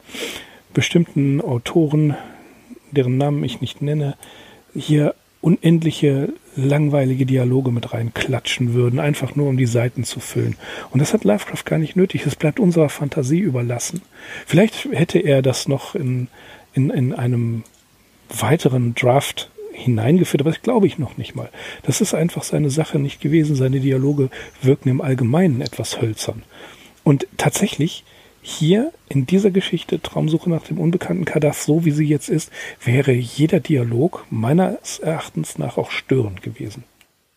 bestimmten 0.73 1.41
Autoren, 1.41 2.15
deren 2.91 3.17
Namen 3.17 3.43
ich 3.43 3.59
nicht 3.59 3.81
nenne, 3.81 4.15
hier 4.73 5.15
unendliche 5.41 6.29
langweilige 6.55 7.25
Dialoge 7.25 7.71
mit 7.71 7.93
reinklatschen 7.93 8.73
würden, 8.73 8.99
einfach 8.99 9.35
nur 9.35 9.47
um 9.47 9.57
die 9.57 9.65
Seiten 9.65 10.03
zu 10.03 10.19
füllen. 10.19 10.55
Und 10.91 10.99
das 10.99 11.13
hat 11.13 11.23
Lovecraft 11.23 11.65
gar 11.65 11.79
nicht 11.79 11.95
nötig. 11.95 12.25
Es 12.25 12.35
bleibt 12.35 12.59
unserer 12.59 12.89
Fantasie 12.89 13.39
überlassen. 13.39 14.01
Vielleicht 14.45 14.85
hätte 14.85 15.19
er 15.19 15.41
das 15.41 15.67
noch 15.67 15.95
in, 15.95 16.27
in, 16.73 16.89
in 16.89 17.13
einem 17.13 17.63
weiteren 18.29 18.95
Draft 18.95 19.51
hineingeführt, 19.73 20.41
aber 20.41 20.51
das 20.51 20.61
glaube 20.61 20.87
ich 20.87 20.97
noch 20.97 21.17
nicht 21.17 21.35
mal. 21.35 21.49
Das 21.83 22.01
ist 22.01 22.13
einfach 22.13 22.43
seine 22.43 22.69
Sache 22.69 22.97
nicht 22.97 23.19
gewesen. 23.19 23.55
Seine 23.55 23.79
Dialoge 23.79 24.29
wirken 24.61 24.89
im 24.89 25.01
Allgemeinen 25.01 25.61
etwas 25.61 26.01
hölzern. 26.01 26.43
Und 27.03 27.27
tatsächlich, 27.37 28.03
hier 28.45 28.91
in 29.09 29.25
dieser 29.25 29.49
Geschichte 29.49 29.99
Traumsuche 29.99 30.51
nach 30.51 30.63
dem 30.63 30.77
unbekannten 30.77 31.25
Kadath, 31.25 31.55
so 31.55 31.83
wie 31.83 31.89
sie 31.89 32.05
jetzt 32.05 32.29
ist, 32.29 32.51
wäre 32.83 33.11
jeder 33.11 33.59
Dialog 33.59 34.25
meines 34.29 34.99
Erachtens 34.99 35.57
nach 35.57 35.77
auch 35.77 35.89
störend 35.89 36.43
gewesen. 36.43 36.83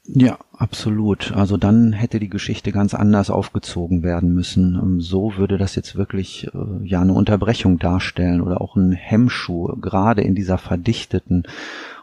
Ja, 0.05 0.39
absolut. 0.53 1.33
Also 1.33 1.57
dann 1.57 1.95
hätte 1.95 2.21
die 2.21 2.29
Geschichte 2.29 2.73
ganz 2.73 2.95
anders 2.95 3.31
aufgezogen 3.31 4.03
werden 4.03 4.35
müssen. 4.35 5.01
So 5.01 5.37
würde 5.37 5.57
das 5.57 5.75
jetzt 5.75 5.97
wirklich 5.97 6.47
äh, 6.55 6.87
ja 6.87 7.01
eine 7.01 7.15
Unterbrechung 7.15 7.79
darstellen 7.79 8.43
oder 8.43 8.61
auch 8.61 8.77
ein 8.77 8.93
Hemmschuh, 8.93 9.77
gerade 9.81 10.23
in 10.23 10.35
dieser 10.35 10.59
verdichteten 10.59 11.45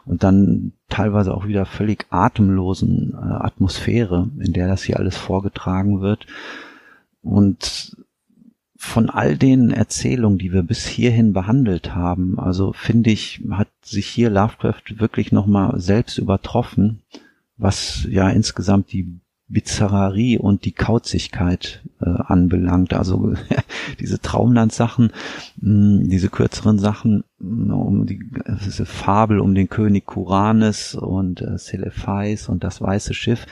und 0.04 0.24
dann 0.24 0.72
teilweise 0.88 1.32
auch 1.32 1.46
wieder 1.46 1.64
völlig 1.64 2.06
atemlosen 2.10 3.14
äh, 3.14 3.16
Atmosphäre, 3.16 4.30
in 4.38 4.52
der 4.52 4.66
das 4.68 4.82
hier 4.82 4.98
alles 4.98 5.16
vorgetragen 5.16 6.00
wird. 6.00 6.26
Und 7.22 7.96
von 8.76 9.10
all 9.10 9.36
den 9.36 9.70
Erzählungen, 9.70 10.38
die 10.38 10.52
wir 10.52 10.62
bis 10.62 10.86
hierhin 10.86 11.32
behandelt 11.32 11.94
haben, 11.94 12.38
also 12.38 12.72
finde 12.72 13.10
ich, 13.10 13.42
hat 13.50 13.68
sich 13.82 14.06
hier 14.06 14.30
Lovecraft 14.30 14.98
wirklich 14.98 15.32
nochmal 15.32 15.80
selbst 15.80 16.18
übertroffen, 16.18 17.00
was 17.56 18.06
ja 18.10 18.28
insgesamt 18.28 18.92
die 18.92 19.20
Bizarrerie 19.48 20.38
und 20.38 20.64
die 20.64 20.72
Kauzigkeit 20.72 21.82
äh, 22.00 22.08
anbelangt. 22.08 22.94
Also 22.94 23.34
diese 24.00 24.20
Traumland-Sachen, 24.20 25.12
hm, 25.60 26.08
diese 26.08 26.28
kürzeren 26.28 26.78
Sachen, 26.78 27.22
hm, 27.38 27.70
um 27.72 28.06
die 28.06 28.28
diese 28.64 28.86
Fabel 28.86 29.38
um 29.38 29.54
den 29.54 29.68
König 29.68 30.04
Kuranes 30.04 30.96
und 30.96 31.42
äh, 31.42 31.58
Selephais 31.58 32.48
und 32.48 32.64
das 32.64 32.80
weiße 32.80 33.14
Schiff, 33.14 33.46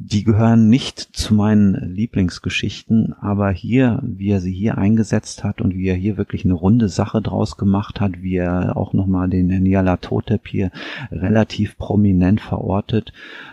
die 0.00 0.22
gehören 0.22 0.68
nicht 0.68 1.00
zu 1.00 1.34
meinen 1.34 1.74
Lieblingsgeschichten, 1.92 3.14
aber 3.14 3.50
hier, 3.50 4.00
wie 4.04 4.30
er 4.30 4.40
sie 4.40 4.52
hier 4.52 4.78
eingesetzt 4.78 5.42
hat 5.42 5.60
und 5.60 5.74
wie 5.74 5.88
er 5.88 5.96
hier 5.96 6.16
wirklich 6.16 6.44
eine 6.44 6.54
runde 6.54 6.88
Sache 6.88 7.20
draus 7.20 7.56
gemacht 7.56 8.00
hat, 8.00 8.22
wie 8.22 8.36
er 8.36 8.76
auch 8.76 8.92
nochmal 8.92 9.28
den 9.28 9.48
Nyarlathotep 9.48 10.46
hier 10.46 10.70
relativ 11.10 11.76
prominent 11.78 12.40
verortet, 12.40 13.12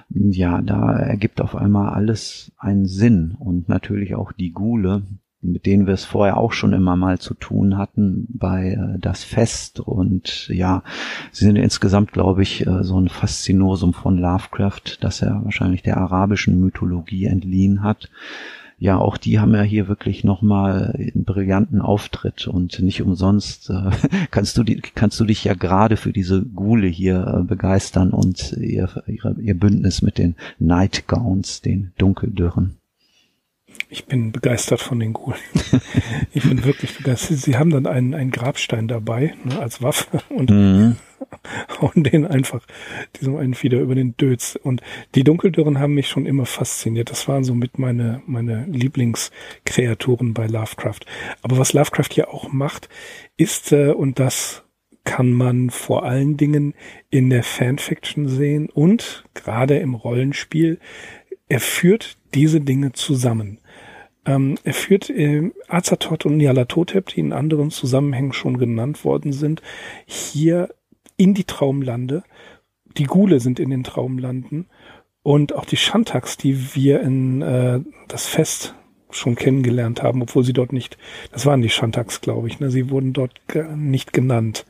ja, 0.10 0.62
da 0.62 0.96
ergibt 0.96 1.42
auf 1.42 1.56
einmal 1.56 1.90
alles 1.96 2.52
einen 2.60 2.86
Sinn 2.86 3.36
und 3.40 3.68
natürlich 3.68 4.14
auch 4.14 4.32
die 4.32 4.52
Gule, 4.52 5.02
mit 5.52 5.66
denen 5.66 5.88
wir 5.88 5.94
es 5.94 6.06
vorher 6.06 6.38
auch 6.38 6.54
schon 6.54 6.74
immer 6.74 6.96
mal 6.96 7.20
zu 7.20 7.34
tun 7.34 7.78
hatten 7.78 8.28
bei 8.30 8.72
äh, 8.72 9.00
das 9.00 9.24
Fest 9.24 9.80
und 9.80 10.48
ja, 10.50 10.84
sie 11.32 11.46
sind 11.46 11.56
insgesamt, 11.56 12.12
glaube 12.12 12.44
ich, 12.44 12.66
äh, 12.66 12.84
so 12.84 13.00
ein 13.00 13.10
Faszinosum 13.10 13.94
von 13.94 14.18
Lovecraft, 14.18 14.98
dass 15.02 15.22
er 15.22 15.44
wahrscheinlich 15.44 15.84
der 15.84 15.98
arabischen 15.98 16.60
Mythologie 16.60 17.26
entliehen 17.26 17.84
hat. 17.84 18.10
Ja, 18.78 18.98
auch 18.98 19.18
die 19.18 19.40
haben 19.40 19.54
ja 19.54 19.62
hier 19.62 19.88
wirklich 19.88 20.26
nochmal 20.26 20.94
einen 20.98 21.24
brillanten 21.24 21.80
Auftritt 21.80 22.48
und 22.48 22.82
nicht 22.82 23.02
umsonst 23.02 23.70
äh, 23.70 23.92
kannst 24.32 24.58
du 24.58 24.64
die, 24.64 24.82
kannst 24.82 25.20
du 25.20 25.24
dich 25.24 25.44
ja 25.46 25.54
gerade 25.54 25.96
für 25.96 26.12
diese 26.12 26.44
Gule 26.44 26.88
hier 26.88 27.40
äh, 27.40 27.44
begeistern 27.44 28.12
und 28.12 28.52
ihr, 28.54 28.90
ihr, 29.08 29.36
ihr 29.40 29.58
Bündnis 29.58 30.02
mit 30.02 30.18
den 30.18 30.36
Nightgowns, 30.60 31.62
den 31.62 31.94
Dunkeldürren. 31.98 32.78
Ich 33.90 34.06
bin 34.06 34.32
begeistert 34.32 34.82
von 34.82 35.00
den 35.00 35.14
Gulen. 35.14 35.40
ich 36.34 36.44
bin 36.44 36.64
wirklich 36.64 36.98
begeistert. 36.98 37.38
Sie 37.38 37.58
haben 37.58 37.70
dann 37.70 37.86
einen, 37.86 38.14
einen 38.14 38.32
Grabstein 38.32 38.88
dabei 38.88 39.36
ne, 39.44 39.60
als 39.60 39.82
Waffe 39.82 40.22
und 40.30 40.50
mhm. 40.50 40.96
hauen 41.82 42.04
den 42.04 42.26
einfach 42.26 42.66
diesem 43.20 43.36
einen 43.38 43.54
Fieder 43.54 43.80
über 43.80 43.96
den 43.96 44.18
Dötz. 44.18 44.58
Und 44.62 44.82
die 45.16 45.24
Dunkeldürren 45.24 45.80
haben 45.80 45.94
mich 45.94 46.10
schon 46.10 46.26
immer 46.26 46.46
fasziniert. 46.46 47.12
Das 47.12 47.28
waren 47.28 47.44
so 47.44 47.54
mit 47.54 47.80
meine, 47.80 48.22
meine 48.26 48.66
Lieblingskreaturen 48.66 50.34
bei 50.34 50.48
Lovecraft. 50.48 51.02
Aber 51.42 51.58
was 51.58 51.74
Lovecraft 51.74 52.10
hier 52.12 52.34
auch 52.34 52.52
macht, 52.52 52.90
ist, 53.38 53.72
äh, 53.72 53.92
und 53.92 54.20
das 54.20 54.66
kann 55.06 55.32
man 55.32 55.70
vor 55.70 56.04
allen 56.04 56.36
Dingen 56.36 56.74
in 57.10 57.30
der 57.30 57.44
Fanfiction 57.44 58.28
sehen 58.28 58.70
und 58.70 59.24
gerade 59.36 59.78
im 59.78 59.94
Rollenspiel, 59.94 60.80
er 61.48 61.60
führt 61.60 62.18
diese 62.34 62.60
Dinge 62.60 62.92
zusammen. 62.92 63.60
Ähm, 64.26 64.56
er 64.64 64.74
führt 64.74 65.10
äh, 65.10 65.52
Azathoth 65.68 66.26
und 66.26 66.38
Nyarlathotep, 66.38 67.08
die 67.08 67.20
in 67.20 67.34
anderen 67.34 67.72
Zusammenhängen 67.72 68.34
schon 68.34 68.58
genannt 68.58 69.06
worden 69.06 69.34
sind, 69.34 69.62
hier 70.06 70.70
in 71.18 71.34
die 71.34 71.44
Traumlande. 71.44 72.24
Die 72.98 73.06
Gule 73.06 73.40
sind 73.40 73.60
in 73.60 73.70
den 73.70 73.84
Traumlanden 73.84 74.68
und 75.24 75.54
auch 75.54 75.66
die 75.66 75.78
Shantaks, 75.78 76.38
die 76.38 76.76
wir 76.76 77.02
in 77.02 77.42
äh, 77.42 77.80
das 78.08 78.28
Fest 78.28 78.76
schon 79.12 79.36
kennengelernt 79.36 80.04
haben, 80.04 80.22
obwohl 80.22 80.44
sie 80.44 80.54
dort 80.54 80.74
nicht, 80.74 80.98
das 81.32 81.46
waren 81.46 81.62
die 81.62 81.70
Shantaks, 81.70 82.22
glaube 82.22 82.48
ich, 82.48 82.60
ne? 82.60 82.70
sie 82.70 82.90
wurden 82.90 83.14
dort 83.14 83.40
nicht 83.76 84.14
genannt, 84.14 84.66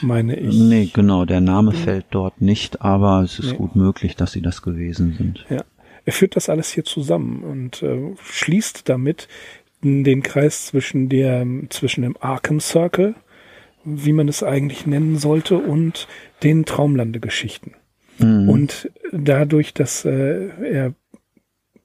meine 0.00 0.36
ich. 0.36 0.56
Nee, 0.56 0.90
genau, 0.92 1.24
der 1.24 1.40
Name 1.40 1.72
fällt 1.72 2.06
dort 2.10 2.40
nicht, 2.40 2.82
aber 2.82 3.22
es 3.22 3.38
ist 3.38 3.52
nee. 3.52 3.56
gut 3.56 3.76
möglich, 3.76 4.16
dass 4.16 4.32
sie 4.32 4.42
das 4.42 4.62
gewesen 4.62 5.14
sind. 5.16 5.46
Ja. 5.48 5.64
Er 6.04 6.12
führt 6.12 6.36
das 6.36 6.48
alles 6.48 6.70
hier 6.70 6.84
zusammen 6.84 7.42
und 7.42 7.82
äh, 7.82 8.14
schließt 8.22 8.88
damit 8.88 9.28
den 9.82 10.22
Kreis 10.22 10.66
zwischen 10.66 11.08
der, 11.08 11.46
zwischen 11.70 12.02
dem 12.02 12.16
Arkham 12.20 12.60
Circle, 12.60 13.14
wie 13.84 14.12
man 14.12 14.28
es 14.28 14.42
eigentlich 14.42 14.86
nennen 14.86 15.18
sollte, 15.18 15.58
und 15.58 16.06
den 16.42 16.64
Traumlandegeschichten. 16.64 17.74
Mhm. 18.18 18.48
Und 18.48 18.90
dadurch, 19.12 19.74
dass 19.74 20.04
äh, 20.04 20.48
er 20.62 20.94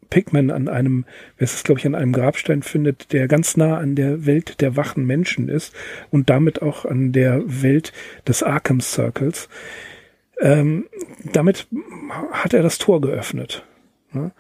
Pigman 0.09 0.51
an 0.51 0.69
einem, 0.69 1.05
wer 1.37 1.45
es 1.45 1.63
glaube 1.63 1.79
ich, 1.79 1.85
an 1.85 1.95
einem 1.95 2.13
Grabstein 2.13 2.63
findet, 2.63 3.11
der 3.13 3.27
ganz 3.27 3.57
nah 3.57 3.77
an 3.77 3.95
der 3.95 4.25
Welt 4.25 4.61
der 4.61 4.75
wachen 4.75 5.05
Menschen 5.05 5.49
ist 5.49 5.75
und 6.11 6.29
damit 6.29 6.61
auch 6.61 6.85
an 6.85 7.11
der 7.11 7.41
Welt 7.45 7.91
des 8.27 8.43
Arkham 8.43 8.79
Circles. 8.79 9.49
Ähm, 10.39 10.85
damit 11.33 11.67
hat 12.31 12.53
er 12.53 12.63
das 12.63 12.77
Tor 12.77 13.01
geöffnet. 13.01 13.65
Ne? 14.17 14.31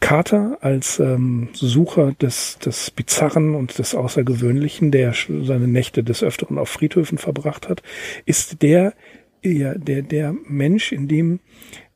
Carter 0.00 0.58
als 0.60 0.98
ähm, 0.98 1.48
Sucher 1.52 2.12
des, 2.12 2.58
des 2.58 2.90
Bizarren 2.90 3.54
und 3.54 3.78
des 3.78 3.94
Außergewöhnlichen, 3.94 4.90
der 4.90 5.12
seine 5.12 5.68
Nächte 5.68 6.02
des 6.02 6.22
Öfteren 6.22 6.58
auf 6.58 6.68
Friedhöfen 6.68 7.18
verbracht 7.18 7.68
hat, 7.68 7.82
ist 8.24 8.62
der, 8.62 8.94
ja, 9.42 9.74
der, 9.74 10.02
der 10.02 10.34
Mensch, 10.46 10.92
in 10.92 11.08
dem 11.08 11.40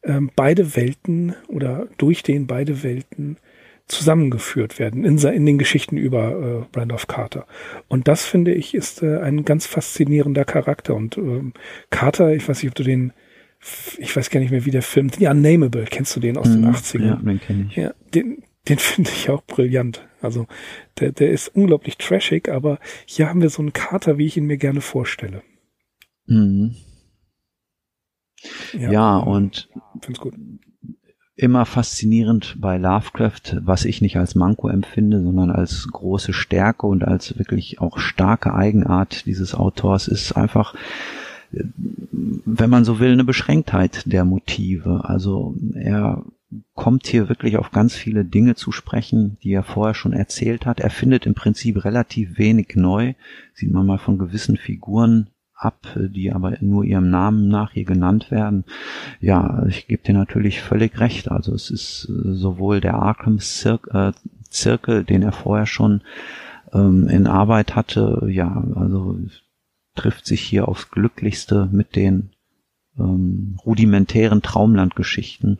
ähm, 0.03 0.31
beide 0.35 0.77
Welten 0.77 1.35
oder 1.49 1.89
durch 1.97 2.23
den 2.23 2.47
beide 2.47 2.83
Welten 2.83 3.39
zusammengeführt 3.89 4.79
werden 4.79 5.05
in, 5.05 5.19
in 5.19 5.47
den 5.47 5.59
Geschichten 5.59 5.97
über 5.97 6.67
äh, 6.75 6.79
Randolph 6.79 7.07
Carter. 7.07 7.47
Und 7.89 8.09
das 8.09 8.25
finde 8.25 8.53
ich 8.53 8.75
ist 8.75 9.03
äh, 9.03 9.19
ein 9.19 9.45
ganz 9.45 9.67
faszinierender 9.67 10.45
Charakter. 10.45 10.95
Und 10.95 11.17
ähm, 11.19 11.53
Carter, 11.91 12.33
ich 12.33 12.49
weiß 12.49 12.63
nicht, 12.63 12.71
ob 12.71 12.75
du 12.75 12.85
den, 12.85 13.13
ich 13.99 14.17
weiß 14.17 14.31
gar 14.31 14.41
nicht 14.41 14.51
mehr, 14.51 14.65
wie 14.65 14.71
der 14.71 14.83
Film, 14.83 15.11
ja, 15.19 15.33
Nameable, 15.35 15.85
kennst 15.85 16.17
du 16.17 16.21
den 16.21 16.37
aus 16.37 16.49
mhm, 16.49 16.63
den 16.63 16.75
80ern? 16.75 17.07
Ja, 17.07 17.17
den 17.17 17.41
kenne 17.41 17.67
ich. 17.69 17.77
Ja, 17.77 17.95
den, 18.15 18.43
den 18.69 18.79
finde 18.79 19.11
ich 19.11 19.31
auch 19.31 19.43
brillant. 19.45 20.07
Also 20.21 20.47
der, 20.99 21.13
der 21.13 21.31
ist 21.31 21.49
unglaublich 21.49 21.99
trashig, 21.99 22.49
aber 22.49 22.79
hier 23.07 23.29
haben 23.29 23.43
wir 23.43 23.51
so 23.51 23.63
einen 23.63 23.73
Carter, 23.73 24.19
wie 24.19 24.27
ich 24.27 24.37
ihn 24.37 24.47
mir 24.47 24.59
gerne 24.59 24.81
vorstelle. 24.81 25.43
Mhm. 26.27 26.77
Ja, 28.73 28.91
ja 28.91 29.17
und 29.19 29.69
immer 31.35 31.65
faszinierend 31.65 32.57
bei 32.61 32.77
Lovecraft, 32.77 33.59
was 33.63 33.85
ich 33.85 34.01
nicht 34.01 34.17
als 34.17 34.35
Manko 34.35 34.69
empfinde, 34.69 35.23
sondern 35.23 35.51
als 35.51 35.89
große 35.91 36.33
Stärke 36.33 36.87
und 36.87 37.05
als 37.05 37.39
wirklich 37.39 37.81
auch 37.81 37.99
starke 37.99 38.55
Eigenart 38.55 39.27
dieses 39.27 39.55
Autors 39.55 40.09
ist 40.09 40.33
einfach, 40.33 40.75
wenn 41.53 42.71
man 42.71 42.85
so 42.85 42.99
will, 42.99 43.13
eine 43.13 43.25
Beschränktheit 43.25 44.03
der 44.07 44.25
Motive. 44.25 45.03
Also 45.05 45.55
er 45.75 46.25
kommt 46.75 47.07
hier 47.07 47.29
wirklich 47.29 47.57
auf 47.57 47.71
ganz 47.71 47.95
viele 47.95 48.25
Dinge 48.25 48.55
zu 48.55 48.73
sprechen, 48.73 49.39
die 49.43 49.53
er 49.53 49.63
vorher 49.63 49.95
schon 49.95 50.13
erzählt 50.13 50.67
hat. 50.67 50.81
Er 50.81 50.91
findet 50.91 51.27
im 51.27 51.35
Prinzip 51.35 51.85
relativ 51.85 52.39
wenig 52.39 52.75
neu. 52.75 53.15
Sieht 53.55 53.73
man 53.73 53.87
mal 53.87 53.99
von 53.99 54.19
gewissen 54.19 54.57
Figuren 54.57 55.29
ab, 55.55 55.87
die 55.97 56.33
aber 56.33 56.57
nur 56.61 56.85
ihrem 56.85 57.09
Namen 57.09 57.49
nach 57.49 57.73
hier 57.73 57.85
genannt 57.85 58.31
werden. 58.31 58.65
Ja, 59.21 59.65
ich 59.69 59.87
gebe 59.87 60.03
dir 60.03 60.15
natürlich 60.15 60.61
völlig 60.61 60.99
recht. 61.01 61.31
Also 61.31 61.55
es 61.55 61.71
ist 61.71 62.09
äh, 62.11 62.35
sowohl 62.35 62.81
der 62.81 62.95
Arkham 62.95 63.39
Zirkel, 63.39 64.15
äh, 65.01 65.05
den 65.05 65.23
er 65.23 65.33
vorher 65.33 65.67
schon 65.67 66.03
ähm, 66.73 67.09
in 67.09 67.27
Arbeit 67.27 67.77
hatte, 67.77 68.27
ja, 68.29 68.65
also 68.75 69.19
trifft 69.95 70.27
sich 70.27 70.41
hier 70.41 70.69
aufs 70.69 70.91
Glücklichste 70.91 71.69
mit 71.71 71.97
den 71.97 72.31
ähm, 72.99 73.57
rudimentären 73.65 74.43
Traumlandgeschichten 74.43 75.59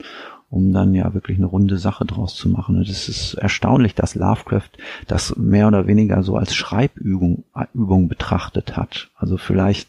um 0.53 0.71
dann 0.71 0.93
ja 0.93 1.15
wirklich 1.15 1.39
eine 1.39 1.47
runde 1.47 1.79
Sache 1.79 2.05
draus 2.05 2.35
zu 2.35 2.51
machen. 2.51 2.77
Und 2.77 2.87
es 2.87 3.09
ist 3.09 3.35
erstaunlich, 3.35 3.95
dass 3.95 4.15
Lovecraft 4.15 4.69
das 5.07 5.35
mehr 5.37 5.67
oder 5.67 5.87
weniger 5.87 6.23
so 6.23 6.37
als 6.37 6.55
Schreibübung 6.55 7.45
Übung 7.73 8.09
betrachtet 8.09 8.77
hat. 8.77 9.11
Also 9.17 9.39
vielleicht 9.39 9.89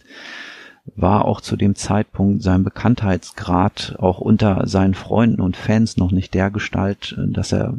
war 0.95 1.25
auch 1.25 1.39
zu 1.39 1.55
dem 1.55 1.75
Zeitpunkt 1.75 2.43
sein 2.43 2.63
Bekanntheitsgrad 2.63 3.95
auch 3.99 4.19
unter 4.19 4.67
seinen 4.67 4.93
Freunden 4.93 5.41
und 5.41 5.55
Fans 5.55 5.95
noch 5.95 6.11
nicht 6.11 6.33
der 6.33 6.51
Gestalt, 6.51 7.17
dass 7.17 7.53
er 7.53 7.75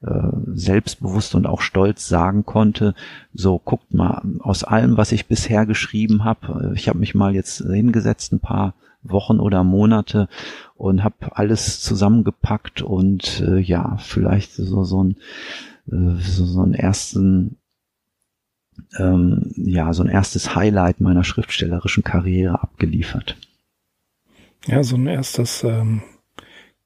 äh, 0.00 0.28
selbstbewusst 0.54 1.34
und 1.34 1.46
auch 1.46 1.60
stolz 1.60 2.08
sagen 2.08 2.46
konnte, 2.46 2.94
so 3.34 3.58
guckt 3.58 3.92
mal, 3.92 4.22
aus 4.40 4.64
allem, 4.64 4.96
was 4.96 5.12
ich 5.12 5.26
bisher 5.26 5.66
geschrieben 5.66 6.24
habe, 6.24 6.72
ich 6.74 6.88
habe 6.88 6.98
mich 6.98 7.14
mal 7.14 7.34
jetzt 7.34 7.58
hingesetzt, 7.58 8.32
ein 8.32 8.40
paar 8.40 8.74
Wochen 9.02 9.40
oder 9.40 9.62
Monate 9.62 10.28
und 10.74 11.04
habe 11.04 11.36
alles 11.36 11.80
zusammengepackt 11.80 12.82
und 12.82 13.40
äh, 13.40 13.58
ja, 13.58 13.96
vielleicht 13.98 14.54
so, 14.54 14.84
so 14.84 15.04
ein 15.04 15.16
äh, 15.90 16.20
so, 16.20 16.44
so 16.46 16.62
einen 16.62 16.74
ersten 16.74 17.57
ähm, 18.98 19.52
ja, 19.56 19.92
so 19.92 20.02
ein 20.02 20.08
erstes 20.08 20.54
Highlight 20.54 21.00
meiner 21.00 21.24
schriftstellerischen 21.24 22.04
Karriere 22.04 22.62
abgeliefert. 22.62 23.36
Ja, 24.66 24.82
so 24.82 24.96
ein 24.96 25.06
erstes 25.06 25.64
ähm, 25.64 26.02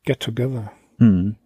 Get 0.05 0.21
Together. 0.21 0.73
Mhm. 0.99 1.37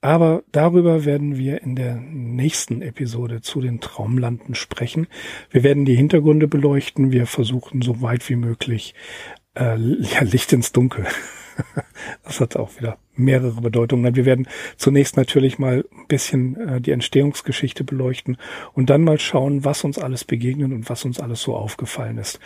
Aber 0.00 0.42
darüber 0.50 1.04
werden 1.04 1.36
wir 1.36 1.62
in 1.62 1.76
der 1.76 1.94
nächsten 1.94 2.82
Episode 2.82 3.40
zu 3.40 3.60
den 3.60 3.80
Traumlanden 3.80 4.54
sprechen. 4.54 5.06
Wir 5.50 5.62
werden 5.62 5.84
die 5.84 5.94
Hintergründe 5.94 6.48
beleuchten. 6.48 7.12
Wir 7.12 7.26
versuchen 7.26 7.82
so 7.82 8.02
weit 8.02 8.28
wie 8.28 8.36
möglich 8.36 8.94
äh, 9.54 9.76
ja, 10.00 10.22
Licht 10.22 10.52
ins 10.52 10.72
Dunkel. 10.72 11.06
das 12.24 12.40
hat 12.40 12.56
auch 12.56 12.76
wieder 12.78 12.98
mehrere 13.14 13.60
Bedeutungen. 13.60 14.16
Wir 14.16 14.24
werden 14.24 14.48
zunächst 14.76 15.16
natürlich 15.16 15.58
mal 15.58 15.84
ein 15.92 16.06
bisschen 16.08 16.56
äh, 16.56 16.80
die 16.80 16.92
Entstehungsgeschichte 16.92 17.84
beleuchten 17.84 18.36
und 18.72 18.90
dann 18.90 19.04
mal 19.04 19.18
schauen, 19.18 19.64
was 19.64 19.84
uns 19.84 19.98
alles 19.98 20.24
begegnet 20.24 20.72
und 20.72 20.88
was 20.88 21.04
uns 21.04 21.20
alles 21.20 21.42
so 21.42 21.54
aufgefallen 21.54 22.18
ist. 22.18 22.40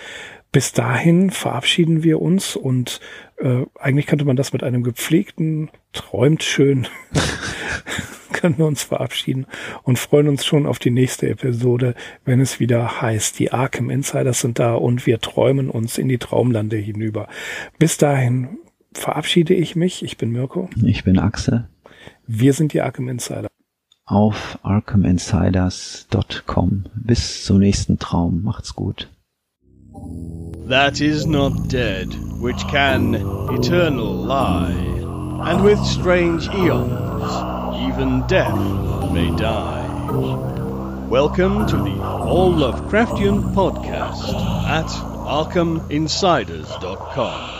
Bis 0.52 0.72
dahin 0.72 1.30
verabschieden 1.30 2.02
wir 2.02 2.20
uns 2.20 2.56
und 2.56 3.00
äh, 3.38 3.62
eigentlich 3.78 4.06
könnte 4.06 4.24
man 4.24 4.36
das 4.36 4.52
mit 4.52 4.62
einem 4.62 4.82
gepflegten 4.82 5.70
Träumt 5.92 6.42
schön 6.42 6.88
können 8.32 8.58
wir 8.58 8.66
uns 8.66 8.82
verabschieden 8.82 9.46
und 9.82 9.98
freuen 9.98 10.28
uns 10.28 10.44
schon 10.44 10.66
auf 10.66 10.78
die 10.78 10.90
nächste 10.90 11.28
Episode, 11.28 11.94
wenn 12.24 12.40
es 12.40 12.60
wieder 12.60 13.00
heißt, 13.00 13.38
die 13.38 13.50
Arkham 13.50 13.90
Insiders 13.90 14.40
sind 14.40 14.58
da 14.58 14.74
und 14.74 15.06
wir 15.06 15.20
träumen 15.20 15.70
uns 15.70 15.98
in 15.98 16.08
die 16.08 16.18
Traumlande 16.18 16.76
hinüber. 16.76 17.28
Bis 17.78 17.96
dahin 17.96 18.58
verabschiede 18.96 19.54
ich 19.54 19.76
mich. 19.76 20.02
Ich 20.02 20.18
bin 20.18 20.30
Mirko. 20.30 20.68
Ich 20.82 21.04
bin 21.04 21.18
Axel. 21.18 21.68
Wir 22.26 22.52
sind 22.52 22.72
die 22.72 22.80
Arkham 22.80 23.08
Insider. 23.08 23.46
Auf 24.04 24.58
arkhaminsiders.com. 24.62 26.86
Bis 26.94 27.44
zum 27.44 27.58
nächsten 27.58 27.98
Traum. 27.98 28.42
Macht's 28.42 28.74
gut. 28.74 29.08
That 30.68 31.00
is 31.00 31.26
not 31.26 31.72
dead, 31.72 32.08
which 32.40 32.66
can 32.68 33.14
eternal 33.14 34.26
lie, 34.26 34.74
and 35.48 35.62
with 35.64 35.78
strange 35.84 36.48
eons 36.48 37.22
even 37.88 38.26
death 38.26 38.58
may 39.12 39.30
die. 39.36 39.84
Welcome 41.08 41.66
to 41.68 41.76
the 41.76 42.00
All 42.02 42.52
Lovecraftian 42.52 43.54
podcast 43.54 44.34
at 44.66 44.86
ArkhamInsiders.com. 44.86 47.55